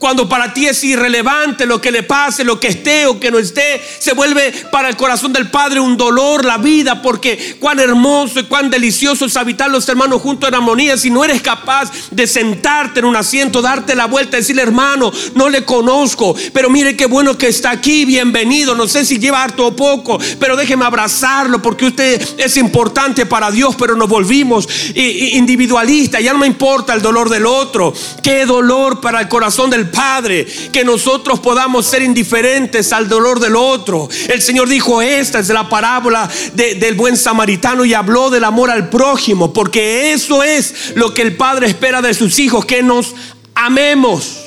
Cuando 0.02 0.28
para 0.28 0.52
ti 0.52 0.66
es 0.66 0.84
irrelevante 0.84 1.68
lo 1.68 1.80
que 1.80 1.92
le 1.92 2.02
pase, 2.02 2.44
lo 2.44 2.60
que 2.60 2.70
esté 2.70 3.06
o 3.06 3.20
que 3.20 3.30
no 3.30 3.38
esté, 3.38 3.80
se 4.00 4.14
vuelve 4.14 4.52
para 4.72 4.90
el 4.90 4.98
corazón 4.98 5.32
del 5.32 5.52
Padre 5.52 5.80
un 5.80 5.96
dolor 5.96 6.44
la 6.44 6.58
vida, 6.58 7.04
porque 7.04 7.58
cuán 7.60 7.80
hermoso 7.80 8.40
y 8.40 8.46
cuán 8.46 8.72
delicioso 8.72 9.26
es 9.26 9.38
habitar 9.38 9.70
los 9.70 9.88
hermanos 9.88 10.24
juntos 10.24 10.50
en 10.50 10.56
armonía. 10.56 10.98
Si 10.98 11.12
no 11.12 11.24
eres 11.24 11.44
capaz 11.44 11.92
de 12.10 12.26
sentarte 12.26 13.02
en 13.02 13.06
un 13.06 13.16
asiento, 13.16 13.62
darte 13.62 13.94
la 13.94 14.08
vuelta, 14.08 14.38
decirle, 14.38 14.64
hermano, 14.64 15.12
no 15.36 15.50
le 15.50 15.66
conozco, 15.66 16.36
pero 16.52 16.72
mire 16.72 16.98
qué 16.98 17.06
bueno 17.06 17.38
que 17.38 17.50
está 17.50 17.70
aquí, 17.70 18.04
bienvenido. 18.04 18.74
No 18.74 18.88
sé 18.88 19.06
si 19.06 19.20
lleva 19.20 19.44
harto 19.44 19.68
o 19.68 19.76
poco, 19.76 20.18
pero 20.40 20.56
déjeme 20.56 20.84
abrazarlo 20.84 21.62
porque 21.62 21.86
usted 21.86 22.20
es 22.40 22.58
importante 22.58 23.28
para 23.28 23.52
Dios, 23.52 23.76
pero 23.78 23.96
nos 23.96 24.10
volvimos 24.10 24.68
individualistas. 24.96 26.24
Ya 26.24 26.34
no 26.34 26.40
me 26.40 26.48
importa 26.48 26.96
el 26.96 27.04
dolor 27.04 27.30
del 27.30 27.46
otro. 27.46 27.94
Qué 28.24 28.48
dolor 28.48 29.00
para 29.00 29.22
el 29.22 29.28
corazón 29.28 29.70
del 29.70 29.91
Padre, 29.92 30.48
que 30.72 30.84
nosotros 30.84 31.40
podamos 31.40 31.86
ser 31.86 32.02
indiferentes 32.02 32.92
al 32.94 33.08
dolor 33.08 33.40
del 33.40 33.56
otro. 33.56 34.10
El 34.28 34.42
Señor 34.42 34.70
dijo, 34.70 35.02
esta 35.02 35.40
es 35.40 35.50
la 35.50 35.70
parábola 35.70 36.30
del 36.54 36.96
buen 36.96 37.18
samaritano 37.18 37.86
y 37.86 37.94
habló 37.94 38.30
del 38.30 38.44
amor 38.44 38.70
al 38.70 38.90
prójimo, 38.90 39.54
porque 39.54 40.14
eso 40.14 40.44
es 40.44 40.94
lo 40.96 41.14
que 41.14 41.22
el 41.22 41.36
Padre 41.36 41.68
espera 41.68 42.02
de 42.02 42.14
sus 42.14 42.40
hijos, 42.40 42.66
que 42.66 42.84
nos 42.84 43.14
amemos. 43.54 44.38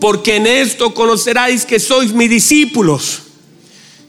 Porque 0.00 0.36
en 0.36 0.46
esto 0.46 0.94
conoceráis 0.94 1.64
que 1.64 1.78
sois 1.78 2.12
mis 2.12 2.28
discípulos, 2.28 3.22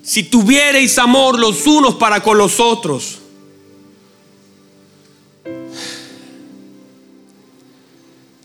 si 0.01 0.23
tuviereis 0.23 0.97
amor 0.97 1.39
los 1.39 1.65
unos 1.67 1.95
para 1.95 2.21
con 2.21 2.37
los 2.37 2.59
otros. 2.59 3.19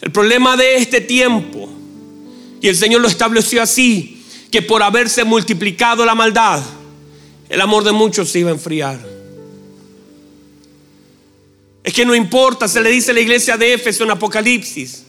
El 0.09 0.13
problema 0.13 0.57
de 0.57 0.77
este 0.77 1.03
tiempo, 1.03 1.69
y 2.63 2.69
el 2.69 2.75
Señor 2.75 3.03
lo 3.03 3.09
estableció 3.09 3.63
así, 3.63 4.25
que 4.51 4.63
por 4.63 4.83
haberse 4.83 5.23
multiplicado 5.23 6.03
la 6.07 6.15
maldad, 6.15 6.63
el 7.51 7.61
amor 7.61 7.85
de 7.85 7.93
muchos 7.93 8.31
se 8.31 8.39
iba 8.39 8.49
a 8.49 8.55
enfriar. 8.55 8.99
Es 11.85 11.93
que 11.93 12.07
no 12.07 12.15
importa, 12.15 12.67
se 12.69 12.81
le 12.81 12.89
dice 12.89 13.11
a 13.11 13.15
la 13.15 13.21
iglesia 13.21 13.59
de 13.59 13.75
Éfeso 13.75 14.03
en 14.05 14.13
Apocalipsis, 14.13 15.03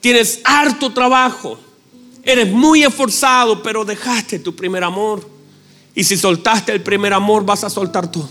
tienes 0.00 0.38
harto 0.44 0.92
trabajo, 0.92 1.58
eres 2.22 2.48
muy 2.48 2.84
esforzado, 2.84 3.60
pero 3.60 3.84
dejaste 3.84 4.38
tu 4.38 4.54
primer 4.54 4.84
amor. 4.84 5.28
Y 5.96 6.04
si 6.04 6.16
soltaste 6.16 6.70
el 6.70 6.84
primer 6.84 7.12
amor, 7.12 7.44
vas 7.44 7.64
a 7.64 7.70
soltar 7.70 8.08
todo. 8.08 8.30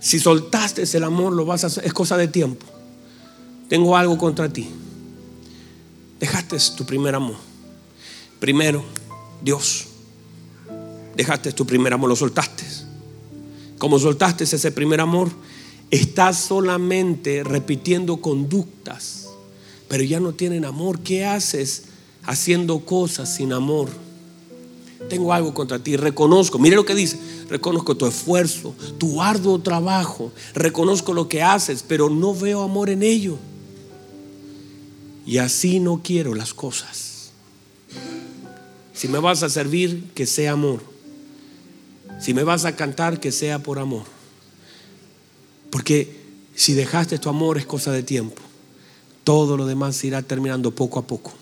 Si 0.00 0.18
soltaste 0.18 0.82
el 0.96 1.04
amor, 1.04 1.32
lo 1.32 1.44
vas 1.44 1.62
a 1.62 1.80
es 1.80 1.92
cosa 1.92 2.16
de 2.16 2.26
tiempo 2.26 2.66
tengo 3.68 3.96
algo 3.96 4.16
contra 4.16 4.48
ti. 4.48 4.68
Dejaste 6.18 6.56
tu 6.76 6.84
primer 6.84 7.14
amor. 7.14 7.36
Primero, 8.40 8.84
Dios. 9.42 9.86
Dejaste 11.14 11.52
tu 11.52 11.66
primer 11.66 11.92
amor, 11.92 12.08
lo 12.08 12.16
soltaste. 12.16 12.64
Como 13.78 13.98
soltaste 13.98 14.44
ese 14.44 14.72
primer 14.72 15.00
amor, 15.00 15.30
estás 15.90 16.38
solamente 16.38 17.44
repitiendo 17.44 18.18
conductas, 18.18 19.28
pero 19.88 20.02
ya 20.02 20.20
no 20.20 20.32
tienen 20.32 20.64
amor. 20.64 21.00
¿Qué 21.00 21.24
haces 21.24 21.84
haciendo 22.24 22.80
cosas 22.80 23.34
sin 23.34 23.52
amor? 23.52 23.88
Tengo 25.08 25.32
algo 25.32 25.54
contra 25.54 25.78
ti, 25.78 25.96
reconozco, 25.96 26.58
mire 26.58 26.74
lo 26.74 26.84
que 26.84 26.94
dice, 26.94 27.18
reconozco 27.48 27.96
tu 27.96 28.06
esfuerzo, 28.06 28.74
tu 28.98 29.22
arduo 29.22 29.60
trabajo, 29.60 30.32
reconozco 30.54 31.14
lo 31.14 31.28
que 31.28 31.42
haces, 31.42 31.84
pero 31.86 32.10
no 32.10 32.34
veo 32.34 32.62
amor 32.62 32.90
en 32.90 33.04
ello. 33.04 33.38
Y 35.28 35.36
así 35.36 35.78
no 35.78 36.00
quiero 36.02 36.34
las 36.34 36.54
cosas. 36.54 37.32
Si 38.94 39.08
me 39.08 39.18
vas 39.18 39.42
a 39.42 39.50
servir, 39.50 40.04
que 40.14 40.24
sea 40.24 40.52
amor. 40.52 40.80
Si 42.18 42.32
me 42.32 42.44
vas 42.44 42.64
a 42.64 42.74
cantar, 42.76 43.20
que 43.20 43.30
sea 43.30 43.58
por 43.58 43.78
amor. 43.78 44.04
Porque 45.70 46.16
si 46.54 46.72
dejaste 46.72 47.18
tu 47.18 47.28
amor 47.28 47.58
es 47.58 47.66
cosa 47.66 47.92
de 47.92 48.02
tiempo. 48.02 48.40
Todo 49.22 49.58
lo 49.58 49.66
demás 49.66 50.02
irá 50.02 50.22
terminando 50.22 50.74
poco 50.74 50.98
a 50.98 51.06
poco. 51.06 51.34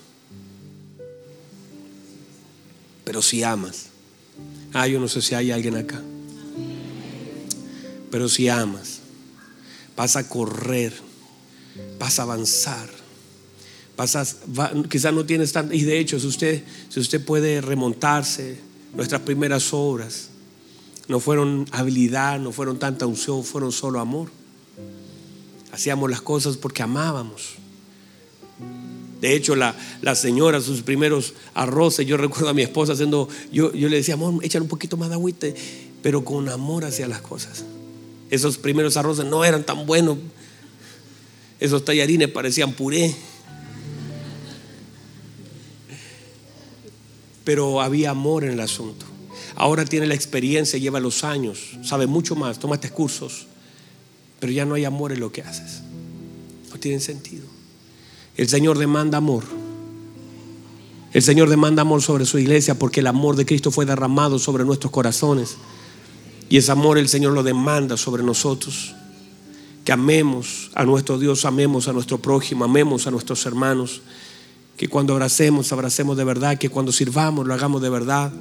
Pero 3.05 3.21
si 3.21 3.41
amas, 3.41 3.85
ah, 4.73 4.85
yo 4.85 4.99
no 4.99 5.07
sé 5.07 5.21
si 5.21 5.33
hay 5.33 5.51
alguien 5.51 5.77
acá. 5.77 6.01
Pero 8.11 8.27
si 8.27 8.49
amas, 8.49 8.99
vas 9.95 10.17
a 10.17 10.27
correr, 10.27 10.91
vas 11.97 12.19
a 12.19 12.23
avanzar 12.23 12.96
quizás 14.89 15.13
no 15.13 15.25
tienes 15.25 15.51
tanto, 15.51 15.73
y 15.73 15.81
de 15.81 15.99
hecho, 15.99 16.19
si 16.19 16.27
usted, 16.27 16.63
si 16.89 16.99
usted 16.99 17.23
puede 17.23 17.61
remontarse, 17.61 18.59
nuestras 18.93 19.21
primeras 19.21 19.73
obras 19.73 20.29
no 21.07 21.19
fueron 21.19 21.65
habilidad, 21.71 22.39
no 22.39 22.51
fueron 22.51 22.79
tanta 22.79 23.05
unción, 23.05 23.43
fueron 23.43 23.71
solo 23.71 23.99
amor. 23.99 24.29
Hacíamos 25.71 26.09
las 26.09 26.21
cosas 26.21 26.57
porque 26.57 26.83
amábamos. 26.83 27.55
De 29.21 29.35
hecho, 29.35 29.55
la, 29.55 29.75
la, 30.01 30.15
señora, 30.15 30.61
sus 30.61 30.81
primeros 30.81 31.33
arroces, 31.53 32.05
yo 32.05 32.17
recuerdo 32.17 32.49
a 32.49 32.53
mi 32.53 32.61
esposa 32.61 32.93
haciendo, 32.93 33.27
yo, 33.51 33.73
yo 33.73 33.89
le 33.89 33.97
decía, 33.97 34.13
amor, 34.13 34.43
échale 34.43 34.63
un 34.63 34.69
poquito 34.69 34.97
más 34.97 35.09
de 35.09 35.15
agüite, 35.15 35.55
pero 36.03 36.23
con 36.23 36.49
amor 36.49 36.85
hacía 36.85 37.07
las 37.07 37.21
cosas. 37.21 37.63
Esos 38.29 38.57
primeros 38.57 38.97
arroces 38.97 39.25
no 39.25 39.43
eran 39.45 39.65
tan 39.65 39.85
buenos, 39.85 40.17
esos 41.59 41.83
tallarines 41.85 42.29
parecían 42.29 42.73
puré. 42.73 43.15
Pero 47.47 47.79
había 47.79 48.09
amor 48.09 48.43
en 48.43 48.51
el 48.51 48.59
asunto. 48.59 49.05
Ahora 49.55 49.85
tiene 49.85 50.05
la 50.05 50.15
experiencia, 50.15 50.77
lleva 50.77 50.99
los 50.99 51.23
años, 51.23 51.77
sabe 51.81 52.05
mucho 52.05 52.35
más, 52.35 52.59
tomaste 52.59 52.89
cursos, 52.89 53.47
pero 54.41 54.51
ya 54.51 54.65
no 54.65 54.73
hay 54.73 54.83
amor 54.83 55.13
en 55.13 55.21
lo 55.21 55.31
que 55.31 55.43
haces. 55.43 55.81
No 56.69 56.77
tiene 56.77 56.99
sentido. 56.99 57.45
El 58.35 58.49
Señor 58.49 58.77
demanda 58.77 59.19
amor. 59.19 59.45
El 61.13 61.21
Señor 61.21 61.47
demanda 61.47 61.83
amor 61.83 62.01
sobre 62.01 62.25
su 62.25 62.37
iglesia 62.37 62.77
porque 62.77 62.99
el 62.99 63.07
amor 63.07 63.37
de 63.37 63.45
Cristo 63.45 63.71
fue 63.71 63.85
derramado 63.85 64.39
sobre 64.39 64.65
nuestros 64.65 64.91
corazones. 64.91 65.55
Y 66.49 66.57
ese 66.57 66.73
amor 66.73 66.97
el 66.97 67.07
Señor 67.07 67.31
lo 67.31 67.43
demanda 67.43 67.95
sobre 67.95 68.23
nosotros. 68.23 68.93
Que 69.85 69.93
amemos 69.93 70.69
a 70.75 70.83
nuestro 70.83 71.17
Dios, 71.17 71.45
amemos 71.45 71.87
a 71.87 71.93
nuestro 71.93 72.17
prójimo, 72.17 72.65
amemos 72.65 73.07
a 73.07 73.11
nuestros 73.11 73.45
hermanos 73.45 74.01
que 74.77 74.87
cuando 74.87 75.13
abracemos, 75.13 75.73
abracemos 75.73 76.15
de 76.15 76.23
verdad, 76.23 76.57
que 76.57 76.69
cuando 76.69 76.91
sirvamos, 76.91 77.47
lo 77.47 77.53
hagamos 77.53 77.81
de 77.81 77.89
verdad. 77.89 78.31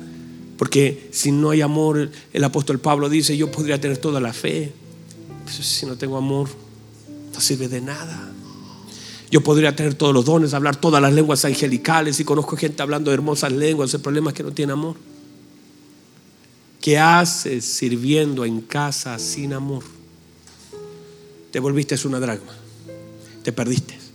Porque 0.59 1.09
si 1.11 1.33
no 1.33 1.51
hay 1.51 1.63
amor, 1.63 2.11
el 2.33 2.45
apóstol 2.45 2.79
Pablo 2.79 3.09
dice, 3.09 3.37
yo 3.37 3.51
podría 3.51 3.81
tener 3.81 3.97
toda 3.97 4.21
la 4.21 4.33
fe, 4.33 4.73
pero 5.45 5.63
si 5.63 5.87
no 5.87 5.97
tengo 5.97 6.17
amor, 6.19 6.49
no 7.33 7.41
sirve 7.41 7.69
de 7.69 7.81
nada. 7.81 8.31
Yo 9.31 9.43
podría 9.43 9.75
tener 9.75 9.95
todos 9.95 10.15
los 10.15 10.25
dones, 10.25 10.55
hablar 10.55 10.77
todas 10.77 11.03
las 11.03 11.13
lenguas 11.13 11.45
angelicales 11.45 12.21
y 12.21 12.25
conozco 12.25 12.57
gente 12.57 12.83
hablando 12.83 13.13
hermosas 13.13 13.53
lenguas, 13.53 13.93
el 13.95 14.01
problema 14.01 14.31
es 14.31 14.37
que 14.37 14.43
no 14.43 14.53
tiene 14.53 14.73
amor. 14.73 14.97
¿Qué 16.81 16.99
haces 16.99 17.65
sirviendo 17.65 18.45
en 18.45 18.61
casa 18.61 19.19
sin 19.19 19.53
amor? 19.55 19.83
Te 21.51 21.61
volviste 21.61 21.97
una 22.07 22.21
dragma, 22.21 22.53
te 23.43 23.53
perdiste. 23.53 24.06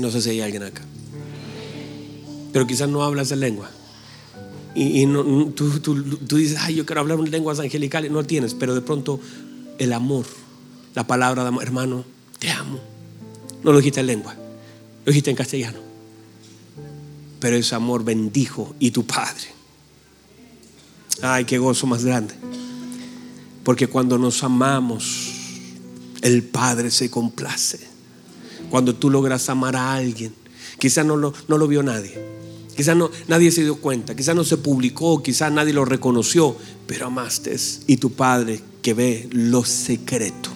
No 0.00 0.10
sé 0.10 0.22
si 0.22 0.30
hay 0.30 0.40
alguien 0.40 0.62
acá. 0.62 0.82
Pero 2.52 2.66
quizás 2.66 2.88
no 2.88 3.02
hablas 3.02 3.28
de 3.28 3.36
lengua. 3.36 3.70
Y, 4.74 5.06
tú, 5.54 6.36
dices, 6.36 6.58
ay, 6.60 6.76
yo 6.76 6.86
quiero 6.86 7.00
hablar 7.00 7.18
en 7.18 7.30
lenguas 7.30 7.60
angelicales. 7.60 8.10
No 8.10 8.24
tienes, 8.24 8.54
pero 8.54 8.74
de 8.74 8.80
pronto 8.80 9.20
el 9.78 9.92
amor, 9.92 10.24
la 10.94 11.06
palabra 11.06 11.42
de 11.42 11.48
amor, 11.48 11.62
hermano, 11.62 12.04
te 12.38 12.50
amo. 12.50 12.78
No 13.62 13.72
lo 13.72 13.78
dijiste 13.78 14.00
en 14.00 14.06
lengua, 14.06 14.34
lo 14.34 15.10
dijiste 15.10 15.30
en 15.30 15.36
castellano. 15.36 15.78
Pero 17.38 17.56
ese 17.56 17.74
amor 17.74 18.04
bendijo 18.04 18.74
y 18.78 18.92
tu 18.92 19.04
Padre. 19.04 19.48
Ay, 21.20 21.44
qué 21.44 21.58
gozo 21.58 21.86
más 21.86 22.04
grande. 22.04 22.34
Porque 23.64 23.86
cuando 23.88 24.18
nos 24.18 24.42
amamos, 24.42 25.32
el 26.22 26.42
Padre 26.44 26.90
se 26.90 27.10
complace. 27.10 27.91
Cuando 28.72 28.94
tú 28.94 29.10
logras 29.10 29.50
amar 29.50 29.76
a 29.76 29.92
alguien, 29.92 30.32
quizás 30.78 31.04
no 31.04 31.14
lo, 31.14 31.34
no 31.46 31.58
lo 31.58 31.68
vio 31.68 31.82
nadie, 31.82 32.18
quizás 32.74 32.96
no, 32.96 33.10
nadie 33.28 33.52
se 33.52 33.60
dio 33.60 33.76
cuenta, 33.76 34.16
quizás 34.16 34.34
no 34.34 34.44
se 34.44 34.56
publicó, 34.56 35.22
quizás 35.22 35.52
nadie 35.52 35.74
lo 35.74 35.84
reconoció, 35.84 36.56
pero 36.86 37.08
amaste 37.08 37.54
y 37.86 37.98
tu 37.98 38.12
Padre 38.14 38.62
que 38.80 38.94
ve 38.94 39.28
lo 39.30 39.62
secreto. 39.66 40.48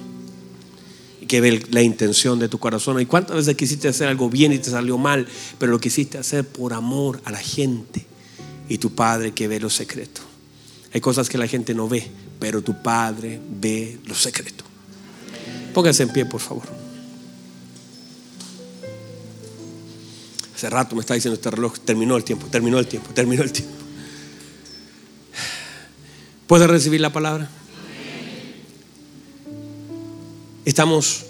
que 1.29 1.43
ve 1.43 1.63
la 1.71 1.83
intención 1.83 2.39
de 2.39 2.49
tu 2.49 2.57
corazón. 2.57 2.99
¿Y 3.03 3.05
cuántas 3.05 3.37
veces 3.37 3.55
quisiste 3.55 3.87
hacer 3.87 4.09
algo 4.09 4.31
bien 4.31 4.51
y 4.51 4.59
te 4.61 4.71
salió 4.71 4.97
mal, 4.97 5.27
pero 5.59 5.73
lo 5.73 5.79
quisiste 5.79 6.17
hacer 6.17 6.49
por 6.49 6.73
amor 6.73 7.21
a 7.27 7.33
la 7.33 7.39
gente? 7.39 8.07
Y 8.67 8.79
tu 8.79 8.95
Padre 8.95 9.33
que 9.33 9.47
ve 9.47 9.61
lo 9.61 9.69
secreto. 9.69 10.23
Hay 10.95 11.03
cosas 11.03 11.29
que 11.29 11.37
la 11.37 11.49
gente 11.49 11.75
no 11.75 11.87
ve, 11.87 12.09
pero 12.41 12.63
tu 12.63 12.81
Padre 12.83 13.39
ve 13.61 13.99
lo 14.07 14.15
secreto. 14.15 14.65
Póngase 15.75 16.05
en 16.05 16.09
pie, 16.15 16.25
por 16.25 16.41
favor. 16.41 16.76
Hace 20.57 20.71
rato 20.71 20.97
me 20.97 21.03
está 21.03 21.13
diciendo 21.13 21.35
este 21.35 21.51
reloj, 21.51 21.79
terminó 21.81 22.17
el 22.17 22.25
tiempo, 22.25 22.47
terminó 22.47 22.79
el 22.79 22.87
tiempo, 22.87 23.11
terminó 23.13 23.43
el 23.43 23.53
tiempo. 23.53 23.75
¿Puede 26.47 26.67
recibir 26.67 26.99
la 27.03 27.13
palabra? 27.13 27.51
Estamos 30.65 31.27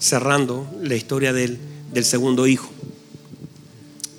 cerrando 0.00 0.68
la 0.82 0.96
historia 0.96 1.32
del, 1.32 1.60
del 1.92 2.04
segundo 2.04 2.48
hijo, 2.48 2.68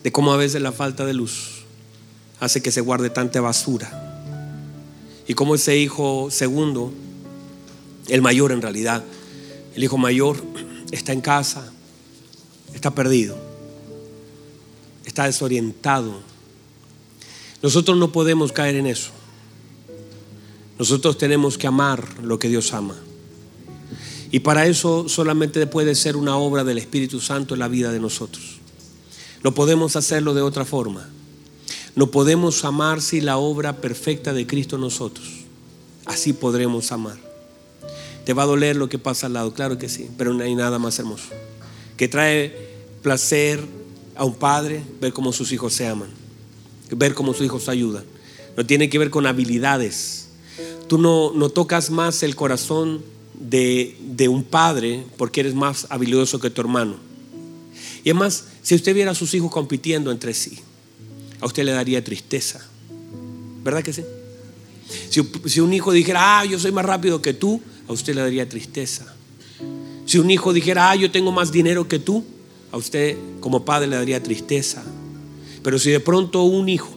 de 0.05 0.13
cómo 0.13 0.31
a 0.31 0.37
veces 0.37 0.61
la 0.61 0.71
falta 0.71 1.03
de 1.03 1.13
luz 1.13 1.65
hace 2.39 2.61
que 2.61 2.71
se 2.71 2.79
guarde 2.79 3.09
tanta 3.09 3.41
basura. 3.41 4.31
Y 5.27 5.33
cómo 5.33 5.55
ese 5.55 5.77
hijo 5.77 6.29
segundo, 6.31 6.93
el 8.07 8.21
mayor 8.21 8.53
en 8.53 8.61
realidad, 8.61 9.03
el 9.75 9.83
hijo 9.83 9.97
mayor 9.97 10.41
está 10.91 11.11
en 11.11 11.19
casa, 11.19 11.69
está 12.73 12.95
perdido, 12.95 13.46
está 15.07 15.25
desorientado. 15.25 16.19
Nosotros 17.61 17.97
no 17.97 18.11
podemos 18.11 18.51
caer 18.51 18.75
en 18.75 18.87
eso. 18.87 19.11
Nosotros 20.77 21.17
tenemos 21.17 21.57
que 21.57 21.67
amar 21.67 22.21
lo 22.21 22.37
que 22.37 22.49
Dios 22.49 22.73
ama. 22.73 22.95
Y 24.31 24.41
para 24.41 24.67
eso 24.67 25.07
solamente 25.07 25.65
puede 25.67 25.95
ser 25.95 26.17
una 26.17 26.37
obra 26.37 26.63
del 26.63 26.77
Espíritu 26.77 27.19
Santo 27.19 27.55
en 27.55 27.61
la 27.61 27.67
vida 27.67 27.91
de 27.91 27.99
nosotros. 27.99 28.59
No 29.43 29.53
podemos 29.53 29.95
hacerlo 29.95 30.33
de 30.33 30.41
otra 30.41 30.65
forma. 30.65 31.09
No 31.95 32.11
podemos 32.11 32.63
amar 32.65 33.01
sin 33.01 33.25
la 33.25 33.37
obra 33.37 33.77
perfecta 33.77 34.33
de 34.33 34.45
Cristo 34.45 34.75
en 34.75 34.81
nosotros. 34.81 35.27
Así 36.05 36.33
podremos 36.33 36.91
amar. 36.91 37.17
¿Te 38.25 38.33
va 38.33 38.43
a 38.43 38.47
doler 38.47 38.75
lo 38.75 38.89
que 38.89 38.99
pasa 38.99 39.27
al 39.27 39.33
lado? 39.33 39.53
Claro 39.53 39.77
que 39.77 39.89
sí, 39.89 40.09
pero 40.17 40.33
no 40.33 40.43
hay 40.43 40.53
nada 40.53 40.79
más 40.79 40.99
hermoso. 40.99 41.29
Que 41.95 42.07
trae 42.07 42.75
placer 43.01 43.63
a 44.17 44.25
un 44.25 44.35
padre 44.35 44.83
ver 44.99 45.13
cómo 45.13 45.31
sus 45.31 45.51
hijos 45.51 45.73
se 45.73 45.87
aman, 45.87 46.09
ver 46.91 47.13
cómo 47.13 47.33
sus 47.33 47.45
hijos 47.45 47.69
ayudan. 47.69 48.03
No 48.55 48.65
tiene 48.65 48.89
que 48.89 48.97
ver 48.97 49.11
con 49.11 49.27
habilidades. 49.27 50.29
Tú 50.87 50.97
no, 50.97 51.31
no 51.33 51.49
tocas 51.49 51.91
más 51.91 52.23
el 52.23 52.35
corazón 52.35 53.03
de, 53.39 54.27
un 54.29 54.43
padre 54.43 55.03
porque 55.17 55.41
eres 55.41 55.53
más 55.53 55.87
habilidoso 55.89 56.39
que 56.39 56.49
tu 56.49 56.61
hermano. 56.61 56.95
Y 58.03 58.09
además, 58.09 58.45
si 58.63 58.75
usted 58.75 58.95
viera 58.95 59.11
a 59.11 59.15
sus 59.15 59.33
hijos 59.33 59.51
compitiendo 59.51 60.11
entre 60.11 60.33
sí, 60.33 60.57
a 61.39 61.45
usted 61.45 61.63
le 61.63 61.71
daría 61.71 62.03
tristeza. 62.03 62.65
¿Verdad 63.63 63.83
que 63.83 63.93
sí? 63.93 64.03
Si, 65.09 65.59
un 65.59 65.73
hijo 65.73 65.91
dijera, 65.91 66.39
ah, 66.39 66.45
yo 66.45 66.57
soy 66.57 66.71
más 66.71 66.85
rápido 66.85 67.21
que 67.21 67.33
tú, 67.33 67.61
a 67.87 67.93
usted 67.93 68.15
le 68.15 68.21
daría 68.21 68.47
tristeza. 68.47 69.13
Si 70.05 70.17
un 70.17 70.31
hijo 70.31 70.53
dijera, 70.53 70.89
ah, 70.89 70.95
yo 70.95 71.11
tengo 71.11 71.31
más 71.31 71.51
dinero 71.51 71.87
que 71.87 71.99
tú, 71.99 72.23
a 72.71 72.77
usted 72.77 73.17
como 73.39 73.65
padre 73.65 73.87
le 73.87 73.95
daría 73.95 74.21
tristeza. 74.21 74.83
Pero 75.63 75.79
si 75.79 75.91
de 75.91 75.99
pronto 75.99 76.43
un 76.43 76.69
hijo 76.69 76.89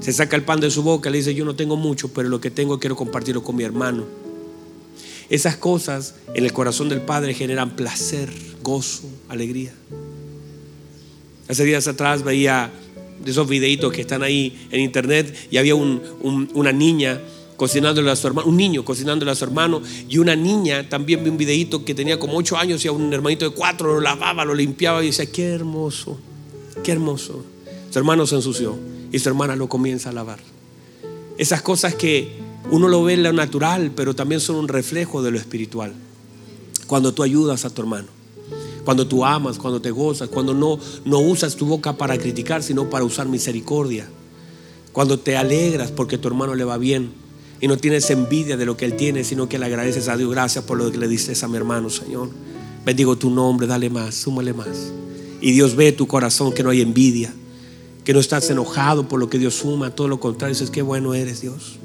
se 0.00 0.12
saca 0.12 0.36
el 0.36 0.42
pan 0.42 0.60
de 0.60 0.70
su 0.70 0.82
boca, 0.82 1.10
le 1.10 1.18
dice, 1.18 1.34
yo 1.34 1.44
no 1.44 1.54
tengo 1.54 1.76
mucho, 1.76 2.08
pero 2.08 2.28
lo 2.28 2.40
que 2.40 2.50
tengo 2.50 2.78
quiero 2.78 2.96
compartirlo 2.96 3.42
con 3.42 3.56
mi 3.56 3.64
hermano. 3.64 4.04
Esas 5.28 5.56
cosas 5.56 6.14
en 6.34 6.44
el 6.44 6.52
corazón 6.52 6.88
del 6.88 7.02
Padre 7.02 7.34
generan 7.34 7.76
placer, 7.76 8.32
gozo, 8.62 9.08
alegría. 9.28 9.72
Hace 11.48 11.64
días 11.64 11.86
atrás 11.86 12.24
veía 12.24 12.72
de 13.24 13.30
esos 13.30 13.48
videitos 13.48 13.92
que 13.92 14.00
están 14.00 14.22
ahí 14.22 14.66
en 14.70 14.80
internet 14.80 15.48
y 15.50 15.58
había 15.58 15.74
una 15.74 16.72
niña 16.72 17.20
cocinándole 17.60 18.10
a 18.10 18.16
su 18.16 18.26
hermano, 18.26 18.48
un 18.48 18.56
niño 18.56 18.86
cocinándole 18.86 19.30
a 19.30 19.34
su 19.34 19.44
hermano 19.44 19.82
y 20.08 20.16
una 20.16 20.34
niña 20.34 20.88
también 20.88 21.22
vi 21.22 21.28
un 21.28 21.36
videito 21.36 21.84
que 21.84 21.94
tenía 21.94 22.18
como 22.18 22.38
ocho 22.38 22.56
años 22.56 22.82
y 22.86 22.88
a 22.88 22.92
un 22.92 23.12
hermanito 23.12 23.44
de 23.44 23.54
cuatro 23.54 23.92
lo 23.92 24.00
lavaba, 24.00 24.46
lo 24.46 24.54
limpiaba 24.54 25.02
y 25.04 25.08
decía, 25.08 25.30
qué 25.30 25.44
hermoso, 25.44 26.18
qué 26.82 26.92
hermoso. 26.92 27.44
Su 27.90 27.98
hermano 27.98 28.26
se 28.26 28.36
ensució 28.36 28.78
y 29.12 29.18
su 29.18 29.28
hermana 29.28 29.56
lo 29.56 29.68
comienza 29.68 30.08
a 30.08 30.12
lavar. 30.14 30.38
Esas 31.36 31.60
cosas 31.60 31.94
que 31.94 32.32
uno 32.70 32.88
lo 32.88 33.04
ve 33.04 33.12
en 33.12 33.24
lo 33.24 33.32
natural, 33.34 33.92
pero 33.94 34.14
también 34.14 34.40
son 34.40 34.56
un 34.56 34.66
reflejo 34.66 35.22
de 35.22 35.30
lo 35.30 35.36
espiritual. 35.36 35.92
Cuando 36.86 37.12
tú 37.12 37.22
ayudas 37.22 37.66
a 37.66 37.68
tu 37.74 37.82
hermano, 37.82 38.08
cuando 38.86 39.06
tú 39.06 39.22
amas, 39.22 39.58
cuando 39.58 39.82
te 39.82 39.90
gozas, 39.90 40.30
cuando 40.30 40.54
no, 40.54 40.78
no 41.04 41.18
usas 41.18 41.56
tu 41.56 41.66
boca 41.66 41.92
para 41.92 42.16
criticar, 42.16 42.62
sino 42.62 42.88
para 42.88 43.04
usar 43.04 43.28
misericordia. 43.28 44.08
Cuando 44.92 45.18
te 45.18 45.36
alegras 45.36 45.90
porque 45.90 46.16
tu 46.16 46.26
hermano 46.26 46.54
le 46.54 46.64
va 46.64 46.78
bien 46.78 47.28
y 47.60 47.68
no 47.68 47.76
tienes 47.76 48.08
envidia 48.10 48.56
de 48.56 48.64
lo 48.64 48.76
que 48.76 48.86
él 48.86 48.96
tiene, 48.96 49.22
sino 49.22 49.48
que 49.48 49.58
le 49.58 49.66
agradeces 49.66 50.08
a 50.08 50.16
Dios, 50.16 50.30
gracias 50.30 50.64
por 50.64 50.78
lo 50.78 50.90
que 50.90 50.98
le 50.98 51.08
dices 51.08 51.42
a 51.42 51.48
mi 51.48 51.56
hermano, 51.56 51.90
Señor. 51.90 52.30
Bendigo 52.84 53.16
tu 53.16 53.30
nombre, 53.30 53.66
dale 53.66 53.90
más, 53.90 54.14
súmale 54.14 54.54
más. 54.54 54.92
Y 55.42 55.52
Dios 55.52 55.76
ve 55.76 55.92
tu 55.92 56.06
corazón 56.06 56.52
que 56.52 56.62
no 56.62 56.70
hay 56.70 56.80
envidia, 56.80 57.32
que 58.04 58.14
no 58.14 58.20
estás 58.20 58.48
enojado 58.48 59.08
por 59.08 59.20
lo 59.20 59.28
que 59.28 59.38
Dios 59.38 59.54
suma, 59.56 59.94
todo 59.94 60.08
lo 60.08 60.18
contrario, 60.18 60.54
dices, 60.54 60.70
qué 60.70 60.80
bueno 60.80 61.12
eres 61.12 61.42
Dios. 61.42 61.78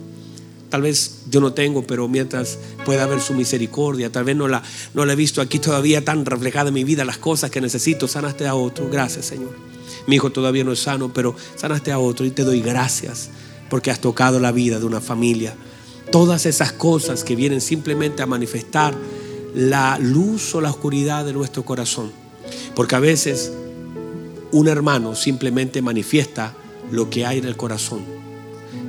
Tal 0.70 0.82
vez 0.82 1.24
yo 1.30 1.42
no 1.42 1.54
tengo, 1.54 1.86
pero 1.86 2.08
mientras 2.08 2.58
pueda 2.86 3.04
haber 3.04 3.20
su 3.22 3.34
misericordia, 3.34 4.12
tal 4.12 4.24
vez 4.24 4.36
no 4.36 4.48
la, 4.48 4.64
no 4.94 5.06
la 5.06 5.14
he 5.14 5.16
visto 5.16 5.42
aquí 5.42 5.60
todavía 5.60 6.04
tan 6.04 6.26
reflejada 6.26 6.70
en 6.70 6.74
mi 6.74 6.84
vida, 6.86 7.04
las 7.04 7.18
cosas 7.18 7.52
que 7.52 7.60
necesito, 7.60 8.08
sanaste 8.08 8.48
a 8.48 8.56
otro. 8.56 8.90
Gracias, 8.90 9.26
Señor. 9.26 9.54
Mi 10.08 10.16
hijo 10.16 10.32
todavía 10.32 10.64
no 10.64 10.72
es 10.72 10.80
sano, 10.80 11.12
pero 11.14 11.36
sanaste 11.56 11.92
a 11.92 12.00
otro 12.00 12.26
y 12.26 12.32
te 12.32 12.44
doy 12.44 12.62
gracias 12.62 13.30
porque 13.70 13.92
has 13.92 14.00
tocado 14.00 14.40
la 14.40 14.52
vida 14.52 14.80
de 14.80 14.86
una 14.86 15.02
familia. 15.02 15.56
Todas 16.12 16.46
esas 16.46 16.72
cosas 16.72 17.24
que 17.24 17.36
vienen 17.36 17.62
simplemente 17.62 18.22
a 18.22 18.28
manifestar 18.28 18.96
la 19.54 19.98
luz 20.00 20.54
o 20.56 20.62
la 20.62 20.70
oscuridad 20.70 21.26
de 21.26 21.34
nuestro 21.34 21.64
corazón. 21.64 22.12
Porque 22.76 22.96
a 22.96 23.00
veces 23.00 23.52
un 24.52 24.68
hermano 24.68 25.16
simplemente 25.16 25.82
manifiesta 25.82 26.54
lo 26.92 27.10
que 27.10 27.26
hay 27.26 27.40
en 27.40 27.46
el 27.46 27.58
corazón 27.58 28.16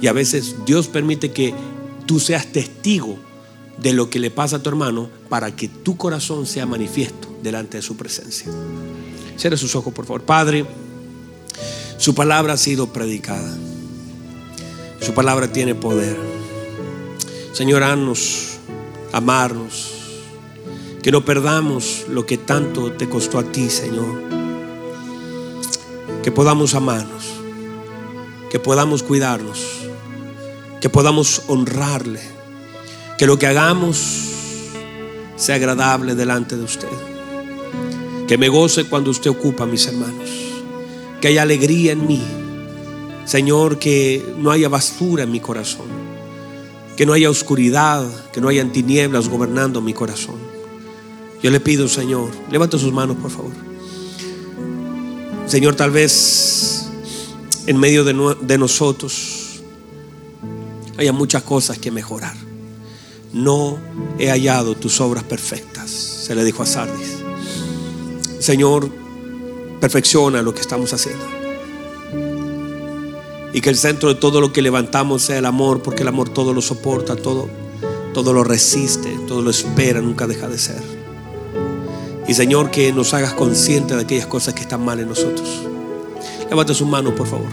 y 0.01 0.07
a 0.09 0.13
veces 0.13 0.57
Dios 0.67 0.89
permite 0.89 1.33
que 1.33 1.55
tú 2.07 2.21
seas 2.21 2.47
testigo 2.47 3.17
de 3.79 3.93
lo 3.93 4.11
que 4.11 4.19
le 4.19 4.31
pasa 4.31 4.57
a 4.57 4.63
tu 4.63 4.69
hermano 4.69 5.09
para 5.29 5.55
que 5.55 5.69
tu 5.69 5.97
corazón 5.97 6.47
sea 6.47 6.67
manifiesto 6.67 7.29
delante 7.43 7.79
de 7.79 7.83
su 7.83 7.97
presencia. 7.97 8.51
Cierre 9.37 9.57
sus 9.57 9.75
ojos, 9.75 9.93
por 9.93 10.07
favor. 10.07 10.23
Padre, 10.23 10.67
su 11.99 12.15
palabra 12.15 12.55
ha 12.55 12.57
sido 12.57 12.93
predicada. 12.93 13.57
Su 15.07 15.15
palabra 15.15 15.53
tiene 15.53 15.77
poder. 15.77 16.17
Señor, 17.53 17.85
haznos 17.85 18.59
amarnos. 19.13 19.93
Que 21.03 21.13
no 21.13 21.25
perdamos 21.25 22.07
lo 22.09 22.27
que 22.27 22.37
tanto 22.37 22.91
te 22.93 23.09
costó 23.09 23.39
a 23.39 23.45
ti, 23.45 23.71
Señor. 23.71 24.23
Que 26.25 26.33
podamos 26.33 26.75
amarnos. 26.75 27.25
Que 28.51 28.59
podamos 28.59 29.05
cuidarnos 29.05 29.87
que 30.81 30.91
podamos 30.91 31.43
honrarle, 31.49 32.21
que 33.19 33.27
lo 33.27 33.39
que 33.39 33.47
hagamos 33.47 33.99
sea 35.37 35.57
agradable 35.57 36.15
delante 36.15 36.57
de 36.57 36.63
usted, 36.63 36.89
que 38.29 38.39
me 38.39 38.49
goce 38.49 38.85
cuando 38.85 39.11
usted 39.11 39.31
ocupa 39.31 39.67
mis 39.67 39.87
hermanos, 39.87 40.31
que 41.21 41.29
haya 41.29 41.43
alegría 41.43 41.93
en 41.93 42.07
mí, 42.07 42.23
Señor, 43.27 43.81
que 43.81 44.25
no 44.39 44.53
haya 44.53 44.69
basura 44.69 45.25
en 45.25 45.33
mi 45.33 45.41
corazón, 45.41 45.87
que 46.97 47.05
no 47.05 47.13
haya 47.13 47.29
oscuridad, 47.29 48.09
que 48.33 48.41
no 48.41 48.49
haya 48.49 48.65
tinieblas 48.71 49.29
gobernando 49.29 49.81
mi 49.81 49.93
corazón. 49.93 50.37
Yo 51.43 51.51
le 51.51 51.59
pido, 51.59 51.89
Señor, 51.89 52.31
levante 52.51 52.79
sus 52.79 52.93
manos, 52.93 53.17
por 53.17 53.31
favor. 53.33 53.53
Señor, 55.47 55.75
tal 55.75 55.91
vez 55.91 56.89
en 57.67 57.79
medio 57.79 58.05
de, 58.05 58.37
de 58.41 58.59
nosotros, 58.59 59.61
hay 60.97 61.11
muchas 61.11 61.43
cosas 61.43 61.79
que 61.79 61.91
mejorar. 61.91 62.37
No 63.33 63.79
he 64.19 64.31
hallado 64.31 64.77
tus 64.77 65.01
obras 65.01 65.25
perfectas, 65.25 65.91
se 65.91 66.35
le 66.35 66.45
dijo 66.45 66.63
a 66.63 66.67
Sardis. 66.67 67.17
Señor, 68.39 68.89
perfecciona 69.81 70.43
lo 70.43 70.55
que 70.55 70.61
estamos 70.61 70.93
haciendo. 70.93 71.36
Y 73.57 73.63
que 73.63 73.71
el 73.71 73.77
centro 73.79 74.11
de 74.11 74.17
todo 74.17 74.43
lo 74.43 74.53
que 74.53 74.61
levantamos 74.61 75.23
sea 75.23 75.39
el 75.39 75.47
amor, 75.47 75.81
porque 75.81 76.03
el 76.03 76.09
amor 76.09 76.29
todo 76.29 76.53
lo 76.53 76.61
soporta, 76.61 77.17
todo, 77.17 77.49
todo 78.13 78.35
lo 78.35 78.45
resiste, 78.45 79.19
todo 79.27 79.41
lo 79.41 79.49
espera, 79.49 80.03
nunca 80.03 80.27
deja 80.27 80.47
de 80.47 80.59
ser. 80.59 80.83
Y 82.29 82.35
Señor, 82.35 82.71
que 82.71 82.93
nos 82.93 83.15
hagas 83.15 83.33
conscientes 83.33 83.97
de 83.97 84.03
aquellas 84.03 84.27
cosas 84.27 84.53
que 84.53 84.61
están 84.61 84.85
mal 84.85 85.01
en 85.01 85.09
nosotros. 85.09 85.63
Levante 86.51 86.75
su 86.75 86.85
mano, 86.85 87.15
por 87.15 87.27
favor. 87.27 87.47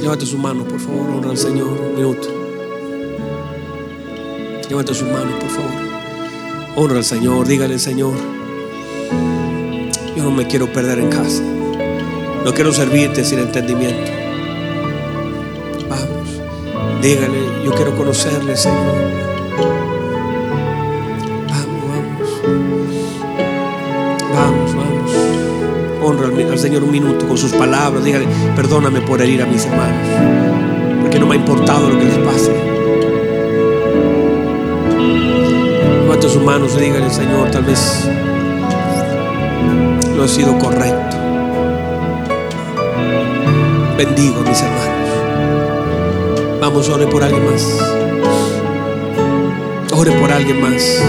Levante 0.00 0.24
sus 0.24 0.38
manos, 0.38 0.66
por 0.66 0.80
favor. 0.80 1.10
Honra 1.10 1.32
al 1.32 1.36
Señor. 1.36 1.68
Un 1.68 1.94
minuto. 1.94 2.28
Levante 4.70 4.94
sus 4.94 5.08
manos, 5.08 5.34
por 5.38 5.50
favor. 5.50 5.72
Honra 6.76 6.96
al 6.96 7.04
Señor, 7.04 7.46
dígale 7.46 7.78
Señor, 7.78 8.14
yo 10.16 10.22
no 10.22 10.30
me 10.30 10.46
quiero 10.46 10.72
perder 10.72 11.00
en 11.00 11.10
casa. 11.10 11.59
No 12.44 12.54
quiero 12.54 12.72
servirte 12.72 13.22
sin 13.22 13.38
entendimiento. 13.38 14.10
Vamos, 15.90 16.40
dígale, 17.02 17.38
yo 17.64 17.72
quiero 17.72 17.94
conocerle, 17.94 18.56
Señor. 18.56 18.96
Vamos, 21.48 21.82
vamos. 21.90 22.40
Vamos, 24.34 24.74
vamos. 24.74 25.12
Honra 26.02 26.28
al, 26.28 26.58
Señor 26.58 26.82
un 26.82 26.90
minuto 26.90 27.28
con 27.28 27.36
sus 27.36 27.52
palabras. 27.52 28.02
Dígale, 28.02 28.26
perdóname 28.56 29.02
por 29.02 29.20
herir 29.20 29.42
a 29.42 29.46
mis 29.46 29.66
hermanos. 29.66 30.08
Porque 31.02 31.18
no 31.18 31.26
me 31.26 31.34
ha 31.34 31.38
importado 31.38 31.90
lo 31.90 31.98
que 31.98 32.06
les 32.06 32.18
pase. 32.18 32.52
Levante 36.04 36.28
sus 36.28 36.42
manos 36.42 36.74
y 36.78 36.80
dígale, 36.80 37.10
Señor, 37.10 37.50
tal 37.50 37.64
vez 37.64 38.08
no 40.16 40.24
he 40.24 40.28
sido 40.28 40.58
correcto. 40.58 41.19
Bendigo 44.00 44.40
mis 44.40 44.62
hermanos. 44.62 46.58
Vamos, 46.58 46.88
ore 46.88 47.06
por 47.06 47.22
alguien 47.22 47.44
más. 47.44 47.62
Ore 49.92 50.12
por 50.12 50.32
alguien 50.32 50.58
más. 50.58 51.02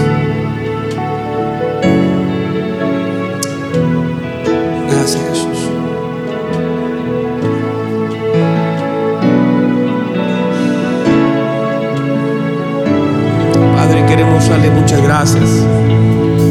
Gracias, 4.90 5.22
Jesús. 5.30 5.70
Padre, 13.74 14.04
queremos 14.06 14.46
darle 14.50 14.70
muchas 14.70 15.02
gracias. 15.02 15.64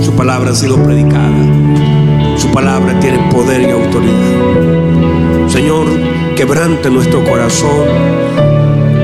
Su 0.03 0.11
palabra 0.15 0.49
ha 0.49 0.55
sido 0.55 0.83
predicada. 0.83 1.37
Su 2.35 2.47
palabra 2.51 2.99
tiene 2.99 3.29
poder 3.31 3.61
y 3.61 3.69
autoridad. 3.69 5.47
Señor, 5.47 6.10
quebrante 6.41 6.89
nuestro 6.89 7.23
corazón. 7.23 7.85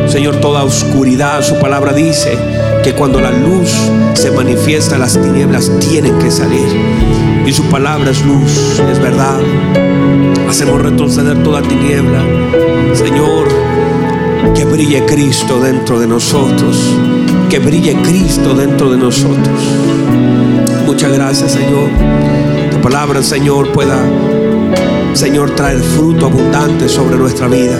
Señor, 0.07 0.37
toda 0.37 0.63
oscuridad, 0.63 1.43
su 1.43 1.59
palabra 1.59 1.93
dice 1.93 2.35
que 2.83 2.93
cuando 2.93 3.21
la 3.21 3.29
luz 3.29 3.69
se 4.15 4.31
manifiesta, 4.31 4.97
las 4.97 5.21
tinieblas 5.21 5.71
tienen 5.79 6.17
que 6.17 6.31
salir. 6.31 6.67
Y 7.45 7.53
su 7.53 7.61
palabra 7.65 8.09
es 8.09 8.25
luz, 8.25 8.81
es 8.91 8.99
verdad. 8.99 9.39
Hacemos 10.49 10.81
retroceder 10.81 11.43
toda 11.43 11.61
tiniebla. 11.61 12.23
Señor, 12.95 13.49
que 14.55 14.65
brille 14.65 15.05
Cristo 15.05 15.59
dentro 15.59 15.99
de 15.99 16.07
nosotros. 16.07 16.91
Que 17.51 17.59
brille 17.59 18.01
Cristo 18.01 18.55
dentro 18.55 18.89
de 18.89 18.97
nosotros. 18.97 19.61
Muchas 20.87 21.13
gracias, 21.13 21.51
Señor. 21.51 21.91
Tu 22.71 22.81
palabra, 22.81 23.21
Señor, 23.21 23.71
pueda, 23.73 24.01
Señor, 25.17 25.49
traer 25.55 25.79
fruto 25.79 26.27
abundante 26.27 26.87
sobre 26.87 27.17
nuestra 27.17 27.47
vida 27.47 27.75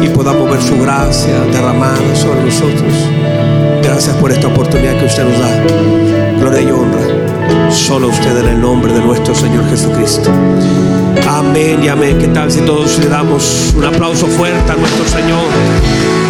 y 0.00 0.06
podamos 0.10 0.48
ver 0.48 0.62
su 0.62 0.80
gracia 0.80 1.40
derramada 1.50 2.14
sobre 2.14 2.44
nosotros. 2.44 2.94
Gracias 3.82 4.14
por 4.18 4.30
esta 4.30 4.46
oportunidad 4.46 4.96
que 4.96 5.06
usted 5.06 5.24
nos 5.24 5.40
da. 5.40 6.38
Gloria 6.38 6.60
y 6.60 6.70
honra. 6.70 7.72
Solo 7.72 8.06
usted 8.06 8.38
en 8.38 8.50
el 8.50 8.60
nombre 8.60 8.92
de 8.92 9.00
nuestro 9.00 9.34
Señor 9.34 9.68
Jesucristo. 9.68 10.30
Amén 11.28 11.82
y 11.82 11.88
amén. 11.88 12.16
¿Qué 12.16 12.28
tal 12.28 12.48
si 12.48 12.60
todos 12.60 12.96
le 13.00 13.08
damos 13.08 13.74
un 13.76 13.84
aplauso 13.84 14.28
fuerte 14.28 14.70
a 14.70 14.76
nuestro 14.76 15.04
Señor? 15.04 16.27